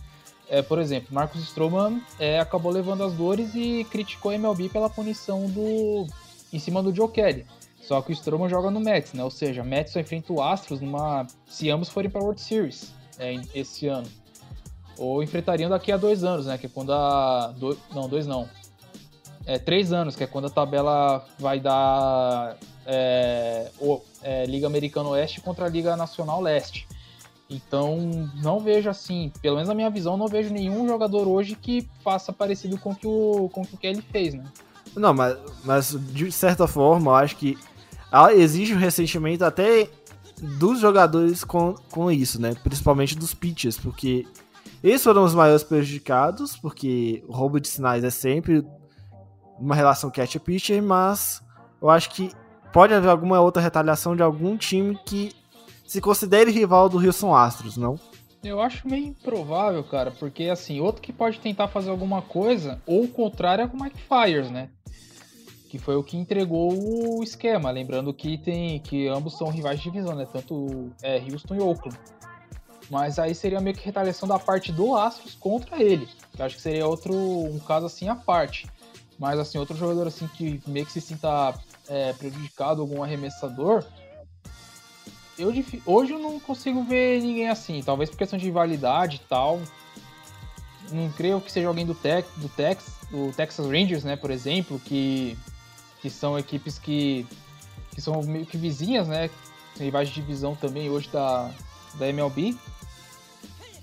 É, 0.50 0.62
por 0.62 0.80
exemplo, 0.80 1.10
Marcos 1.12 1.42
Stroman 1.42 2.00
é, 2.20 2.40
acabou 2.40 2.72
levando 2.72 3.04
as 3.04 3.14
dores 3.14 3.54
e 3.56 3.86
criticou 3.90 4.32
a 4.32 4.36
MLB 4.36 4.70
pela 4.70 4.90
punição 4.90 5.50
do 5.50 6.08
em 6.54 6.60
cima 6.60 6.82
do 6.82 6.96
Joe 6.96 7.10
Kelly. 7.10 7.46
Só 7.82 8.02
que 8.02 8.12
o 8.12 8.14
Stroman 8.14 8.50
joga 8.50 8.70
no 8.70 8.80
Mets, 8.80 9.14
né? 9.14 9.24
Ou 9.24 9.32
seja, 9.32 9.64
Mets 9.64 9.94
só 9.94 10.00
enfrenta 10.00 10.32
o 10.32 10.42
Astros 10.42 10.80
numa 10.80 11.26
se 11.46 11.70
ambos 11.70 11.90
forem 11.90 12.10
para 12.10 12.22
World 12.22 12.40
Series 12.40 12.94
é, 13.18 13.36
esse 13.54 13.88
ano. 13.88 14.08
Ou 14.98 15.24
enfrentariam 15.24 15.70
daqui 15.70 15.92
a 15.92 15.98
dois 15.98 16.24
anos, 16.24 16.46
né? 16.46 16.58
Que 16.58 16.68
é 16.68 16.70
quando 16.70 16.94
a 16.94 17.54
do... 17.58 17.78
não 17.94 18.08
dois 18.08 18.28
não 18.28 18.48
é, 19.48 19.58
três 19.58 19.94
anos, 19.94 20.16
que 20.16 20.24
é 20.26 20.28
quando 20.28 20.48
a 20.48 20.50
tabela 20.50 21.26
vai 21.40 21.58
dar 21.58 22.58
é, 22.86 23.72
o, 23.80 24.02
é, 24.22 24.46
Liga 24.46 24.68
Americana 24.68 25.10
Oeste 25.10 25.40
contra 25.40 25.66
a 25.66 25.70
Liga 25.70 25.96
Nacional 25.96 26.42
Leste. 26.42 26.86
Então, 27.50 27.98
não 28.44 28.60
vejo 28.60 28.90
assim, 28.90 29.32
pelo 29.42 29.56
menos 29.56 29.70
na 29.70 29.74
minha 29.74 29.90
visão, 29.90 30.18
não 30.18 30.28
vejo 30.28 30.54
nenhum 30.54 30.86
jogador 30.86 31.30
hoje 31.30 31.56
que 31.56 31.88
faça 32.04 32.34
parecido 32.34 32.78
com 32.78 32.94
que 32.94 33.08
o, 33.08 33.50
com 33.54 33.64
que 33.64 33.74
o 33.74 33.78
Kelly 33.78 34.04
fez, 34.12 34.34
né? 34.34 34.44
Não, 34.94 35.14
mas, 35.14 35.38
mas 35.64 35.96
de 36.12 36.30
certa 36.30 36.68
forma, 36.68 37.12
eu 37.12 37.16
acho 37.16 37.38
que 37.38 37.58
exige 38.36 38.74
um 38.74 38.78
ressentimento 38.78 39.46
até 39.46 39.90
dos 40.42 40.82
jogadores 40.82 41.46
com, 41.46 41.74
com 41.90 42.12
isso, 42.12 42.42
né? 42.42 42.54
Principalmente 42.64 43.18
dos 43.18 43.34
pitchers, 43.34 43.78
porque 43.78 44.28
eles 44.84 45.02
foram 45.02 45.24
os 45.24 45.34
maiores 45.34 45.64
prejudicados, 45.64 46.58
porque 46.58 47.24
o 47.30 47.32
roubo 47.32 47.62
de 47.62 47.70
sinais 47.70 48.04
é 48.04 48.10
sempre 48.10 48.66
uma 49.60 49.76
relação 49.76 50.10
catch-pitcher, 50.10 50.82
mas 50.82 51.42
eu 51.82 51.90
acho 51.90 52.10
que 52.10 52.32
pode 52.72 52.94
haver 52.94 53.10
alguma 53.10 53.40
outra 53.40 53.62
retaliação 53.62 54.16
de 54.16 54.22
algum 54.22 54.58
time 54.58 54.98
que 55.06 55.34
se 55.86 56.02
considere 56.02 56.52
rival 56.52 56.90
do 56.90 56.98
Houston 56.98 57.34
Astros, 57.34 57.78
não? 57.78 58.00
Eu 58.44 58.62
acho 58.62 58.88
meio 58.88 59.08
improvável, 59.08 59.84
cara, 59.84 60.12
porque 60.12 60.46
assim, 60.46 60.80
outro 60.80 61.02
que 61.02 61.12
pode 61.12 61.40
tentar 61.40 61.68
fazer 61.68 61.90
alguma 61.90 62.22
coisa, 62.22 62.82
ou 62.86 63.04
o 63.04 63.08
contrário 63.08 63.64
é 63.64 63.68
com 63.68 63.78
o 63.78 63.84
Mike 63.84 64.00
Fires, 64.02 64.52
né? 64.52 64.70
Que 65.70 65.78
foi 65.78 65.96
o 65.96 66.04
que 66.04 66.18
entregou 66.18 66.72
o 66.72 67.24
esquema, 67.24 67.72
lembrando 67.72 68.14
que 68.14 68.38
tem 68.38 68.80
que 68.80 69.08
ambos 69.08 69.38
são 69.38 69.50
rivais 69.50 69.80
de 69.80 69.90
divisão, 69.90 70.16
né? 70.16 70.26
Tanto 70.32 70.90
é, 71.02 71.18
Houston 71.20 71.56
e 71.56 71.60
Oakland. 71.60 71.98
Mas 72.90 73.20
aí 73.20 73.36
seria 73.36 73.60
meio 73.60 73.76
que 73.76 73.84
retaliação 73.84 74.30
da 74.30 74.40
parte 74.40 74.72
do 74.72 74.96
Astros 74.96 75.36
contra 75.36 75.82
ele. 75.82 76.08
Eu 76.38 76.46
acho 76.46 76.56
que 76.56 76.62
seria 76.62 76.88
outro 76.88 77.14
um 77.14 77.60
caso 77.60 77.86
assim 77.86 78.08
à 78.08 78.16
parte. 78.16 78.68
Mas 79.20 79.40
assim, 79.40 79.58
outro 79.58 79.76
jogador 79.76 80.08
assim 80.08 80.28
que 80.28 80.62
meio 80.68 80.86
que 80.86 80.92
se 80.92 81.02
sinta 81.02 81.54
é, 81.88 82.14
prejudicado, 82.14 82.82
algum 82.82 83.02
arremessador, 83.02 83.84
eu 85.38 85.54
hoje 85.86 86.14
eu 86.14 86.20
não 86.20 86.40
consigo 86.40 86.84
ver 86.84 87.22
ninguém 87.22 87.50
assim. 87.50 87.82
Talvez 87.84 88.10
por 88.10 88.18
questão 88.18 88.40
de 88.40 88.50
validade 88.50 89.18
e 89.18 89.28
tal. 89.28 89.62
Não 90.92 91.12
creio 91.12 91.42
que 91.42 91.52
seja 91.52 91.68
alguém 91.68 91.86
do, 91.86 91.94
Tex, 91.94 92.28
do, 92.38 92.48
Tex, 92.50 92.86
do 93.12 93.32
Texas 93.34 93.66
Rangers, 93.66 94.06
né, 94.06 94.16
por 94.16 94.32
exemplo, 94.32 94.80
que, 94.80 95.38
que 96.02 96.10
são 96.10 96.40
equipes 96.40 96.80
que, 96.80 97.28
que 97.92 98.00
são 98.00 98.22
meio 98.24 98.46
que 98.46 98.58
vizinhas, 98.58 99.08
né? 99.08 99.30
Rivais 99.78 100.08
de 100.08 100.16
divisão 100.16 100.56
também 100.56 100.90
hoje 100.90 101.10
da, 101.10 101.52
da 101.96 102.08
MLB. 102.08 102.58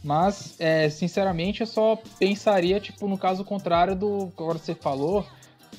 Mas, 0.05 0.55
é, 0.61 0.91
sinceramente, 0.91 1.63
eu 1.63 1.67
só 1.67 1.97
pensaria, 2.19 2.79
tipo, 2.79 3.09
no 3.09 3.17
caso 3.17 3.43
contrário 3.43 3.97
do 3.97 4.31
que 4.37 4.43
agora 4.43 4.59
você 4.59 4.75
falou, 4.75 5.27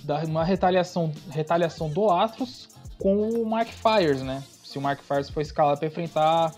da 0.03 0.23
uma 0.23 0.43
retaliação, 0.43 1.13
retaliação 1.29 1.87
do 1.87 2.09
Astros 2.09 2.67
com 2.99 3.29
o 3.29 3.45
Mark 3.45 3.69
Fires, 3.69 4.23
né? 4.23 4.43
Se 4.63 4.79
o 4.79 4.81
Mark 4.81 5.01
Fires 5.03 5.29
foi 5.29 5.43
escalado 5.43 5.77
para 5.77 5.87
enfrentar 5.87 6.55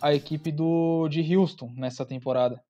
a 0.00 0.14
equipe 0.14 0.52
do, 0.52 1.08
de 1.08 1.36
Houston 1.36 1.72
nessa 1.76 2.06
temporada. 2.06 2.62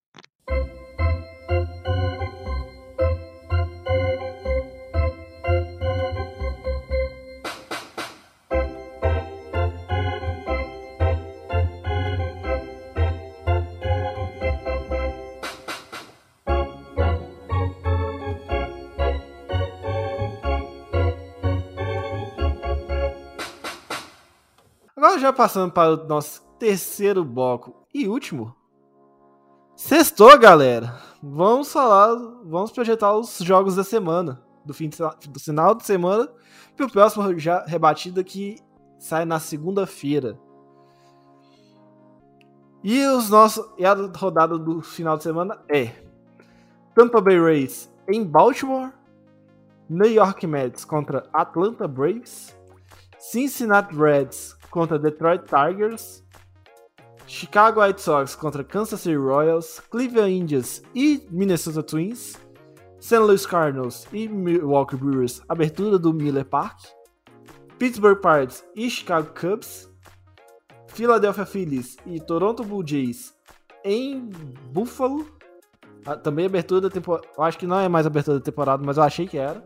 Já 25.18 25.32
passando 25.32 25.72
para 25.72 25.94
o 25.94 26.08
nosso 26.08 26.42
terceiro 26.58 27.24
bloco 27.24 27.86
e 27.92 28.06
último. 28.06 28.54
Sextou, 29.74 30.38
galera. 30.38 30.94
Vamos 31.22 31.72
falar, 31.72 32.14
vamos 32.44 32.70
projetar 32.70 33.14
os 33.14 33.38
jogos 33.38 33.76
da 33.76 33.84
semana, 33.84 34.42
do 34.64 34.74
fim 34.74 34.88
de, 34.88 34.98
do 35.28 35.40
final 35.40 35.74
de 35.74 35.84
semana, 35.84 36.28
para 36.76 36.86
o 36.86 36.90
próximo 36.90 37.38
já 37.38 37.64
rebatida 37.64 38.22
que 38.22 38.58
sai 38.98 39.24
na 39.24 39.40
segunda-feira. 39.40 40.38
E 42.82 43.04
os 43.06 43.28
nossos 43.28 43.66
e 43.78 43.84
a 43.84 43.94
rodada 43.94 44.58
do 44.58 44.80
final 44.80 45.16
de 45.16 45.22
semana 45.22 45.58
é 45.68 45.92
Tampa 46.94 47.20
Bay 47.20 47.38
Rays 47.38 47.90
em 48.08 48.24
Baltimore, 48.24 48.92
New 49.88 50.10
York 50.10 50.46
Mets 50.46 50.84
contra 50.84 51.28
Atlanta 51.32 51.86
Braves, 51.86 52.56
Cincinnati 53.18 53.94
Reds 53.94 54.56
contra 54.70 54.98
Detroit 54.98 55.42
Tigers, 55.42 56.24
Chicago 57.26 57.80
White 57.80 58.00
Sox 58.00 58.34
contra 58.34 58.64
Kansas 58.64 59.00
City 59.00 59.16
Royals, 59.16 59.80
Cleveland 59.90 60.32
Indians 60.32 60.82
e 60.94 61.26
Minnesota 61.30 61.82
Twins, 61.82 62.36
St. 62.98 63.18
Louis 63.18 63.46
Cardinals 63.46 64.06
e 64.12 64.28
Milwaukee 64.28 64.96
Brewers, 64.96 65.42
abertura 65.48 65.98
do 65.98 66.12
Miller 66.12 66.44
Park, 66.44 66.78
Pittsburgh 67.78 68.20
Pirates 68.20 68.64
e 68.74 68.90
Chicago 68.90 69.30
Cubs, 69.38 69.88
Philadelphia 70.88 71.46
Phillies 71.46 71.96
e 72.04 72.20
Toronto 72.20 72.64
Blue 72.64 72.86
Jays 72.86 73.34
em 73.84 74.28
Buffalo, 74.72 75.26
Ah, 76.06 76.16
Também 76.16 76.46
abertura 76.46 76.80
da 76.80 76.90
temporada. 76.90 77.28
Acho 77.38 77.58
que 77.58 77.66
não 77.66 77.78
é 77.78 77.88
mais 77.88 78.06
abertura 78.06 78.38
da 78.38 78.44
temporada, 78.44 78.82
mas 78.84 78.96
eu 78.96 79.02
achei 79.02 79.26
que 79.28 79.36
era. 79.36 79.62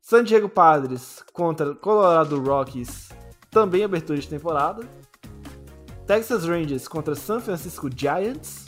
San 0.00 0.24
Diego 0.24 0.48
Padres 0.48 1.22
contra 1.32 1.74
Colorado 1.74 2.42
Rockies. 2.42 3.10
Também 3.52 3.84
abertura 3.84 4.18
de 4.18 4.26
temporada. 4.26 4.82
Texas 6.06 6.44
Rangers 6.46 6.88
contra 6.88 7.14
San 7.14 7.38
Francisco 7.38 7.88
Giants. 7.94 8.66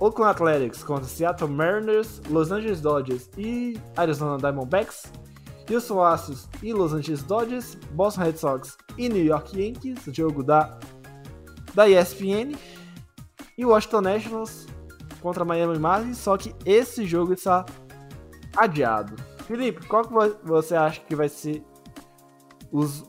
Oakland 0.00 0.32
Athletics 0.32 0.82
contra 0.82 1.04
Seattle 1.06 1.48
Mariners, 1.48 2.20
Los 2.28 2.52
Angeles 2.52 2.80
Dodgers 2.82 3.30
e 3.38 3.80
Arizona 3.96 4.36
Diamondbacks. 4.36 5.04
Houston 5.70 6.02
Astros 6.02 6.48
e 6.62 6.72
Los 6.72 6.92
Angeles 6.92 7.22
Dodgers. 7.22 7.76
Boston 7.92 8.22
Red 8.24 8.36
Sox 8.36 8.76
e 8.98 9.08
New 9.08 9.24
York 9.24 9.56
Yankees. 9.58 10.00
Jogo 10.12 10.42
da, 10.42 10.76
da 11.72 11.88
ESPN. 11.88 12.56
E 13.56 13.64
Washington 13.64 14.00
Nationals 14.02 14.66
contra 15.22 15.44
Miami 15.44 15.78
Marlins. 15.78 16.18
Só 16.18 16.36
que 16.36 16.52
esse 16.66 17.06
jogo 17.06 17.32
está 17.32 17.64
adiado. 18.56 19.14
Felipe, 19.46 19.86
qual 19.86 20.02
que 20.04 20.12
vo- 20.12 20.36
você 20.42 20.74
acha 20.74 21.00
que 21.00 21.14
vai 21.14 21.28
ser 21.28 21.64
os, 22.72 23.04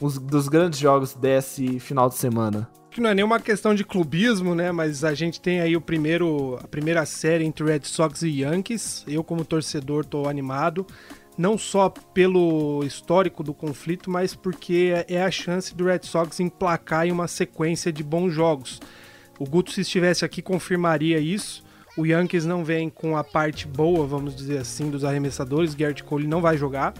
os 0.00 0.18
dos 0.18 0.48
grandes 0.48 0.78
jogos 0.78 1.14
desse 1.14 1.78
final 1.80 2.08
de 2.08 2.16
semana? 2.16 2.68
que 2.94 3.00
não 3.00 3.10
é 3.10 3.14
nenhuma 3.14 3.40
questão 3.40 3.74
de 3.74 3.84
clubismo, 3.84 4.54
né? 4.54 4.70
Mas 4.70 5.02
a 5.02 5.12
gente 5.14 5.40
tem 5.40 5.60
aí 5.60 5.76
o 5.76 5.80
primeiro, 5.80 6.56
a 6.62 6.68
primeira 6.68 7.04
série 7.04 7.44
entre 7.44 7.64
Red 7.64 7.80
Sox 7.82 8.22
e 8.22 8.42
Yankees. 8.42 9.04
Eu, 9.08 9.24
como 9.24 9.44
torcedor, 9.44 10.04
tô 10.04 10.28
animado. 10.28 10.86
Não 11.36 11.58
só 11.58 11.88
pelo 11.88 12.84
histórico 12.84 13.42
do 13.42 13.52
conflito, 13.52 14.08
mas 14.08 14.36
porque 14.36 14.92
é 15.08 15.20
a 15.20 15.30
chance 15.30 15.74
do 15.74 15.86
Red 15.86 16.02
Sox 16.04 16.38
emplacar 16.38 17.08
em 17.08 17.10
uma 17.10 17.26
sequência 17.26 17.92
de 17.92 18.04
bons 18.04 18.30
jogos. 18.30 18.80
O 19.40 19.44
Guto, 19.44 19.72
se 19.72 19.80
estivesse 19.80 20.24
aqui, 20.24 20.40
confirmaria 20.40 21.18
isso. 21.18 21.64
O 21.98 22.06
Yankees 22.06 22.44
não 22.44 22.64
vem 22.64 22.88
com 22.88 23.16
a 23.16 23.24
parte 23.24 23.66
boa, 23.66 24.06
vamos 24.06 24.36
dizer 24.36 24.58
assim, 24.58 24.88
dos 24.88 25.02
arremessadores. 25.02 25.74
Garrett 25.74 26.04
Cole 26.04 26.28
não 26.28 26.40
vai 26.40 26.56
jogar. 26.56 26.94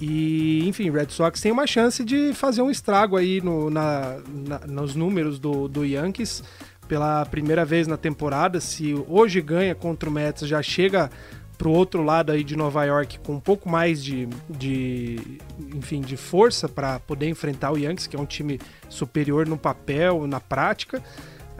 E, 0.00 0.66
enfim, 0.66 0.90
Red 0.90 1.08
Sox 1.10 1.40
tem 1.40 1.52
uma 1.52 1.66
chance 1.66 2.02
de 2.04 2.32
fazer 2.32 2.62
um 2.62 2.70
estrago 2.70 3.16
aí 3.16 3.40
no, 3.42 3.68
na, 3.68 4.18
na- 4.48 4.60
nos 4.66 4.94
números 4.94 5.38
do, 5.38 5.68
do 5.68 5.84
Yankees 5.84 6.42
pela 6.88 7.24
primeira 7.26 7.64
vez 7.64 7.86
na 7.86 7.96
temporada. 7.96 8.60
Se 8.60 8.94
hoje 9.06 9.40
ganha 9.42 9.74
contra 9.74 10.08
o 10.08 10.12
Mets, 10.12 10.48
já 10.48 10.62
chega 10.62 11.10
pro 11.58 11.70
outro 11.70 12.02
lado 12.02 12.32
aí 12.32 12.42
de 12.42 12.56
Nova 12.56 12.82
York 12.86 13.18
com 13.18 13.34
um 13.34 13.40
pouco 13.40 13.68
mais 13.68 14.02
de, 14.02 14.26
de 14.48 15.38
enfim, 15.74 16.00
de 16.00 16.16
força 16.16 16.66
para 16.66 16.98
poder 17.00 17.28
enfrentar 17.28 17.70
o 17.70 17.76
Yankees, 17.76 18.06
que 18.06 18.16
é 18.16 18.18
um 18.18 18.24
time 18.24 18.58
superior 18.88 19.46
no 19.46 19.58
papel, 19.58 20.26
na 20.26 20.40
prática. 20.40 21.02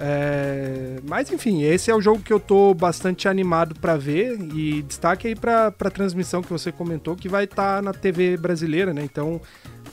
É, 0.03 0.97
mas 1.07 1.31
enfim, 1.31 1.63
esse 1.63 1.91
é 1.91 1.95
o 1.95 2.01
jogo 2.01 2.23
que 2.23 2.33
eu 2.33 2.41
tô 2.41 2.73
bastante 2.73 3.29
animado 3.29 3.79
para 3.79 3.99
ver 3.99 4.41
e 4.55 4.81
destaque 4.81 5.29
aí 5.29 5.37
para 5.37 5.67
a 5.67 5.91
transmissão 5.91 6.41
que 6.41 6.51
você 6.51 6.73
comentou 6.73 7.15
que 7.15 7.29
vai 7.29 7.45
estar 7.45 7.83
na 7.83 7.93
TV 7.93 8.39
brasileira, 8.39 8.95
né? 8.95 9.03
Então, 9.05 9.43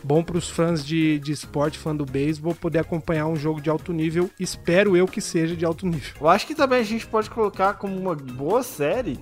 bom 0.01 0.23
para 0.23 0.37
os 0.37 0.49
fãs 0.49 0.85
de, 0.85 1.19
de 1.19 1.33
esporte, 1.33 1.77
fã 1.77 1.93
do 1.93 2.05
beisebol, 2.05 2.55
poder 2.55 2.79
acompanhar 2.79 3.27
um 3.27 3.35
jogo 3.35 3.59
de 3.59 3.69
alto 3.69 3.91
nível. 3.91 4.29
Espero 4.39 4.95
eu 4.95 5.07
que 5.07 5.19
seja 5.19 5.57
de 5.57 5.65
alto 5.65 5.85
nível. 5.85 6.15
Eu 6.21 6.29
acho 6.29 6.47
que 6.47 6.55
também 6.55 6.79
a 6.79 6.83
gente 6.83 7.05
pode 7.05 7.29
colocar 7.29 7.73
como 7.73 7.99
uma 7.99 8.15
boa 8.15 8.63
série, 8.63 9.19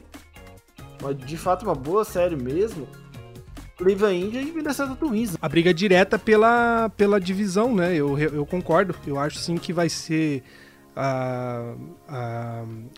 de 1.26 1.36
fato 1.38 1.64
uma 1.64 1.74
boa 1.74 2.06
série 2.06 2.36
mesmo, 2.36 2.88
Cleveland 3.76 4.24
Indian 4.24 4.42
e 4.42 4.52
Minnesota 4.52 4.96
Twins. 4.96 5.36
A 5.42 5.50
briga 5.50 5.74
direta 5.74 6.20
pela, 6.20 6.90
pela 6.96 7.20
divisão, 7.20 7.74
né? 7.74 7.96
Eu, 7.96 8.20
eu 8.20 8.46
concordo. 8.46 8.94
Eu 9.08 9.20
acho 9.20 9.40
sim 9.40 9.58
que 9.58 9.74
vai 9.74 9.90
ser 9.90 10.44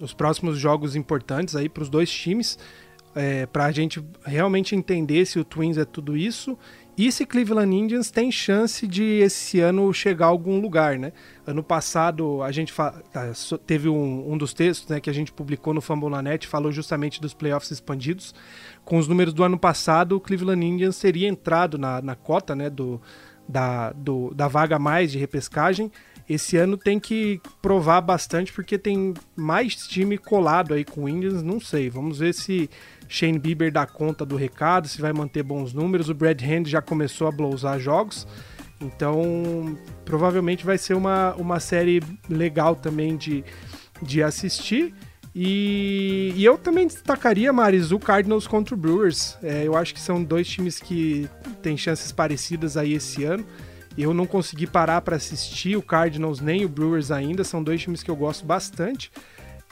os 0.02 0.14
próximos 0.14 0.58
jogos 0.58 0.96
importantes 0.96 1.56
aí 1.56 1.68
para 1.70 1.84
os 1.84 1.90
dois 1.90 2.10
times. 2.12 2.58
É, 3.16 3.48
para 3.48 3.66
a 3.66 3.72
gente 3.72 4.04
realmente 4.24 4.76
entender 4.76 5.26
se 5.26 5.40
o 5.40 5.44
Twins 5.44 5.76
é 5.76 5.86
tudo 5.86 6.16
isso 6.16 6.56
e 6.96 7.12
se 7.12 7.26
Cleveland 7.26 7.76
Indians 7.76 8.12
tem 8.12 8.32
chance 8.32 8.86
de 8.86 9.04
esse 9.04 9.60
ano 9.60 9.92
chegar 9.92 10.28
a 10.28 10.30
algum 10.30 10.60
lugar, 10.62 11.00
né? 11.00 11.12
Ano 11.46 11.64
passado 11.64 12.44
a 12.44 12.52
gente 12.52 12.72
tá, 12.72 12.94
teve 13.66 13.90
um, 13.90 14.32
um 14.34 14.38
dos 14.38 14.54
textos 14.54 14.88
né, 14.90 15.00
que 15.00 15.10
a 15.10 15.14
gente 15.14 15.32
publicou 15.32 15.74
no 15.74 15.82
Fambonanet, 15.82 16.46
falou 16.48 16.72
justamente 16.72 17.20
dos 17.20 17.34
playoffs 17.34 17.72
expandidos. 17.72 18.36
Com 18.86 18.98
os 19.00 19.08
números 19.08 19.34
do 19.34 19.44
ano 19.44 19.58
passado, 19.58 20.16
o 20.16 20.20
Cleveland 20.20 20.64
Indians 20.64 21.00
teria 21.00 21.28
entrado 21.28 21.78
na, 21.80 22.00
na 22.04 22.14
cota 22.16 22.56
né, 22.56 22.70
do, 22.70 23.02
da, 23.50 23.92
do- 23.94 24.32
da 24.36 24.48
vaga 24.48 24.78
mais 24.78 25.12
de 25.12 25.18
repescagem. 25.18 25.92
Esse 26.30 26.58
ano 26.58 26.78
tem 26.78 27.00
que 27.00 27.40
provar 27.62 28.02
bastante 28.02 28.52
porque 28.52 28.78
tem 28.78 29.14
mais 29.36 29.76
time 29.88 30.18
colado 30.18 30.74
aí 30.74 30.84
com 30.84 31.06
o 31.06 31.10
Indians, 31.10 31.42
não 31.42 31.60
sei. 31.60 31.90
Vamos 31.90 32.20
ver 32.20 32.34
se 32.34 32.70
Shane 33.08 33.40
Bieber 33.40 33.72
dá 33.72 33.86
conta 33.86 34.26
do 34.26 34.36
recado, 34.36 34.88
se 34.88 35.02
vai 35.02 35.14
manter 35.14 35.42
bons 35.42 35.72
números. 35.74 36.10
O 36.10 36.14
Brad 36.14 36.42
Hand 36.42 36.66
já 36.66 36.82
começou 36.82 37.28
a 37.28 37.32
blousar 37.32 37.80
jogos, 37.80 38.28
então 38.82 39.78
provavelmente 40.04 40.66
vai 40.66 40.78
ser 40.78 40.96
uma, 40.96 41.34
uma 41.36 41.62
série 41.62 42.02
legal 42.30 42.76
também 42.76 43.16
de, 43.16 43.44
de 44.02 44.22
assistir. 44.22 44.94
E, 45.40 46.34
e 46.36 46.44
eu 46.44 46.58
também 46.58 46.88
destacaria, 46.88 47.54
Maris, 47.54 47.92
o 47.92 48.00
Cardinals 48.00 48.48
contra 48.48 48.74
o 48.74 48.78
Brewers. 48.78 49.38
É, 49.44 49.66
eu 49.66 49.78
acho 49.78 49.94
que 49.94 50.00
são 50.00 50.24
dois 50.24 50.48
times 50.48 50.80
que 50.80 51.30
têm 51.62 51.78
chances 51.78 52.12
parecidas 52.12 52.76
aí 52.76 52.94
esse 52.94 53.24
ano. 53.24 53.46
Eu 53.98 54.14
não 54.14 54.28
consegui 54.28 54.68
parar 54.68 55.02
para 55.02 55.16
assistir 55.16 55.76
o 55.76 55.82
Cardinals 55.82 56.40
nem 56.40 56.64
o 56.64 56.70
Brewers 56.70 57.10
ainda, 57.10 57.44
são 57.44 57.64
dois 57.64 57.82
times 57.82 58.04
que 58.04 58.12
eu 58.12 58.16
gosto 58.16 58.46
bastante. 58.46 59.12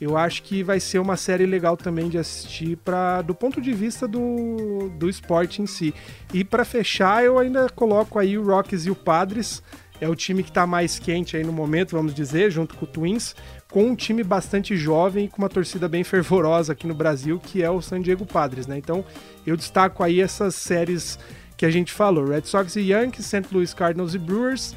Eu 0.01 0.17
acho 0.17 0.43
que 0.43 0.61
vai 0.61 0.79
ser 0.79 0.99
uma 0.99 1.15
série 1.15 1.45
legal 1.45 1.77
também 1.77 2.09
de 2.09 2.17
assistir 2.17 2.75
para 2.77 3.21
do 3.21 3.33
ponto 3.33 3.61
de 3.61 3.71
vista 3.71 4.05
do, 4.05 4.89
do 4.97 5.07
esporte 5.07 5.61
em 5.61 5.65
si. 5.65 5.93
E 6.33 6.43
para 6.43 6.65
fechar, 6.65 7.23
eu 7.23 7.39
ainda 7.39 7.69
coloco 7.69 8.19
aí 8.19 8.37
o 8.37 8.43
Rockies 8.43 8.85
e 8.85 8.91
o 8.91 8.95
Padres. 8.95 9.63
É 10.01 10.09
o 10.09 10.15
time 10.15 10.43
que 10.43 10.49
está 10.49 10.67
mais 10.67 10.99
quente 10.99 11.37
aí 11.37 11.43
no 11.45 11.53
momento, 11.53 11.95
vamos 11.95 12.13
dizer, 12.13 12.51
junto 12.51 12.75
com 12.75 12.83
o 12.83 12.87
Twins, 12.87 13.33
com 13.71 13.85
um 13.85 13.95
time 13.95 14.23
bastante 14.25 14.75
jovem 14.75 15.25
e 15.25 15.27
com 15.29 15.37
uma 15.37 15.47
torcida 15.47 15.87
bem 15.87 16.03
fervorosa 16.03 16.73
aqui 16.73 16.85
no 16.85 16.93
Brasil, 16.93 17.39
que 17.39 17.63
é 17.63 17.69
o 17.69 17.81
San 17.81 18.01
Diego 18.01 18.25
Padres, 18.25 18.67
né? 18.67 18.77
Então, 18.77 19.05
eu 19.47 19.55
destaco 19.55 20.03
aí 20.03 20.19
essas 20.19 20.55
séries 20.55 21.17
que 21.57 21.65
a 21.65 21.71
gente 21.71 21.91
falou: 21.91 22.25
Red 22.25 22.43
Sox 22.43 22.75
e 22.75 22.91
Yankees, 22.91 23.25
St. 23.25 23.47
Louis 23.51 23.73
Cardinals 23.73 24.13
e 24.13 24.19
Brewers, 24.19 24.75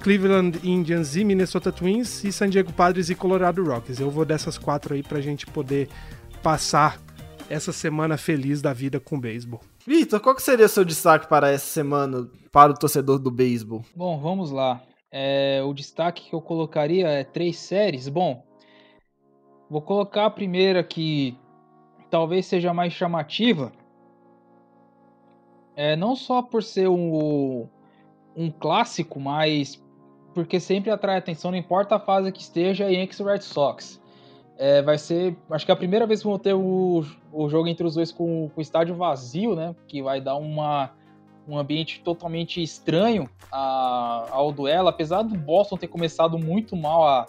Cleveland 0.00 0.58
Indians 0.62 1.16
e 1.16 1.24
Minnesota 1.24 1.72
Twins 1.72 2.24
e 2.24 2.32
San 2.32 2.48
Diego 2.48 2.72
Padres 2.72 3.10
e 3.10 3.14
Colorado 3.14 3.64
Rockies. 3.64 4.00
Eu 4.00 4.10
vou 4.10 4.24
dessas 4.24 4.56
quatro 4.56 4.94
aí 4.94 5.02
pra 5.02 5.20
gente 5.20 5.46
poder 5.46 5.88
passar 6.42 7.00
essa 7.50 7.72
semana 7.72 8.16
feliz 8.16 8.60
da 8.60 8.72
vida 8.72 9.00
com 9.00 9.16
o 9.16 9.20
beisebol. 9.20 9.60
Vitor, 9.86 10.20
qual 10.20 10.34
que 10.34 10.42
seria 10.42 10.66
o 10.66 10.68
seu 10.68 10.84
destaque 10.84 11.26
para 11.26 11.50
essa 11.50 11.66
semana 11.66 12.28
para 12.52 12.72
o 12.72 12.74
torcedor 12.74 13.18
do 13.18 13.30
beisebol? 13.30 13.84
Bom, 13.96 14.20
vamos 14.20 14.50
lá. 14.50 14.82
É, 15.10 15.62
o 15.64 15.72
destaque 15.72 16.28
que 16.28 16.34
eu 16.34 16.42
colocaria 16.42 17.08
é 17.08 17.24
três 17.24 17.56
séries. 17.58 18.08
Bom, 18.08 18.44
vou 19.70 19.80
colocar 19.80 20.26
a 20.26 20.30
primeira 20.30 20.84
que 20.84 21.36
talvez 22.10 22.46
seja 22.46 22.74
mais 22.74 22.92
chamativa. 22.92 23.72
É, 25.78 25.94
não 25.94 26.16
só 26.16 26.42
por 26.42 26.60
ser 26.60 26.88
um, 26.88 27.68
um 28.36 28.50
clássico, 28.50 29.20
mas 29.20 29.80
porque 30.34 30.58
sempre 30.58 30.90
atrai 30.90 31.16
atenção, 31.18 31.52
não 31.52 31.58
importa 31.58 31.94
a 31.94 32.00
fase 32.00 32.32
que 32.32 32.40
esteja, 32.40 32.90
Yankees 32.90 33.20
e 33.20 33.22
Red 33.22 33.42
Sox. 33.42 34.02
É, 34.56 34.82
vai 34.82 34.98
ser, 34.98 35.36
acho 35.48 35.64
que 35.64 35.70
é 35.70 35.74
a 35.74 35.76
primeira 35.76 36.04
vez 36.04 36.20
que 36.20 36.26
vão 36.26 36.36
ter 36.36 36.52
o, 36.52 37.04
o 37.32 37.48
jogo 37.48 37.68
entre 37.68 37.86
os 37.86 37.94
dois 37.94 38.10
com, 38.10 38.50
com 38.52 38.58
o 38.58 38.60
estádio 38.60 38.96
vazio, 38.96 39.54
né? 39.54 39.72
Que 39.86 40.02
vai 40.02 40.20
dar 40.20 40.34
uma, 40.34 40.90
um 41.46 41.56
ambiente 41.56 42.00
totalmente 42.02 42.60
estranho 42.60 43.30
a- 43.52 44.26
ao 44.32 44.50
duelo, 44.50 44.88
apesar 44.88 45.22
do 45.22 45.36
Boston 45.38 45.76
ter 45.76 45.86
começado 45.86 46.36
muito 46.40 46.74
mal 46.74 47.06
a, 47.06 47.26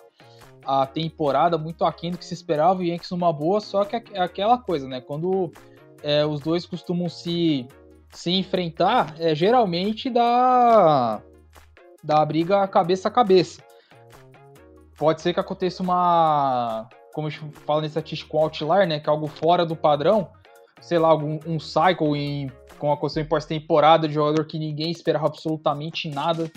a 0.66 0.88
temporada, 0.88 1.56
muito 1.56 1.86
aquém 1.86 2.10
do 2.10 2.18
que 2.18 2.26
se 2.26 2.34
esperava, 2.34 2.80
o 2.80 2.84
Yankees 2.84 3.12
numa 3.12 3.32
boa, 3.32 3.60
só 3.60 3.86
que 3.86 3.96
é 3.96 4.20
aquela 4.20 4.58
coisa, 4.58 4.88
né? 4.88 5.00
Quando 5.00 5.52
é, 6.02 6.26
os 6.26 6.40
dois 6.40 6.66
costumam 6.66 7.08
se, 7.10 7.68
se 8.12 8.32
enfrentar, 8.32 9.16
é, 9.20 9.34
geralmente 9.36 10.10
dá, 10.10 11.22
dá 12.04 12.26
briga 12.26 12.68
cabeça 12.68 13.08
a 13.08 13.12
cabeça. 13.12 13.62
Pode 14.98 15.22
ser 15.22 15.34
que 15.34 15.40
aconteça 15.40 15.82
uma, 15.82 16.90
como 17.14 17.28
a 17.28 17.30
gente 17.30 17.46
fala 17.66 17.86
estatístico, 17.86 18.38
um 18.38 18.42
outlier, 18.42 18.88
né? 18.88 19.00
Que 19.00 19.10
é 19.10 19.12
algo 19.12 19.28
fora 19.28 19.66
do 19.66 19.76
padrão, 19.76 20.30
sei 20.82 21.00
lá, 21.00 21.08
algum 21.08 21.40
um 21.46 21.60
cycle 21.60 22.16
em 22.16 22.52
com 22.78 22.92
aconteceu 22.94 23.22
em 23.22 23.26
pós-temporada 23.28 24.08
de 24.08 24.14
jogador 24.14 24.46
que 24.46 24.58
ninguém 24.58 24.90
esperava 24.90 25.28
absolutamente 25.28 26.10
nada. 26.10 26.50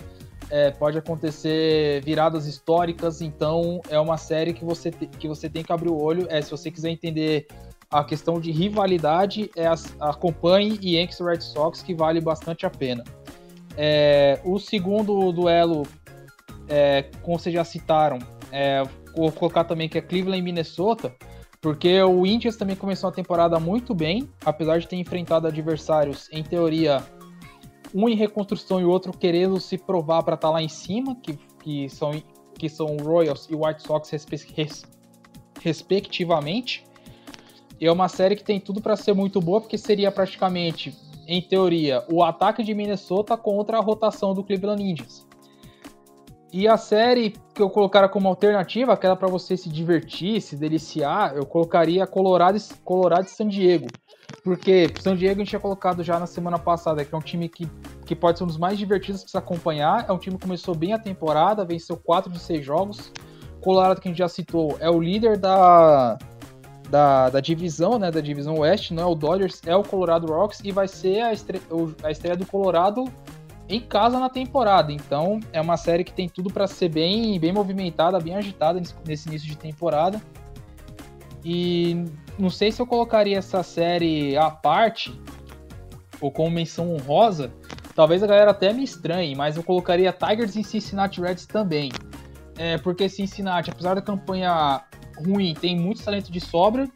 É, 0.49 0.71
pode 0.71 0.97
acontecer 0.97 2.01
viradas 2.03 2.47
históricas, 2.47 3.21
então 3.21 3.81
é 3.89 3.99
uma 3.99 4.17
série 4.17 4.53
que 4.53 4.63
você, 4.63 4.91
te- 4.91 5.07
que 5.07 5.27
você 5.27 5.49
tem 5.49 5.63
que 5.63 5.71
abrir 5.73 5.89
o 5.89 6.01
olho. 6.01 6.27
É, 6.29 6.41
se 6.41 6.51
você 6.51 6.69
quiser 6.71 6.89
entender 6.89 7.47
a 7.93 8.03
questão 8.03 8.39
de 8.39 8.51
rivalidade, 8.51 9.51
é 9.55 9.67
as- 9.67 9.95
acompanhe 9.99 10.79
Yankees 10.81 11.19
e 11.19 11.23
Red 11.23 11.41
Sox, 11.41 11.83
que 11.83 11.93
vale 11.93 12.19
bastante 12.19 12.65
a 12.65 12.69
pena. 12.69 13.03
É, 13.77 14.41
o 14.43 14.57
segundo 14.57 15.31
duelo, 15.31 15.83
é, 16.67 17.03
como 17.21 17.37
vocês 17.37 17.53
já 17.53 17.63
citaram, 17.63 18.17
é, 18.51 18.83
vou 19.15 19.31
colocar 19.31 19.63
também 19.63 19.87
que 19.87 19.97
é 19.99 20.01
Cleveland 20.01 20.39
e 20.39 20.41
Minnesota, 20.41 21.15
porque 21.61 22.01
o 22.01 22.25
Indians 22.25 22.57
também 22.57 22.75
começou 22.75 23.09
a 23.09 23.13
temporada 23.13 23.59
muito 23.59 23.93
bem, 23.93 24.27
apesar 24.43 24.79
de 24.79 24.87
ter 24.87 24.95
enfrentado 24.95 25.47
adversários, 25.47 26.27
em 26.31 26.43
teoria, 26.43 27.03
um 27.93 28.09
em 28.09 28.15
reconstrução 28.15 28.81
e 28.81 28.85
o 28.85 28.89
outro 28.89 29.15
querendo 29.15 29.59
se 29.59 29.77
provar 29.77 30.23
para 30.23 30.33
estar 30.33 30.47
tá 30.47 30.53
lá 30.53 30.63
em 30.63 30.67
cima, 30.67 31.15
que, 31.21 31.37
que, 31.61 31.87
são, 31.89 32.11
que 32.57 32.67
são 32.67 32.97
Royals 32.97 33.47
e 33.51 33.55
White 33.55 33.83
Sox 33.83 34.09
respe 34.09 34.35
res, 34.55 34.83
respectivamente. 35.61 36.83
E 37.79 37.85
é 37.85 37.91
uma 37.91 38.07
série 38.07 38.35
que 38.35 38.43
tem 38.43 38.59
tudo 38.59 38.81
para 38.81 38.95
ser 38.95 39.13
muito 39.13 39.39
boa, 39.39 39.59
porque 39.59 39.77
seria 39.77 40.11
praticamente, 40.11 40.95
em 41.27 41.41
teoria, 41.41 42.03
o 42.11 42.23
ataque 42.23 42.63
de 42.63 42.73
Minnesota 42.73 43.35
contra 43.35 43.77
a 43.77 43.81
rotação 43.81 44.33
do 44.33 44.43
Cleveland 44.43 44.81
Indians. 44.81 45.25
E 46.53 46.67
a 46.67 46.77
série 46.77 47.33
que 47.55 47.61
eu 47.63 47.69
colocaria 47.69 48.07
como 48.07 48.27
alternativa, 48.27 48.93
aquela 48.93 49.15
para 49.15 49.27
você 49.27 49.57
se 49.57 49.69
divertir, 49.69 50.39
se 50.39 50.55
deliciar, 50.55 51.35
eu 51.35 51.47
colocaria 51.47 52.05
Colorado, 52.05 52.59
Colorado 52.83 53.25
e 53.25 53.29
San 53.31 53.47
Diego. 53.47 53.87
Porque 54.43 54.87
San 54.99 55.15
Diego 55.15 55.35
a 55.35 55.39
gente 55.39 55.49
tinha 55.49 55.59
colocado 55.59 56.03
já 56.03 56.19
na 56.19 56.27
semana 56.27 56.59
passada, 56.59 57.03
que 57.03 57.13
é 57.13 57.17
um 57.17 57.21
time 57.21 57.49
que, 57.49 57.67
que 58.05 58.15
pode 58.15 58.37
ser 58.37 58.43
um 58.43 58.47
dos 58.47 58.57
mais 58.57 58.77
divertidos 58.77 59.25
de 59.25 59.31
se 59.31 59.37
acompanhar. 59.37 60.05
É 60.07 60.11
um 60.11 60.19
time 60.19 60.37
que 60.37 60.43
começou 60.43 60.75
bem 60.75 60.93
a 60.93 60.99
temporada, 60.99 61.65
venceu 61.65 61.97
4 61.97 62.31
de 62.31 62.37
6 62.37 62.63
jogos. 62.63 63.11
Colorado, 63.59 63.99
que 63.99 64.07
a 64.07 64.11
gente 64.11 64.19
já 64.19 64.27
citou, 64.27 64.77
é 64.79 64.89
o 64.91 65.01
líder 65.01 65.37
da, 65.37 66.19
da, 66.93 67.27
da 67.27 67.39
divisão, 67.39 67.97
né? 67.97 68.11
Da 68.11 68.21
divisão 68.21 68.59
oeste, 68.59 68.93
não 68.93 69.01
é 69.01 69.05
o 69.07 69.15
Dodgers, 69.15 69.59
é 69.65 69.75
o 69.75 69.81
Colorado 69.81 70.27
Rocks 70.27 70.59
e 70.63 70.71
vai 70.71 70.87
ser 70.87 71.21
a, 71.21 71.33
estre 71.33 71.59
a 72.03 72.11
estreia 72.11 72.37
do 72.37 72.45
Colorado 72.45 73.11
em 73.67 73.81
casa 73.81 74.19
na 74.19 74.29
temporada. 74.29 74.91
Então 74.91 75.39
é 75.51 75.59
uma 75.59 75.75
série 75.75 76.03
que 76.03 76.13
tem 76.13 76.29
tudo 76.29 76.53
para 76.53 76.67
ser 76.67 76.89
bem, 76.89 77.39
bem 77.39 77.51
movimentada, 77.51 78.19
bem 78.19 78.35
agitada 78.35 78.79
nesse 79.07 79.27
início 79.27 79.47
de 79.47 79.57
temporada. 79.57 80.21
E 81.43 82.05
não 82.37 82.51
sei 82.51 82.71
se 82.71 82.79
eu 82.79 82.85
colocaria 82.85 83.39
essa 83.39 83.63
série 83.63 84.37
à 84.37 84.51
parte, 84.51 85.19
ou 86.21 86.31
como 86.31 86.51
menção 86.51 86.93
honrosa, 86.93 87.51
talvez 87.95 88.21
a 88.21 88.27
galera 88.27 88.51
até 88.51 88.71
me 88.71 88.83
estranhe, 88.83 89.35
mas 89.35 89.57
eu 89.57 89.63
colocaria 89.63 90.13
Tigers 90.13 90.55
e 90.55 90.63
Cincinnati 90.63 91.19
Reds 91.19 91.47
também. 91.47 91.91
É, 92.55 92.77
porque 92.77 93.09
Cincinnati, 93.09 93.71
apesar 93.71 93.95
da 93.95 94.01
campanha 94.01 94.83
ruim, 95.17 95.53
tem 95.53 95.79
muito 95.79 96.03
talento 96.03 96.31
de 96.31 96.39
sobra. 96.39 96.89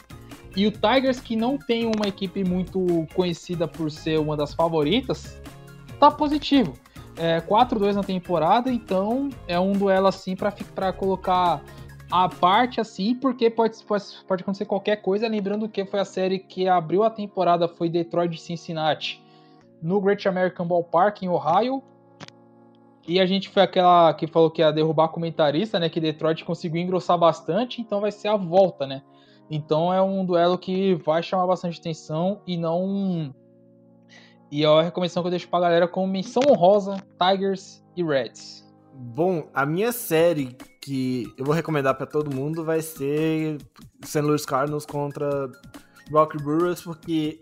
E 0.55 0.65
o 0.65 0.71
Tigers, 0.71 1.19
que 1.19 1.35
não 1.35 1.57
tem 1.57 1.85
uma 1.85 2.07
equipe 2.07 2.43
muito 2.43 3.07
conhecida 3.13 3.67
por 3.67 3.91
ser 3.91 4.19
uma 4.19 4.35
das 4.35 4.53
favoritas, 4.53 5.39
tá 5.99 6.09
positivo. 6.09 6.73
É 7.15 7.41
4-2 7.41 7.93
na 7.93 8.03
temporada, 8.03 8.71
então 8.71 9.29
é 9.47 9.59
um 9.59 9.73
duelo 9.73 10.07
assim 10.07 10.35
para 10.35 10.93
colocar 10.93 11.63
a 12.11 12.29
parte 12.29 12.79
assim, 12.79 13.15
porque 13.15 13.49
pode, 13.49 13.83
pode, 13.83 14.03
pode 14.27 14.43
acontecer 14.43 14.65
qualquer 14.65 14.97
coisa. 14.97 15.27
Lembrando 15.27 15.67
que 15.67 15.85
foi 15.85 15.99
a 15.99 16.05
série 16.05 16.39
que 16.39 16.67
abriu 16.67 17.03
a 17.03 17.09
temporada, 17.09 17.67
foi 17.67 17.89
Detroit 17.89 18.37
Cincinnati, 18.37 19.23
no 19.81 19.99
Great 19.99 20.27
American 20.27 20.65
Ballpark, 20.65 21.23
em 21.23 21.29
Ohio. 21.29 21.83
E 23.07 23.21
a 23.21 23.25
gente 23.25 23.47
foi 23.47 23.63
aquela 23.63 24.13
que 24.13 24.27
falou 24.27 24.51
que 24.51 24.61
ia 24.61 24.71
derrubar 24.71 25.07
comentarista, 25.07 25.79
né? 25.79 25.87
Que 25.87 26.01
Detroit 26.01 26.43
conseguiu 26.43 26.81
engrossar 26.81 27.17
bastante, 27.17 27.79
então 27.79 28.01
vai 28.01 28.11
ser 28.11 28.27
a 28.27 28.35
volta, 28.35 28.85
né? 28.85 29.01
Então 29.49 29.93
é 29.93 30.01
um 30.01 30.25
duelo 30.25 30.57
que 30.57 30.95
vai 30.95 31.23
chamar 31.23 31.47
bastante 31.47 31.79
atenção 31.79 32.41
e 32.45 32.57
não. 32.57 33.33
E 34.51 34.63
é 34.63 34.67
a 34.67 34.81
recomendação 34.81 35.23
que 35.23 35.27
eu 35.27 35.31
deixo 35.31 35.47
pra 35.47 35.61
galera 35.61 35.87
como 35.87 36.11
menção 36.11 36.43
honrosa: 36.49 36.97
Tigers 37.17 37.81
e 37.95 38.03
Reds. 38.03 38.67
Bom, 38.93 39.47
a 39.53 39.65
minha 39.65 39.93
série 39.93 40.57
que 40.81 41.25
eu 41.37 41.45
vou 41.45 41.53
recomendar 41.53 41.95
para 41.95 42.05
todo 42.05 42.35
mundo 42.35 42.65
vai 42.65 42.81
ser 42.81 43.57
St. 44.03 44.21
Louis 44.21 44.45
Cardinals 44.45 44.85
contra 44.85 45.49
Rocky 46.11 46.37
Brewers, 46.37 46.81
porque 46.81 47.41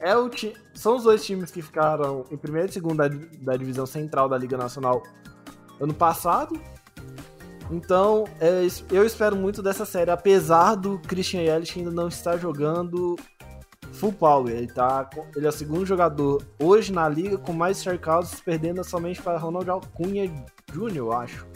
é 0.00 0.16
o 0.16 0.28
ti... 0.28 0.54
são 0.74 0.96
os 0.96 1.04
dois 1.04 1.24
times 1.24 1.50
que 1.50 1.60
ficaram 1.60 2.24
em 2.30 2.36
primeiro 2.36 2.68
e 2.68 2.72
segundo 2.72 2.96
da, 2.96 3.08
da 3.08 3.56
divisão 3.56 3.86
central 3.86 4.28
da 4.28 4.38
Liga 4.38 4.56
Nacional 4.56 5.02
ano 5.80 5.94
passado. 5.94 6.60
Então, 7.70 8.24
é, 8.40 8.66
eu 8.90 9.04
espero 9.04 9.36
muito 9.36 9.62
dessa 9.62 9.84
série, 9.84 10.10
apesar 10.10 10.74
do 10.74 10.98
Christian 11.00 11.42
Yelich 11.42 11.78
ainda 11.78 11.90
não 11.90 12.08
estar 12.08 12.38
jogando 12.38 13.16
full 13.92 14.12
power. 14.12 14.54
Ele, 14.54 14.68
tá, 14.68 15.08
ele 15.36 15.46
é 15.46 15.48
o 15.48 15.52
segundo 15.52 15.84
jogador 15.84 16.42
hoje 16.58 16.92
na 16.92 17.08
liga 17.08 17.36
com 17.36 17.52
mais 17.52 17.78
strikeouts, 17.78 18.40
perdendo 18.40 18.82
somente 18.84 19.20
para 19.20 19.36
Ronald 19.36 19.68
Alcunha 19.68 20.26
Jr., 20.72 20.96
eu 20.96 21.12
acho. 21.12 21.46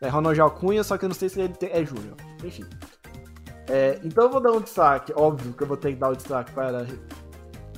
É 0.00 0.08
Ronald 0.08 0.38
Alcunha, 0.40 0.82
só 0.82 0.98
que 0.98 1.04
eu 1.04 1.08
não 1.08 1.14
sei 1.14 1.28
se 1.28 1.40
ele 1.40 1.54
é 1.62 1.84
Júnior. 1.84 2.16
Enfim. 2.44 2.64
É, 3.68 3.98
então 4.02 4.24
eu 4.24 4.30
vou 4.30 4.40
dar 4.40 4.52
um 4.52 4.60
destaque, 4.60 5.12
óbvio 5.16 5.52
que 5.52 5.62
eu 5.62 5.66
vou 5.66 5.76
ter 5.76 5.92
que 5.92 5.96
dar 5.98 6.08
o 6.08 6.12
um 6.12 6.16
destaque 6.16 6.52
para 6.52 6.84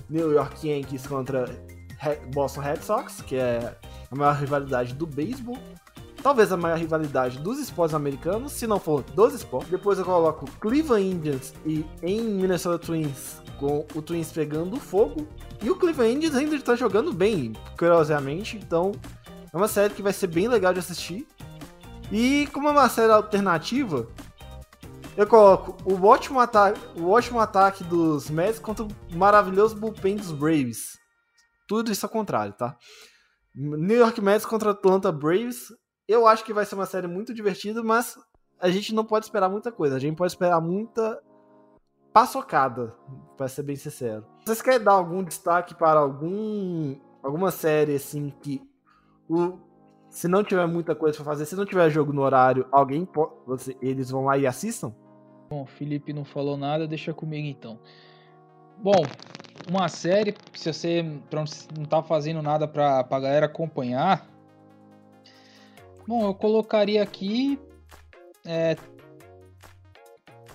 New 0.08 0.32
York 0.32 0.66
Yankees 0.68 1.06
contra 1.06 1.46
Boston 2.32 2.60
Red 2.60 2.82
Sox, 2.82 3.20
que 3.22 3.36
é 3.36 3.76
a 4.10 4.16
maior 4.16 4.36
rivalidade 4.36 4.94
do 4.94 5.06
beisebol. 5.06 5.58
Talvez 6.22 6.50
a 6.50 6.56
maior 6.56 6.78
rivalidade 6.78 7.38
dos 7.38 7.58
esportes 7.58 7.94
americanos, 7.94 8.52
se 8.52 8.66
não 8.66 8.80
for 8.80 9.02
dos 9.02 9.34
esportes. 9.34 9.70
Depois 9.70 9.98
eu 9.98 10.06
coloco 10.06 10.46
Cleveland 10.58 11.06
Indians 11.06 11.52
e 11.66 11.84
em 12.02 12.22
Minnesota 12.22 12.78
Twins, 12.78 13.42
com 13.58 13.84
o 13.94 14.00
Twins 14.00 14.32
pegando 14.32 14.80
fogo. 14.80 15.26
E 15.62 15.68
o 15.70 15.76
Cleveland 15.76 16.14
Indians 16.14 16.34
ainda 16.34 16.56
está 16.56 16.74
jogando 16.74 17.12
bem, 17.12 17.52
curiosamente. 17.78 18.56
Então 18.56 18.92
é 19.52 19.56
uma 19.56 19.68
série 19.68 19.92
que 19.92 20.00
vai 20.00 20.14
ser 20.14 20.28
bem 20.28 20.48
legal 20.48 20.72
de 20.72 20.78
assistir. 20.78 21.26
E 22.10 22.48
como 22.52 22.68
é 22.68 22.70
uma 22.70 22.88
série 22.88 23.12
alternativa, 23.12 24.06
eu 25.16 25.26
coloco 25.26 25.76
o 25.84 26.06
ótimo 26.06 26.40
ataque, 26.40 26.80
o 26.98 27.10
ótimo 27.10 27.38
ataque 27.38 27.84
dos 27.84 28.28
Mets 28.28 28.58
contra 28.58 28.84
o 28.84 28.88
maravilhoso 29.12 29.76
bullpen 29.76 30.16
dos 30.16 30.32
Braves. 30.32 30.98
Tudo 31.68 31.92
isso 31.92 32.04
ao 32.04 32.10
contrário, 32.10 32.52
tá? 32.52 32.76
New 33.54 33.96
York 33.96 34.20
Mets 34.20 34.44
contra 34.44 34.72
Atlanta 34.72 35.12
Braves. 35.12 35.68
Eu 36.08 36.26
acho 36.26 36.44
que 36.44 36.52
vai 36.52 36.66
ser 36.66 36.74
uma 36.74 36.86
série 36.86 37.06
muito 37.06 37.32
divertida, 37.32 37.82
mas 37.82 38.18
a 38.60 38.68
gente 38.68 38.94
não 38.94 39.04
pode 39.04 39.26
esperar 39.26 39.48
muita 39.48 39.70
coisa. 39.70 39.96
A 39.96 40.00
gente 40.00 40.16
pode 40.16 40.32
esperar 40.32 40.60
muita 40.60 41.22
paçocada, 42.12 42.94
para 43.36 43.48
ser 43.48 43.62
bem 43.62 43.76
sincero. 43.76 44.24
Vocês 44.44 44.62
querem 44.62 44.82
dar 44.84 44.92
algum 44.92 45.22
destaque 45.22 45.74
para 45.74 45.98
algum 45.98 46.96
alguma 47.22 47.50
série 47.50 47.96
assim 47.96 48.32
que 48.42 48.60
o 49.28 49.58
se 50.10 50.28
não 50.28 50.44
tiver 50.44 50.66
muita 50.66 50.94
coisa 50.94 51.16
para 51.16 51.24
fazer, 51.24 51.44
se 51.44 51.56
não 51.56 51.66
tiver 51.66 51.90
jogo 51.90 52.12
no 52.12 52.22
horário, 52.22 52.68
alguém 52.70 53.08
você, 53.44 53.76
eles 53.82 54.10
vão 54.10 54.26
lá 54.26 54.38
e 54.38 54.46
assistam? 54.46 54.94
Bom, 55.54 55.64
Felipe 55.64 56.12
não 56.12 56.24
falou 56.24 56.56
nada, 56.56 56.84
deixa 56.84 57.14
comigo 57.14 57.46
então. 57.46 57.78
Bom, 58.76 59.08
uma 59.64 59.88
série, 59.88 60.36
se 60.52 60.72
você 60.72 61.00
não 61.70 61.84
tá 61.84 62.02
fazendo 62.02 62.42
nada 62.42 62.66
pra, 62.66 63.04
pra 63.04 63.20
galera 63.20 63.46
acompanhar, 63.46 64.28
bom, 66.08 66.26
eu 66.26 66.34
colocaria 66.34 67.00
aqui. 67.00 67.56
É, 68.44 68.76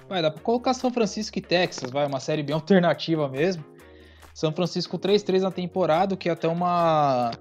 vai, 0.10 0.22
dá 0.22 0.30
pra 0.30 0.42
colocar 0.44 0.74
São 0.74 0.92
Francisco 0.92 1.40
e 1.40 1.42
Texas, 1.42 1.92
vai, 1.92 2.06
uma 2.06 2.20
série 2.20 2.44
bem 2.44 2.54
alternativa 2.54 3.30
mesmo. 3.30 3.64
São 4.34 4.52
Francisco 4.52 5.00
3-3 5.00 5.44
na 5.44 5.52
temporada, 5.52 6.18
que 6.18 6.28
é 6.28 6.34
até 6.34 6.50
uma 6.50 7.32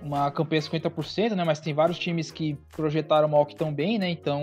uma 0.00 0.30
campanha 0.30 0.62
50%, 0.62 1.34
né? 1.34 1.44
Mas 1.44 1.60
tem 1.60 1.74
vários 1.74 1.98
times 1.98 2.30
que 2.30 2.54
projetaram 2.70 3.28
mal 3.28 3.44
que 3.44 3.52
estão 3.52 3.72
bem, 3.72 3.98
né? 3.98 4.08
Então, 4.08 4.42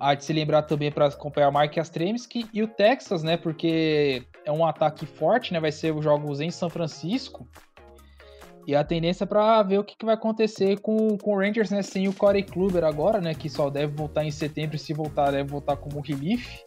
há 0.00 0.14
de 0.14 0.24
se 0.24 0.32
lembrar 0.32 0.62
também 0.62 0.90
para 0.90 1.06
acompanhar 1.06 1.52
Mike 1.52 1.80
Astremski 1.80 2.46
e 2.52 2.62
o 2.62 2.68
Texas, 2.68 3.22
né? 3.22 3.36
Porque 3.36 4.22
é 4.44 4.52
um 4.52 4.64
ataque 4.64 5.06
forte, 5.06 5.52
né? 5.52 5.60
Vai 5.60 5.72
ser 5.72 5.94
os 5.94 6.04
jogos 6.04 6.40
em 6.40 6.50
São 6.50 6.70
Francisco. 6.70 7.46
E 8.66 8.74
a 8.74 8.84
tendência 8.84 9.26
para 9.26 9.62
ver 9.62 9.78
o 9.78 9.84
que, 9.84 9.96
que, 9.96 10.04
vai 10.04 10.14
acontecer 10.14 10.78
com, 10.80 11.16
com 11.16 11.34
o 11.34 11.38
Rangers, 11.38 11.70
né? 11.70 11.82
Sem 11.82 12.06
o 12.06 12.12
Corey 12.12 12.42
Kluber 12.42 12.84
agora, 12.84 13.20
né? 13.20 13.34
Que 13.34 13.48
só 13.48 13.70
deve 13.70 13.94
voltar 13.94 14.24
em 14.24 14.30
setembro 14.30 14.76
se 14.76 14.92
voltar, 14.92 15.30
deve 15.30 15.48
voltar 15.48 15.76
como 15.76 16.00
relief. 16.00 16.62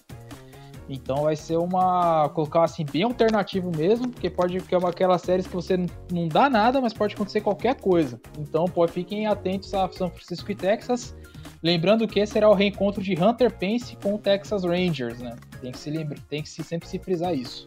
Então 0.89 1.23
vai 1.23 1.35
ser 1.35 1.57
uma. 1.57 2.29
colocar 2.29 2.63
assim, 2.63 2.85
bem 2.85 3.03
alternativo 3.03 3.71
mesmo, 3.75 4.09
porque 4.09 4.29
pode 4.29 4.59
que 4.61 4.75
é 4.75 4.77
uma 4.77 4.89
aquelas 4.89 5.21
séries 5.21 5.47
que 5.47 5.53
você 5.53 5.77
não 6.11 6.27
dá 6.27 6.49
nada, 6.49 6.81
mas 6.81 6.93
pode 6.93 7.13
acontecer 7.13 7.41
qualquer 7.41 7.75
coisa. 7.75 8.19
Então 8.37 8.65
pode, 8.65 8.91
fiquem 8.91 9.27
atentos 9.27 9.73
a 9.73 9.89
São 9.91 10.09
Francisco 10.09 10.51
e 10.51 10.55
Texas. 10.55 11.15
Lembrando 11.63 12.07
que 12.07 12.25
será 12.25 12.49
o 12.49 12.53
reencontro 12.53 13.03
de 13.03 13.13
Hunter 13.13 13.55
Pence 13.55 13.95
com 14.01 14.15
o 14.15 14.17
Texas 14.17 14.63
Rangers, 14.63 15.19
né? 15.19 15.35
Tem 15.61 15.71
que 15.71 15.77
se 15.77 15.91
lembrar, 15.91 16.19
tem 16.27 16.41
que 16.41 16.49
se, 16.49 16.63
sempre 16.63 16.87
se 16.87 16.97
frisar 16.97 17.35
isso. 17.35 17.65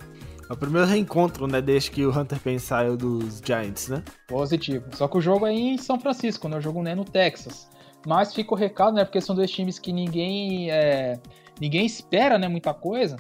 É 0.49 0.53
o 0.53 0.57
primeiro 0.57 0.87
reencontro, 0.87 1.47
né, 1.47 1.63
desde 1.63 1.91
que 1.91 2.05
o 2.05 2.11
Hunter 2.11 2.39
Pence 2.39 2.67
saiu 2.67 2.97
dos 2.97 3.41
Giants, 3.45 3.89
né? 3.89 4.03
Positivo. 4.29 4.85
Só 4.93 5.09
que 5.09 5.17
o 5.17 5.21
jogo 5.21 5.47
é 5.47 5.53
em 5.53 5.79
São 5.79 5.99
Francisco, 5.99 6.49
né? 6.49 6.59
O 6.59 6.61
jogo 6.61 6.83
não 6.83 6.91
é 6.91 6.95
no 6.95 7.05
Texas. 7.05 7.69
Mas 8.07 8.35
fica 8.35 8.53
o 8.53 8.57
recado, 8.57 8.95
né? 8.95 9.05
Porque 9.05 9.21
são 9.21 9.35
dois 9.35 9.51
times 9.51 9.79
que 9.79 9.93
ninguém 9.93 10.71
é, 10.71 11.19
ninguém 11.61 11.87
espera, 11.87 12.39
né, 12.39 12.49
muita 12.49 12.73
coisa. 12.75 13.17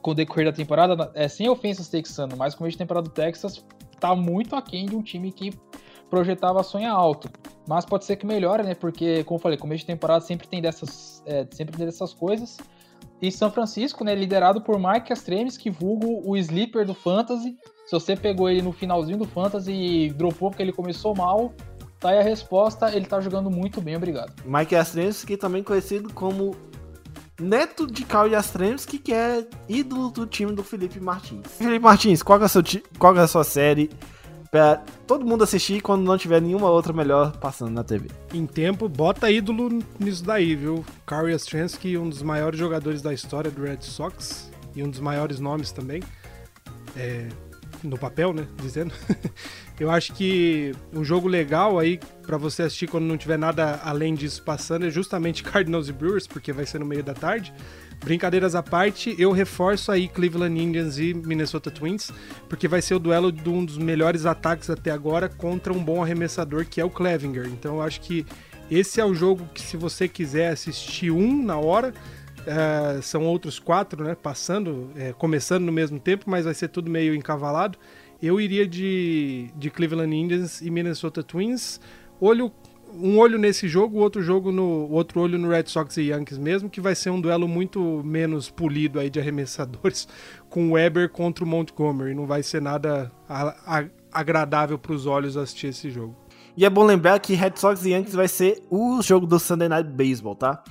Com 0.00 0.10
o 0.10 0.14
decorrer 0.14 0.46
da 0.46 0.52
temporada, 0.52 1.10
é 1.14 1.28
sem 1.28 1.48
ofensas 1.48 1.88
texano, 1.88 2.36
mas 2.36 2.54
com 2.54 2.64
o 2.64 2.68
de 2.68 2.76
temporada 2.76 3.08
do 3.08 3.14
Texas 3.14 3.64
tá 4.00 4.16
muito 4.16 4.56
aquém 4.56 4.86
de 4.86 4.96
um 4.96 5.02
time 5.02 5.30
que 5.30 5.52
projetava 6.10 6.62
sonhar 6.62 6.92
alto. 6.92 7.30
Mas 7.66 7.84
pode 7.84 8.04
ser 8.04 8.16
que 8.16 8.26
melhore, 8.26 8.64
né? 8.64 8.74
Porque, 8.74 9.22
como 9.24 9.38
eu 9.38 9.42
falei, 9.42 9.56
começo 9.56 9.80
de 9.80 9.86
temporada 9.86 10.24
sempre 10.24 10.48
tem 10.48 10.60
dessas, 10.60 11.22
é, 11.24 11.46
sempre 11.52 11.76
tem 11.76 11.86
dessas 11.86 12.12
coisas. 12.12 12.58
E 13.22 13.30
São 13.30 13.50
Francisco, 13.52 14.02
né, 14.02 14.14
liderado 14.16 14.60
por 14.60 14.80
Mike 14.80 15.12
Astremes, 15.12 15.56
que 15.56 15.70
vulgo 15.70 16.20
o 16.28 16.36
sleeper 16.36 16.84
do 16.84 16.92
Fantasy. 16.92 17.56
Se 17.86 17.92
você 17.92 18.16
pegou 18.16 18.50
ele 18.50 18.60
no 18.62 18.72
finalzinho 18.72 19.16
do 19.16 19.24
Fantasy 19.24 19.72
e 19.72 20.10
dropou 20.10 20.50
porque 20.50 20.62
ele 20.62 20.72
começou 20.72 21.14
mal, 21.14 21.52
tá 22.00 22.10
aí 22.10 22.18
a 22.18 22.22
resposta, 22.22 22.94
ele 22.94 23.06
tá 23.06 23.20
jogando 23.20 23.48
muito 23.48 23.80
bem, 23.80 23.94
obrigado. 23.94 24.32
Mike 24.44 24.74
Yastrzemski, 24.74 25.36
também 25.36 25.62
conhecido 25.62 26.12
como 26.12 26.56
neto 27.42 27.86
de 27.86 28.04
Carl 28.04 28.28
Yastrzemski, 28.28 28.98
que 28.98 29.12
é 29.12 29.46
ídolo 29.68 30.10
do 30.10 30.26
time 30.26 30.52
do 30.52 30.62
Felipe 30.62 31.00
Martins. 31.00 31.46
Felipe 31.58 31.80
Martins, 31.80 32.22
qual 32.22 32.40
é 32.40 32.44
a 32.44 32.48
sua, 32.48 32.62
qual 32.98 33.16
é 33.16 33.20
a 33.20 33.26
sua 33.26 33.44
série 33.44 33.90
pra 34.50 34.76
todo 35.06 35.24
mundo 35.24 35.44
assistir 35.44 35.80
quando 35.80 36.04
não 36.04 36.16
tiver 36.16 36.40
nenhuma 36.40 36.70
outra 36.70 36.92
melhor 36.92 37.36
passando 37.38 37.72
na 37.72 37.82
TV? 37.82 38.08
Em 38.32 38.46
tempo, 38.46 38.88
bota 38.88 39.30
ídolo 39.30 39.82
nisso 39.98 40.24
daí, 40.24 40.54
viu? 40.54 40.84
Carl 41.04 41.28
Yastrzemski, 41.28 41.98
um 41.98 42.08
dos 42.08 42.22
maiores 42.22 42.58
jogadores 42.58 43.02
da 43.02 43.12
história 43.12 43.50
do 43.50 43.62
Red 43.62 43.80
Sox 43.80 44.50
e 44.74 44.82
um 44.82 44.88
dos 44.88 45.00
maiores 45.00 45.40
nomes 45.40 45.72
também. 45.72 46.02
É, 46.96 47.28
no 47.82 47.98
papel, 47.98 48.32
né? 48.32 48.46
Dizendo. 48.60 48.94
Eu 49.82 49.90
acho 49.90 50.12
que 50.12 50.72
um 50.92 51.02
jogo 51.02 51.26
legal 51.26 51.76
aí 51.76 51.98
pra 52.24 52.36
você 52.36 52.62
assistir 52.62 52.86
quando 52.86 53.02
não 53.02 53.16
tiver 53.16 53.36
nada 53.36 53.80
além 53.82 54.14
disso 54.14 54.40
passando 54.40 54.86
é 54.86 54.90
justamente 54.90 55.42
Cardinals 55.42 55.88
e 55.88 55.92
Brewers, 55.92 56.24
porque 56.24 56.52
vai 56.52 56.64
ser 56.64 56.78
no 56.78 56.86
meio 56.86 57.02
da 57.02 57.14
tarde. 57.14 57.52
Brincadeiras 57.98 58.54
à 58.54 58.62
parte, 58.62 59.12
eu 59.18 59.32
reforço 59.32 59.90
aí 59.90 60.06
Cleveland 60.06 60.56
Indians 60.56 60.98
e 60.98 61.12
Minnesota 61.12 61.68
Twins, 61.68 62.12
porque 62.48 62.68
vai 62.68 62.80
ser 62.80 62.94
o 62.94 63.00
duelo 63.00 63.32
de 63.32 63.48
um 63.48 63.64
dos 63.64 63.76
melhores 63.76 64.24
ataques 64.24 64.70
até 64.70 64.92
agora 64.92 65.28
contra 65.28 65.72
um 65.72 65.82
bom 65.82 66.00
arremessador 66.00 66.64
que 66.64 66.80
é 66.80 66.84
o 66.84 66.90
Clevinger. 66.90 67.46
Então 67.46 67.78
eu 67.78 67.82
acho 67.82 68.02
que 68.02 68.24
esse 68.70 69.00
é 69.00 69.04
o 69.04 69.12
jogo 69.12 69.48
que 69.52 69.62
se 69.62 69.76
você 69.76 70.06
quiser 70.06 70.52
assistir 70.52 71.10
um 71.10 71.42
na 71.42 71.56
hora, 71.56 71.92
é, 72.46 73.02
são 73.02 73.24
outros 73.24 73.58
quatro, 73.58 74.04
né? 74.04 74.14
Passando, 74.14 74.92
é, 74.94 75.12
começando 75.12 75.64
no 75.64 75.72
mesmo 75.72 75.98
tempo, 75.98 76.30
mas 76.30 76.44
vai 76.44 76.54
ser 76.54 76.68
tudo 76.68 76.88
meio 76.88 77.16
encavalado. 77.16 77.76
Eu 78.22 78.40
iria 78.40 78.66
de, 78.66 79.50
de 79.56 79.68
Cleveland 79.70 80.14
Indians 80.16 80.60
e 80.62 80.70
Minnesota 80.70 81.22
Twins. 81.22 81.80
Olho, 82.20 82.52
um 82.94 83.18
olho 83.18 83.36
nesse 83.38 83.66
jogo, 83.66 83.98
outro 83.98 84.22
jogo 84.22 84.52
no 84.52 84.88
outro 84.90 85.20
olho 85.20 85.36
no 85.38 85.48
Red 85.48 85.64
Sox 85.66 85.96
e 85.96 86.02
Yankees 86.10 86.38
mesmo, 86.38 86.70
que 86.70 86.80
vai 86.80 86.94
ser 86.94 87.10
um 87.10 87.20
duelo 87.20 87.48
muito 87.48 88.00
menos 88.04 88.48
polido 88.48 89.00
aí 89.00 89.10
de 89.10 89.18
arremessadores 89.18 90.06
com 90.48 90.68
o 90.68 90.72
Weber 90.72 91.08
contra 91.08 91.44
o 91.44 91.46
Montgomery. 91.48 92.14
Não 92.14 92.26
vai 92.26 92.42
ser 92.44 92.62
nada 92.62 93.10
a- 93.28 93.56
a- 93.80 93.84
agradável 94.12 94.78
para 94.78 94.92
os 94.92 95.04
olhos 95.06 95.36
assistir 95.36 95.68
esse 95.68 95.90
jogo. 95.90 96.14
E 96.56 96.64
é 96.66 96.70
bom 96.70 96.84
lembrar 96.84 97.18
que 97.18 97.32
Red 97.34 97.54
Sox 97.56 97.84
e 97.84 97.90
Yankees 97.90 98.14
vai 98.14 98.28
ser 98.28 98.62
o 98.70 99.00
jogo 99.02 99.26
do 99.26 99.38
Sunday 99.40 99.68
Night 99.70 99.88
Baseball, 99.90 100.36
tá? 100.36 100.62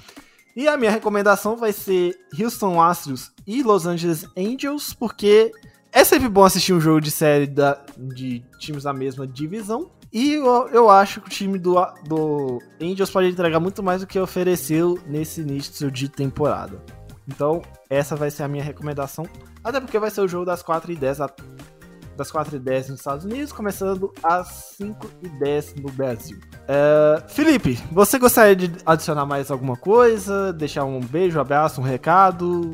E 0.55 0.67
a 0.67 0.77
minha 0.77 0.91
recomendação 0.91 1.57
vai 1.57 1.73
ser 1.73 2.15
Houston 2.39 2.79
Astros 2.79 3.31
e 3.47 3.63
Los 3.63 3.85
Angeles 3.87 4.25
Angels, 4.37 4.93
porque 4.93 5.51
é 5.91 6.03
sempre 6.03 6.29
bom 6.29 6.43
assistir 6.43 6.73
um 6.73 6.81
jogo 6.81 7.01
de 7.01 7.11
série 7.11 7.47
da, 7.47 7.79
de 7.97 8.43
times 8.57 8.83
da 8.83 8.93
mesma 8.93 9.27
divisão. 9.27 9.91
E 10.11 10.33
eu, 10.33 10.67
eu 10.69 10.89
acho 10.89 11.21
que 11.21 11.27
o 11.27 11.29
time 11.29 11.57
do, 11.57 11.75
do 12.05 12.59
Angels 12.81 13.09
pode 13.09 13.27
entregar 13.27 13.59
muito 13.59 13.81
mais 13.81 14.01
do 14.01 14.07
que 14.07 14.19
ofereceu 14.19 14.99
nesse 15.07 15.41
início 15.41 15.89
de 15.89 16.09
temporada. 16.09 16.83
Então, 17.27 17.61
essa 17.89 18.15
vai 18.15 18.29
ser 18.29 18.43
a 18.43 18.47
minha 18.47 18.63
recomendação. 18.63 19.25
Até 19.63 19.79
porque 19.79 19.97
vai 19.99 20.11
ser 20.11 20.21
o 20.21 20.27
jogo 20.27 20.45
das 20.45 20.61
4h10 20.63 21.17
da 21.17 21.29
das 22.17 22.31
4h10 22.31 22.89
nos 22.89 22.99
Estados 22.99 23.25
Unidos, 23.25 23.51
começando 23.51 24.13
às 24.21 24.75
5h10 24.79 25.81
no 25.81 25.91
Brasil. 25.91 26.37
É, 26.67 27.23
Felipe, 27.27 27.79
você 27.91 28.19
gostaria 28.19 28.55
de 28.55 28.71
adicionar 28.85 29.25
mais 29.25 29.49
alguma 29.49 29.75
coisa? 29.75 30.53
Deixar 30.53 30.83
um 30.83 30.99
beijo, 30.99 31.37
um 31.37 31.41
abraço, 31.41 31.81
um 31.81 31.83
recado? 31.83 32.71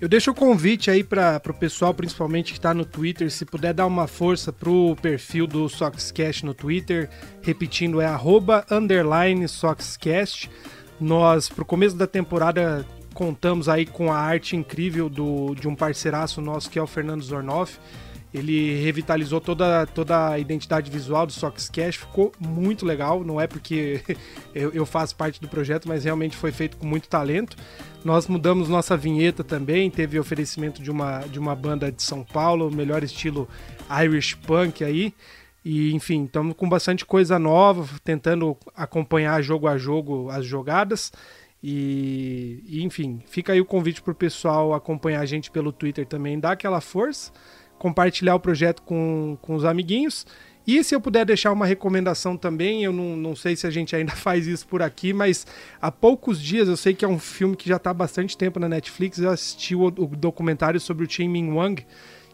Eu 0.00 0.08
deixo 0.08 0.30
o 0.30 0.34
convite 0.34 0.92
aí 0.92 1.02
para 1.02 1.42
o 1.48 1.54
pessoal, 1.54 1.92
principalmente 1.92 2.52
que 2.52 2.58
está 2.60 2.72
no 2.72 2.84
Twitter, 2.84 3.28
se 3.32 3.44
puder 3.44 3.74
dar 3.74 3.84
uma 3.84 4.06
força 4.06 4.52
pro 4.52 4.94
perfil 5.02 5.44
do 5.44 5.68
Soxcast 5.68 6.46
no 6.46 6.54
Twitter, 6.54 7.10
repetindo 7.42 8.00
é 8.00 8.06
arroba 8.06 8.64
underline 8.70 9.48
Soxcast. 9.48 10.48
Nós, 11.00 11.48
pro 11.48 11.64
começo 11.64 11.96
da 11.96 12.06
temporada, 12.06 12.86
contamos 13.12 13.68
aí 13.68 13.84
com 13.84 14.12
a 14.12 14.16
arte 14.16 14.54
incrível 14.54 15.08
do, 15.08 15.56
de 15.56 15.66
um 15.66 15.74
parceiraço 15.74 16.40
nosso 16.40 16.70
que 16.70 16.78
é 16.78 16.82
o 16.82 16.86
Fernando 16.86 17.22
Zornoff. 17.22 17.80
Ele 18.32 18.80
revitalizou 18.82 19.40
toda, 19.40 19.86
toda 19.86 20.30
a 20.30 20.38
identidade 20.38 20.90
visual 20.90 21.26
do 21.26 21.32
Soxcast, 21.32 22.00
ficou 22.00 22.32
muito 22.38 22.84
legal. 22.84 23.24
Não 23.24 23.40
é 23.40 23.46
porque 23.46 24.02
eu, 24.54 24.70
eu 24.72 24.84
faço 24.84 25.16
parte 25.16 25.40
do 25.40 25.48
projeto, 25.48 25.88
mas 25.88 26.04
realmente 26.04 26.36
foi 26.36 26.52
feito 26.52 26.76
com 26.76 26.86
muito 26.86 27.08
talento. 27.08 27.56
Nós 28.04 28.26
mudamos 28.26 28.68
nossa 28.68 28.96
vinheta 28.96 29.42
também, 29.42 29.90
teve 29.90 30.18
oferecimento 30.18 30.82
de 30.82 30.90
uma, 30.90 31.20
de 31.20 31.38
uma 31.38 31.54
banda 31.54 31.90
de 31.90 32.02
São 32.02 32.22
Paulo, 32.22 32.70
melhor 32.70 33.02
estilo 33.02 33.48
Irish 34.04 34.34
Punk 34.34 34.84
aí. 34.84 35.14
E 35.64 35.92
enfim, 35.92 36.24
estamos 36.24 36.54
com 36.56 36.68
bastante 36.68 37.04
coisa 37.04 37.38
nova, 37.38 37.86
tentando 38.04 38.56
acompanhar 38.74 39.42
jogo 39.42 39.66
a 39.66 39.76
jogo 39.76 40.30
as 40.30 40.44
jogadas. 40.44 41.12
E, 41.62 42.62
e, 42.66 42.84
enfim, 42.84 43.20
fica 43.26 43.52
aí 43.52 43.60
o 43.60 43.64
convite 43.64 44.00
pro 44.00 44.14
pessoal 44.14 44.72
acompanhar 44.72 45.20
a 45.20 45.26
gente 45.26 45.50
pelo 45.50 45.72
Twitter 45.72 46.06
também, 46.06 46.38
dar 46.38 46.52
aquela 46.52 46.80
força, 46.80 47.32
compartilhar 47.78 48.34
o 48.34 48.40
projeto 48.40 48.82
com, 48.82 49.38
com 49.40 49.54
os 49.54 49.64
amiguinhos. 49.64 50.26
E 50.66 50.84
se 50.84 50.94
eu 50.94 51.00
puder 51.00 51.24
deixar 51.24 51.50
uma 51.50 51.64
recomendação 51.64 52.36
também, 52.36 52.84
eu 52.84 52.92
não, 52.92 53.16
não 53.16 53.34
sei 53.34 53.56
se 53.56 53.66
a 53.66 53.70
gente 53.70 53.96
ainda 53.96 54.12
faz 54.16 54.46
isso 54.46 54.66
por 54.66 54.82
aqui, 54.82 55.14
mas 55.14 55.46
há 55.80 55.90
poucos 55.90 56.38
dias, 56.38 56.68
eu 56.68 56.76
sei 56.76 56.92
que 56.92 57.06
é 57.06 57.08
um 57.08 57.18
filme 57.18 57.56
que 57.56 57.66
já 57.66 57.76
está 57.76 57.88
há 57.88 57.94
bastante 57.94 58.36
tempo 58.36 58.60
na 58.60 58.68
Netflix, 58.68 59.18
eu 59.18 59.30
assisti 59.30 59.74
o, 59.74 59.86
o 59.86 60.06
documentário 60.08 60.78
sobre 60.78 61.06
o 61.06 61.10
Chen 61.10 61.28
Min 61.28 61.52
Wang, 61.52 61.86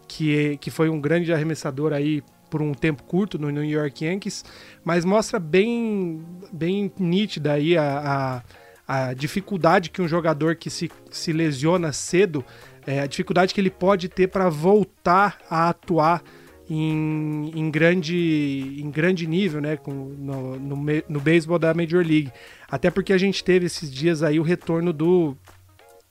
que, 0.08 0.56
que 0.56 0.68
foi 0.68 0.88
um 0.88 1.00
grande 1.00 1.32
arremessador 1.32 1.92
aí 1.92 2.24
por 2.50 2.60
um 2.60 2.74
tempo 2.74 3.04
curto 3.04 3.38
no 3.38 3.50
New 3.50 3.64
York 3.64 4.04
Yankees, 4.04 4.44
mas 4.84 5.04
mostra 5.04 5.38
bem, 5.38 6.20
bem 6.52 6.90
nítida 6.98 7.52
aí 7.52 7.76
a, 7.76 8.42
a, 8.86 9.06
a 9.08 9.14
dificuldade 9.14 9.90
que 9.90 10.02
um 10.02 10.08
jogador 10.08 10.56
que 10.56 10.70
se, 10.70 10.90
se 11.10 11.32
lesiona 11.32 11.92
cedo, 11.92 12.44
é, 12.86 13.00
a 13.00 13.06
dificuldade 13.06 13.54
que 13.54 13.60
ele 13.60 13.70
pode 13.70 14.08
ter 14.08 14.28
para 14.28 14.48
voltar 14.48 15.38
a 15.48 15.68
atuar 15.68 16.22
em, 16.68 17.50
em, 17.54 17.70
grande, 17.70 18.76
em 18.78 18.90
grande 18.90 19.26
nível, 19.26 19.60
né, 19.60 19.76
com, 19.76 19.92
no, 19.92 20.58
no, 20.58 20.76
no 21.08 21.20
beisebol 21.20 21.58
da 21.58 21.74
Major 21.74 22.04
League. 22.04 22.32
Até 22.68 22.90
porque 22.90 23.12
a 23.12 23.18
gente 23.18 23.44
teve 23.44 23.66
esses 23.66 23.92
dias 23.92 24.22
aí 24.22 24.40
o 24.40 24.42
retorno 24.42 24.92
do, 24.92 25.36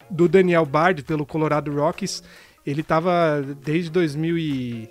do 0.10 0.28
Daniel 0.28 0.66
Bard 0.66 1.04
pelo 1.04 1.26
Colorado 1.26 1.74
Rockies. 1.74 2.24
Ele 2.66 2.82
estava 2.82 3.42
desde 3.62 3.90
2000 3.90 4.38
e 4.38 4.90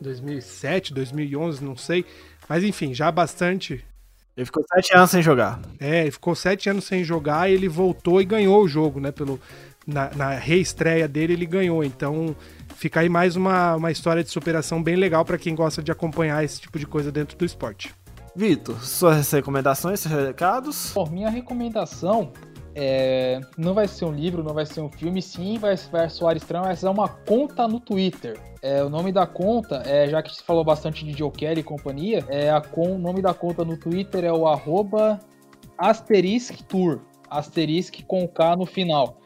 2007, 0.00 0.94
2011, 0.94 1.64
não 1.64 1.76
sei. 1.76 2.04
Mas 2.48 2.64
enfim, 2.64 2.94
já 2.94 3.10
bastante. 3.10 3.84
Ele 4.36 4.46
ficou 4.46 4.64
sete 4.72 4.96
anos 4.96 5.10
sem 5.10 5.22
jogar. 5.22 5.60
É, 5.78 6.02
ele 6.02 6.10
ficou 6.10 6.34
sete 6.34 6.70
anos 6.70 6.84
sem 6.84 7.04
jogar 7.04 7.50
e 7.50 7.54
ele 7.54 7.68
voltou 7.68 8.20
e 8.20 8.24
ganhou 8.24 8.62
o 8.62 8.68
jogo, 8.68 8.98
né? 8.98 9.12
Pelo, 9.12 9.38
na, 9.86 10.10
na 10.14 10.30
reestreia 10.30 11.08
dele, 11.08 11.32
ele 11.32 11.46
ganhou. 11.46 11.82
Então, 11.84 12.34
fica 12.74 13.00
aí 13.00 13.08
mais 13.08 13.36
uma, 13.36 13.76
uma 13.76 13.90
história 13.90 14.22
de 14.22 14.30
superação 14.30 14.82
bem 14.82 14.96
legal 14.96 15.24
para 15.24 15.38
quem 15.38 15.54
gosta 15.54 15.82
de 15.82 15.90
acompanhar 15.90 16.44
esse 16.44 16.60
tipo 16.60 16.78
de 16.78 16.86
coisa 16.86 17.10
dentro 17.10 17.36
do 17.36 17.44
esporte. 17.44 17.94
Vitor, 18.34 18.82
suas 18.82 19.30
recomendações, 19.30 20.00
seus 20.00 20.26
recados? 20.26 20.92
Bom, 20.94 21.06
minha 21.10 21.28
recomendação 21.28 22.32
é, 22.74 23.40
não 23.58 23.74
vai 23.74 23.86
ser 23.86 24.06
um 24.06 24.12
livro, 24.12 24.42
não 24.42 24.54
vai 24.54 24.64
ser 24.64 24.80
um 24.80 24.90
filme, 24.90 25.20
sim, 25.20 25.58
vai, 25.58 25.76
vai 25.90 26.08
soar 26.08 26.36
estranho, 26.36 26.64
vai 26.64 26.76
ser 26.76 26.88
uma 26.88 27.08
conta 27.08 27.68
no 27.68 27.78
Twitter. 27.78 28.38
É, 28.62 28.82
o 28.82 28.88
nome 28.88 29.12
da 29.12 29.26
conta, 29.26 29.82
é, 29.84 30.08
já 30.08 30.22
que 30.22 30.34
se 30.34 30.42
falou 30.42 30.64
bastante 30.64 31.04
de 31.04 31.12
Joe 31.12 31.30
Kelly 31.30 31.60
e 31.60 31.64
companhia, 31.64 32.24
é, 32.28 32.50
a 32.50 32.60
com, 32.60 32.94
o 32.94 32.98
nome 32.98 33.20
da 33.20 33.34
conta 33.34 33.64
no 33.64 33.76
Twitter 33.76 34.24
é 34.24 34.32
o 34.32 34.46
arroba 34.46 35.18
Asterisk 35.76 36.62
Tour. 36.62 37.00
Asterisk 37.28 38.02
com 38.06 38.26
K 38.28 38.56
no 38.56 38.66
final. 38.66 39.21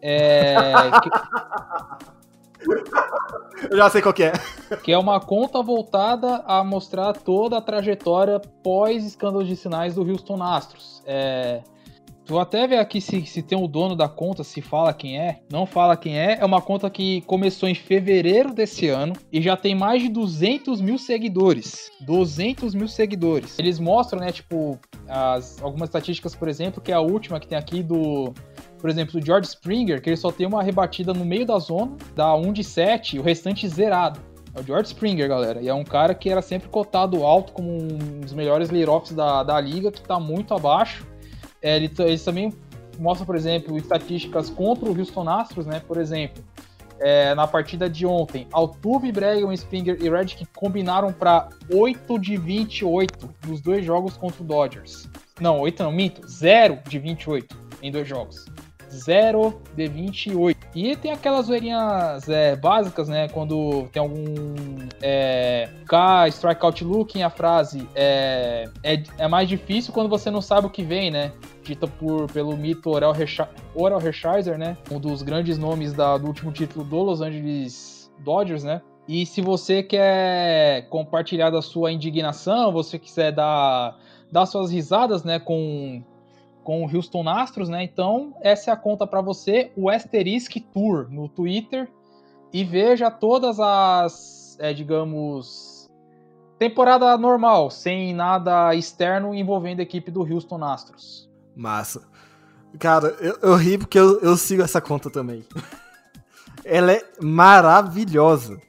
É, 0.00 0.64
que, 1.02 1.10
Eu 3.70 3.76
já 3.76 3.90
sei 3.90 4.00
qual 4.02 4.14
que 4.14 4.24
é. 4.24 4.32
que 4.82 4.92
é 4.92 4.98
uma 4.98 5.20
conta 5.20 5.62
voltada 5.62 6.42
a 6.46 6.62
mostrar 6.62 7.12
toda 7.12 7.58
a 7.58 7.60
trajetória 7.60 8.40
pós 8.62 9.04
escândalos 9.04 9.48
de 9.48 9.56
sinais 9.56 9.94
do 9.94 10.02
Houston 10.02 10.42
Astros. 10.42 11.02
É, 11.06 11.62
Vou 12.28 12.38
até 12.38 12.66
ver 12.66 12.76
aqui 12.76 13.00
se, 13.00 13.24
se 13.24 13.42
tem 13.42 13.56
o 13.56 13.66
dono 13.66 13.96
da 13.96 14.06
conta, 14.06 14.44
se 14.44 14.60
fala 14.60 14.92
quem 14.92 15.18
é. 15.18 15.40
Não 15.50 15.64
fala 15.64 15.96
quem 15.96 16.18
é. 16.18 16.36
É 16.38 16.44
uma 16.44 16.60
conta 16.60 16.90
que 16.90 17.22
começou 17.22 17.66
em 17.66 17.74
fevereiro 17.74 18.52
desse 18.52 18.86
ano 18.86 19.14
e 19.32 19.40
já 19.40 19.56
tem 19.56 19.74
mais 19.74 20.02
de 20.02 20.10
200 20.10 20.82
mil 20.82 20.98
seguidores. 20.98 21.90
200 22.02 22.74
mil 22.74 22.86
seguidores. 22.86 23.58
Eles 23.58 23.80
mostram, 23.80 24.20
né, 24.20 24.30
tipo, 24.30 24.78
as, 25.08 25.62
algumas 25.62 25.88
estatísticas, 25.88 26.34
por 26.34 26.48
exemplo, 26.48 26.82
que 26.82 26.92
é 26.92 26.94
a 26.94 27.00
última 27.00 27.40
que 27.40 27.48
tem 27.48 27.56
aqui 27.56 27.82
do. 27.82 28.34
Por 28.80 28.88
exemplo, 28.88 29.18
do 29.18 29.24
George 29.24 29.48
Springer, 29.48 30.00
que 30.00 30.08
ele 30.08 30.16
só 30.16 30.30
tem 30.30 30.46
uma 30.46 30.62
rebatida 30.62 31.12
no 31.12 31.24
meio 31.24 31.44
da 31.44 31.58
zona, 31.58 31.96
dá 32.14 32.34
1 32.34 32.52
de 32.52 32.64
7, 32.64 33.18
o 33.18 33.22
restante 33.22 33.68
zerado. 33.68 34.20
É 34.54 34.60
o 34.60 34.62
George 34.62 34.88
Springer, 34.88 35.28
galera. 35.28 35.60
E 35.60 35.68
é 35.68 35.74
um 35.74 35.84
cara 35.84 36.14
que 36.14 36.30
era 36.30 36.40
sempre 36.40 36.68
cotado 36.68 37.24
alto 37.24 37.52
como 37.52 37.70
um 37.70 38.20
dos 38.20 38.32
melhores 38.32 38.70
lead-offs 38.70 39.14
da, 39.14 39.42
da 39.42 39.60
liga, 39.60 39.90
que 39.90 40.00
tá 40.00 40.18
muito 40.18 40.54
abaixo. 40.54 41.06
É, 41.60 41.76
ele, 41.76 41.90
eles 41.98 42.24
também 42.24 42.52
mostram, 42.98 43.26
por 43.26 43.36
exemplo, 43.36 43.76
estatísticas 43.76 44.48
contra 44.50 44.88
o 44.88 44.96
Houston 44.96 45.28
Astros, 45.28 45.66
né? 45.66 45.80
Por 45.86 45.98
exemplo, 45.98 46.42
é, 47.00 47.34
na 47.34 47.46
partida 47.46 47.88
de 47.88 48.04
ontem, 48.06 48.46
Altuve, 48.52 49.12
Bregman, 49.12 49.54
Springer 49.54 49.98
e 50.00 50.08
Redick 50.08 50.46
combinaram 50.54 51.12
para 51.12 51.48
8 51.72 52.18
de 52.18 52.36
28 52.36 53.28
nos 53.46 53.60
dois 53.60 53.84
jogos 53.84 54.16
contra 54.16 54.42
o 54.42 54.46
Dodgers. 54.46 55.08
Não, 55.40 55.60
8 55.60 55.82
não, 55.82 55.92
minto. 55.92 56.26
0 56.26 56.80
de 56.88 56.98
28 56.98 57.56
em 57.82 57.92
dois 57.92 58.08
jogos. 58.08 58.46
0 58.90 59.60
de 59.74 59.86
28. 59.86 60.58
E 60.74 60.96
tem 60.96 61.12
aquelas 61.12 61.46
zoeirinhas 61.46 62.28
é, 62.28 62.56
básicas, 62.56 63.08
né? 63.08 63.28
Quando 63.28 63.88
tem 63.92 64.00
algum 64.00 64.24
é, 65.02 65.68
K, 65.86 66.28
strikeout 66.28 66.84
looking, 66.84 67.22
a 67.22 67.30
frase 67.30 67.88
é, 67.94 68.68
é, 68.82 69.02
é, 69.18 69.28
mais 69.28 69.48
difícil 69.48 69.92
quando 69.92 70.08
você 70.08 70.30
não 70.30 70.40
sabe 70.40 70.66
o 70.66 70.70
que 70.70 70.82
vem, 70.82 71.10
né? 71.10 71.32
Dita 71.62 71.86
por, 71.86 72.30
pelo 72.32 72.56
mito 72.56 72.90
Oral, 72.90 73.14
Oral 73.74 74.00
Hershiser, 74.00 74.58
né? 74.58 74.76
Um 74.90 74.98
dos 74.98 75.22
grandes 75.22 75.58
nomes 75.58 75.92
da, 75.92 76.16
do 76.16 76.26
último 76.26 76.52
título 76.52 76.84
do 76.84 77.02
Los 77.02 77.20
Angeles 77.20 78.10
Dodgers, 78.20 78.64
né? 78.64 78.80
E 79.08 79.24
se 79.24 79.40
você 79.40 79.82
quer 79.82 80.86
compartilhar 80.90 81.48
da 81.48 81.62
sua 81.62 81.90
indignação, 81.90 82.70
você 82.70 82.98
quiser 82.98 83.32
dar, 83.32 83.96
dar 84.30 84.44
suas 84.44 84.70
risadas, 84.70 85.24
né, 85.24 85.38
com 85.38 86.02
com 86.68 86.84
o 86.84 86.94
Houston 86.94 87.26
Astros, 87.26 87.70
né? 87.70 87.82
Então, 87.82 88.34
essa 88.42 88.70
é 88.70 88.74
a 88.74 88.76
conta 88.76 89.06
para 89.06 89.22
você, 89.22 89.72
o 89.74 89.88
Asterisk 89.88 90.56
Tour 90.70 91.08
no 91.08 91.26
Twitter. 91.26 91.90
E 92.52 92.62
veja 92.62 93.10
todas 93.10 93.58
as, 93.58 94.54
é, 94.60 94.74
digamos, 94.74 95.88
temporada 96.58 97.16
normal, 97.16 97.70
sem 97.70 98.12
nada 98.12 98.74
externo 98.74 99.34
envolvendo 99.34 99.80
a 99.80 99.82
equipe 99.82 100.10
do 100.10 100.20
Houston 100.20 100.62
Astros. 100.62 101.26
Massa. 101.56 102.06
Cara, 102.78 103.16
eu, 103.18 103.38
eu 103.40 103.56
ri 103.56 103.78
porque 103.78 103.98
eu, 103.98 104.20
eu 104.20 104.36
sigo 104.36 104.60
essa 104.60 104.78
conta 104.78 105.08
também. 105.08 105.46
Ela 106.66 106.92
é 106.92 107.02
maravilhosa. 107.18 108.60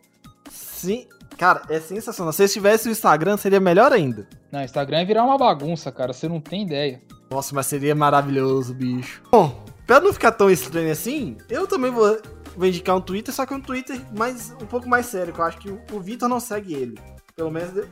Sim, 0.49 1.05
cara, 1.39 1.61
é 1.69 1.79
sensacional. 1.79 2.33
Se 2.33 2.47
tivesse 2.49 2.89
o 2.89 2.91
Instagram, 2.91 3.37
seria 3.37 3.61
melhor 3.61 3.93
ainda. 3.93 4.27
Não, 4.51 4.61
Instagram 4.61 4.99
é 4.99 5.05
virar 5.05 5.23
uma 5.23 5.37
bagunça, 5.37 5.89
cara. 5.89 6.11
Você 6.11 6.27
não 6.27 6.41
tem 6.41 6.63
ideia. 6.63 7.01
Nossa, 7.31 7.55
mas 7.55 7.65
seria 7.65 7.95
maravilhoso, 7.95 8.73
bicho. 8.73 9.23
Bom, 9.31 9.63
pra 9.87 10.01
não 10.01 10.11
ficar 10.11 10.33
tão 10.33 10.51
estranho 10.51 10.91
assim, 10.91 11.37
eu 11.49 11.65
também 11.65 11.91
vou, 11.91 12.19
vou 12.57 12.67
indicar 12.67 12.97
um 12.97 13.01
Twitter, 13.01 13.33
só 13.33 13.45
que 13.45 13.53
um 13.53 13.61
Twitter 13.61 14.01
mais, 14.15 14.51
um 14.61 14.65
pouco 14.65 14.89
mais 14.89 15.05
sério, 15.05 15.33
que 15.33 15.39
eu 15.39 15.45
acho 15.45 15.57
que 15.59 15.69
o, 15.69 15.81
o 15.93 15.99
Vitor 16.01 16.27
não 16.27 16.41
segue 16.41 16.73
ele. 16.73 16.99
Pelo 17.37 17.49
menos, 17.49 17.87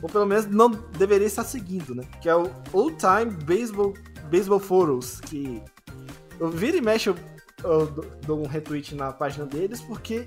ou 0.00 0.08
pelo 0.08 0.24
menos 0.24 0.46
não 0.46 0.70
deveria 0.70 1.26
estar 1.26 1.42
seguindo, 1.42 1.96
né? 1.96 2.04
Que 2.20 2.28
é 2.28 2.36
o 2.36 2.48
Old 2.72 2.96
Time 2.98 3.32
Baseball, 3.44 3.94
Baseball 4.30 4.60
Photos, 4.60 5.20
que 5.20 5.60
eu 6.38 6.50
vira 6.50 6.76
e 6.76 6.80
mexe, 6.80 7.08
eu, 7.08 7.16
eu 7.64 7.86
dou 8.24 8.44
um 8.44 8.46
retweet 8.46 8.94
na 8.94 9.12
página 9.12 9.44
deles, 9.44 9.80
porque 9.80 10.24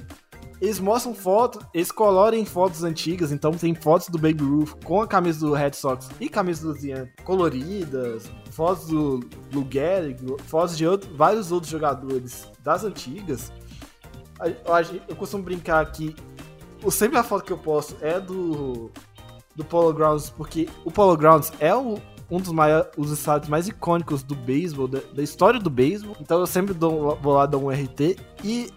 eles 0.61 0.79
mostram 0.79 1.13
fotos, 1.13 1.65
eles 1.73 1.91
colorem 1.91 2.45
fotos 2.45 2.83
antigas, 2.83 3.31
então 3.31 3.51
tem 3.51 3.75
fotos 3.75 4.09
do 4.09 4.17
Baby 4.17 4.43
Ruth 4.43 4.83
com 4.83 5.01
a 5.01 5.07
camisa 5.07 5.45
do 5.45 5.53
Red 5.53 5.73
Sox 5.73 6.09
e 6.19 6.29
camisa 6.29 6.67
do 6.67 6.73
Zian 6.79 7.09
coloridas, 7.23 8.31
fotos 8.51 8.87
do 8.87 9.19
Lou 9.53 9.67
Gehrig, 9.69 10.17
fotos 10.45 10.77
de 10.77 10.87
outro, 10.87 11.13
vários 11.15 11.51
outros 11.51 11.71
jogadores 11.71 12.49
das 12.63 12.83
antigas. 12.83 13.51
Eu, 14.39 14.99
eu 15.07 15.15
costumo 15.15 15.43
brincar 15.43 15.85
que 15.91 16.15
sempre 16.89 17.17
a 17.17 17.23
foto 17.23 17.43
que 17.43 17.53
eu 17.53 17.57
posto 17.57 17.95
é 18.01 18.19
do 18.19 18.91
do 19.55 19.63
Polo 19.63 19.93
Grounds, 19.93 20.29
porque 20.29 20.67
o 20.83 20.91
Polo 20.91 21.15
Grounds 21.15 21.51
é 21.59 21.73
o, 21.73 21.97
um 22.29 22.39
dos 22.39 22.51
maiores, 22.51 22.87
os 22.97 23.11
estádios 23.11 23.49
mais 23.49 23.67
icônicos 23.67 24.21
do 24.21 24.35
beisebol, 24.35 24.87
da, 24.87 24.99
da, 25.13 25.23
história 25.23 25.59
do 25.59 25.69
beisebol. 25.69 26.15
Então 26.19 26.39
eu 26.39 26.47
sempre 26.47 26.73
dou, 26.73 27.15
vou 27.21 27.33
lá 27.33 27.45
dar 27.45 27.57
um 27.57 27.69
RT 27.69 28.17
e 28.43 28.69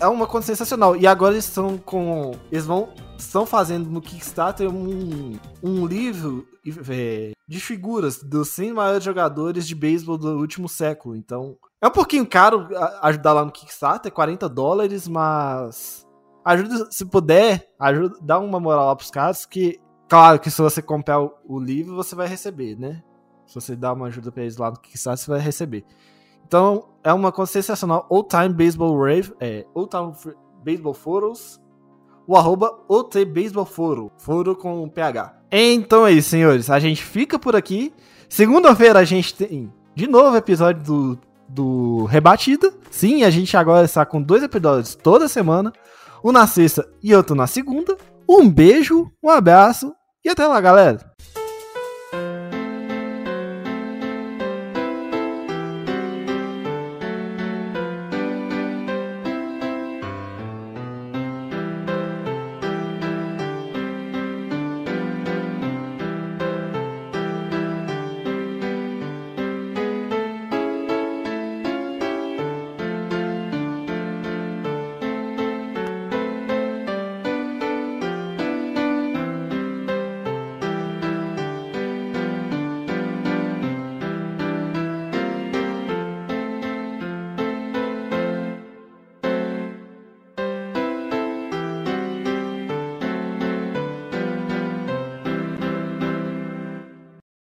é 0.00 0.06
uma 0.06 0.26
conta 0.26 0.46
sensacional. 0.46 0.96
E 0.96 1.06
agora 1.06 1.34
eles 1.34 1.46
estão 1.46 1.76
com. 1.78 2.32
Eles 2.50 2.66
vão. 2.66 2.88
Estão 3.18 3.44
fazendo 3.44 3.90
no 3.90 4.00
Kickstarter 4.00 4.70
um, 4.70 5.36
um 5.60 5.84
livro 5.84 6.46
é, 6.88 7.32
de 7.48 7.58
figuras 7.60 8.22
dos 8.22 8.48
100 8.50 8.72
maiores 8.74 9.02
jogadores 9.02 9.66
de 9.66 9.74
beisebol 9.74 10.16
do 10.16 10.38
último 10.38 10.68
século. 10.68 11.16
Então, 11.16 11.56
é 11.82 11.88
um 11.88 11.90
pouquinho 11.90 12.24
caro 12.24 12.68
ajudar 13.02 13.32
lá 13.32 13.44
no 13.44 13.50
Kickstarter, 13.50 14.12
40 14.12 14.48
dólares, 14.48 15.08
mas 15.08 16.06
ajuda, 16.44 16.86
se 16.92 17.04
puder, 17.04 17.68
ajuda, 17.76 18.16
dá 18.22 18.38
uma 18.38 18.60
moral 18.60 18.86
lá 18.86 18.94
pros 18.94 19.10
caras, 19.10 19.44
que, 19.44 19.80
claro 20.08 20.38
que 20.38 20.48
se 20.48 20.62
você 20.62 20.80
comprar 20.80 21.20
o, 21.20 21.34
o 21.44 21.58
livro, 21.58 21.96
você 21.96 22.14
vai 22.14 22.28
receber, 22.28 22.78
né? 22.78 23.02
Se 23.48 23.54
você 23.56 23.74
dá 23.74 23.92
uma 23.92 24.06
ajuda 24.06 24.30
pra 24.30 24.42
eles 24.44 24.58
lá 24.58 24.70
no 24.70 24.78
Kickstarter, 24.78 25.24
você 25.24 25.30
vai 25.30 25.40
receber. 25.40 25.84
Então, 26.48 26.88
é 27.04 27.12
uma 27.12 27.30
coisa 27.30 27.52
sensacional. 27.52 28.06
Old 28.08 28.28
Time 28.28 28.48
Baseball 28.48 28.98
Rave, 28.98 29.32
é, 29.38 29.66
Old 29.74 29.90
Time 29.90 30.34
Baseball 30.64 30.94
Photos, 30.94 31.60
o 32.26 32.36
arroba 32.36 32.78
OT 32.88 33.24
Baseball 33.24 33.64
Foro, 33.64 34.10
foro 34.18 34.56
com 34.56 34.88
PH. 34.88 35.34
Então 35.50 36.06
é 36.06 36.12
isso, 36.12 36.30
senhores. 36.30 36.68
A 36.68 36.78
gente 36.78 37.02
fica 37.02 37.38
por 37.38 37.54
aqui. 37.54 37.92
Segunda-feira 38.28 38.98
a 38.98 39.04
gente 39.04 39.34
tem 39.34 39.72
de 39.94 40.06
novo 40.06 40.36
episódio 40.36 40.82
do, 40.82 41.18
do 41.48 42.04
Rebatida. 42.04 42.70
Sim, 42.90 43.24
a 43.24 43.30
gente 43.30 43.56
agora 43.56 43.86
está 43.86 44.04
com 44.04 44.20
dois 44.20 44.42
episódios 44.42 44.94
toda 44.94 45.28
semana. 45.28 45.72
Um 46.22 46.32
na 46.32 46.46
sexta 46.46 46.86
e 47.02 47.14
outro 47.14 47.34
na 47.34 47.46
segunda. 47.46 47.96
Um 48.28 48.48
beijo, 48.48 49.10
um 49.22 49.30
abraço 49.30 49.94
e 50.22 50.28
até 50.28 50.46
lá, 50.46 50.60
galera. 50.60 51.07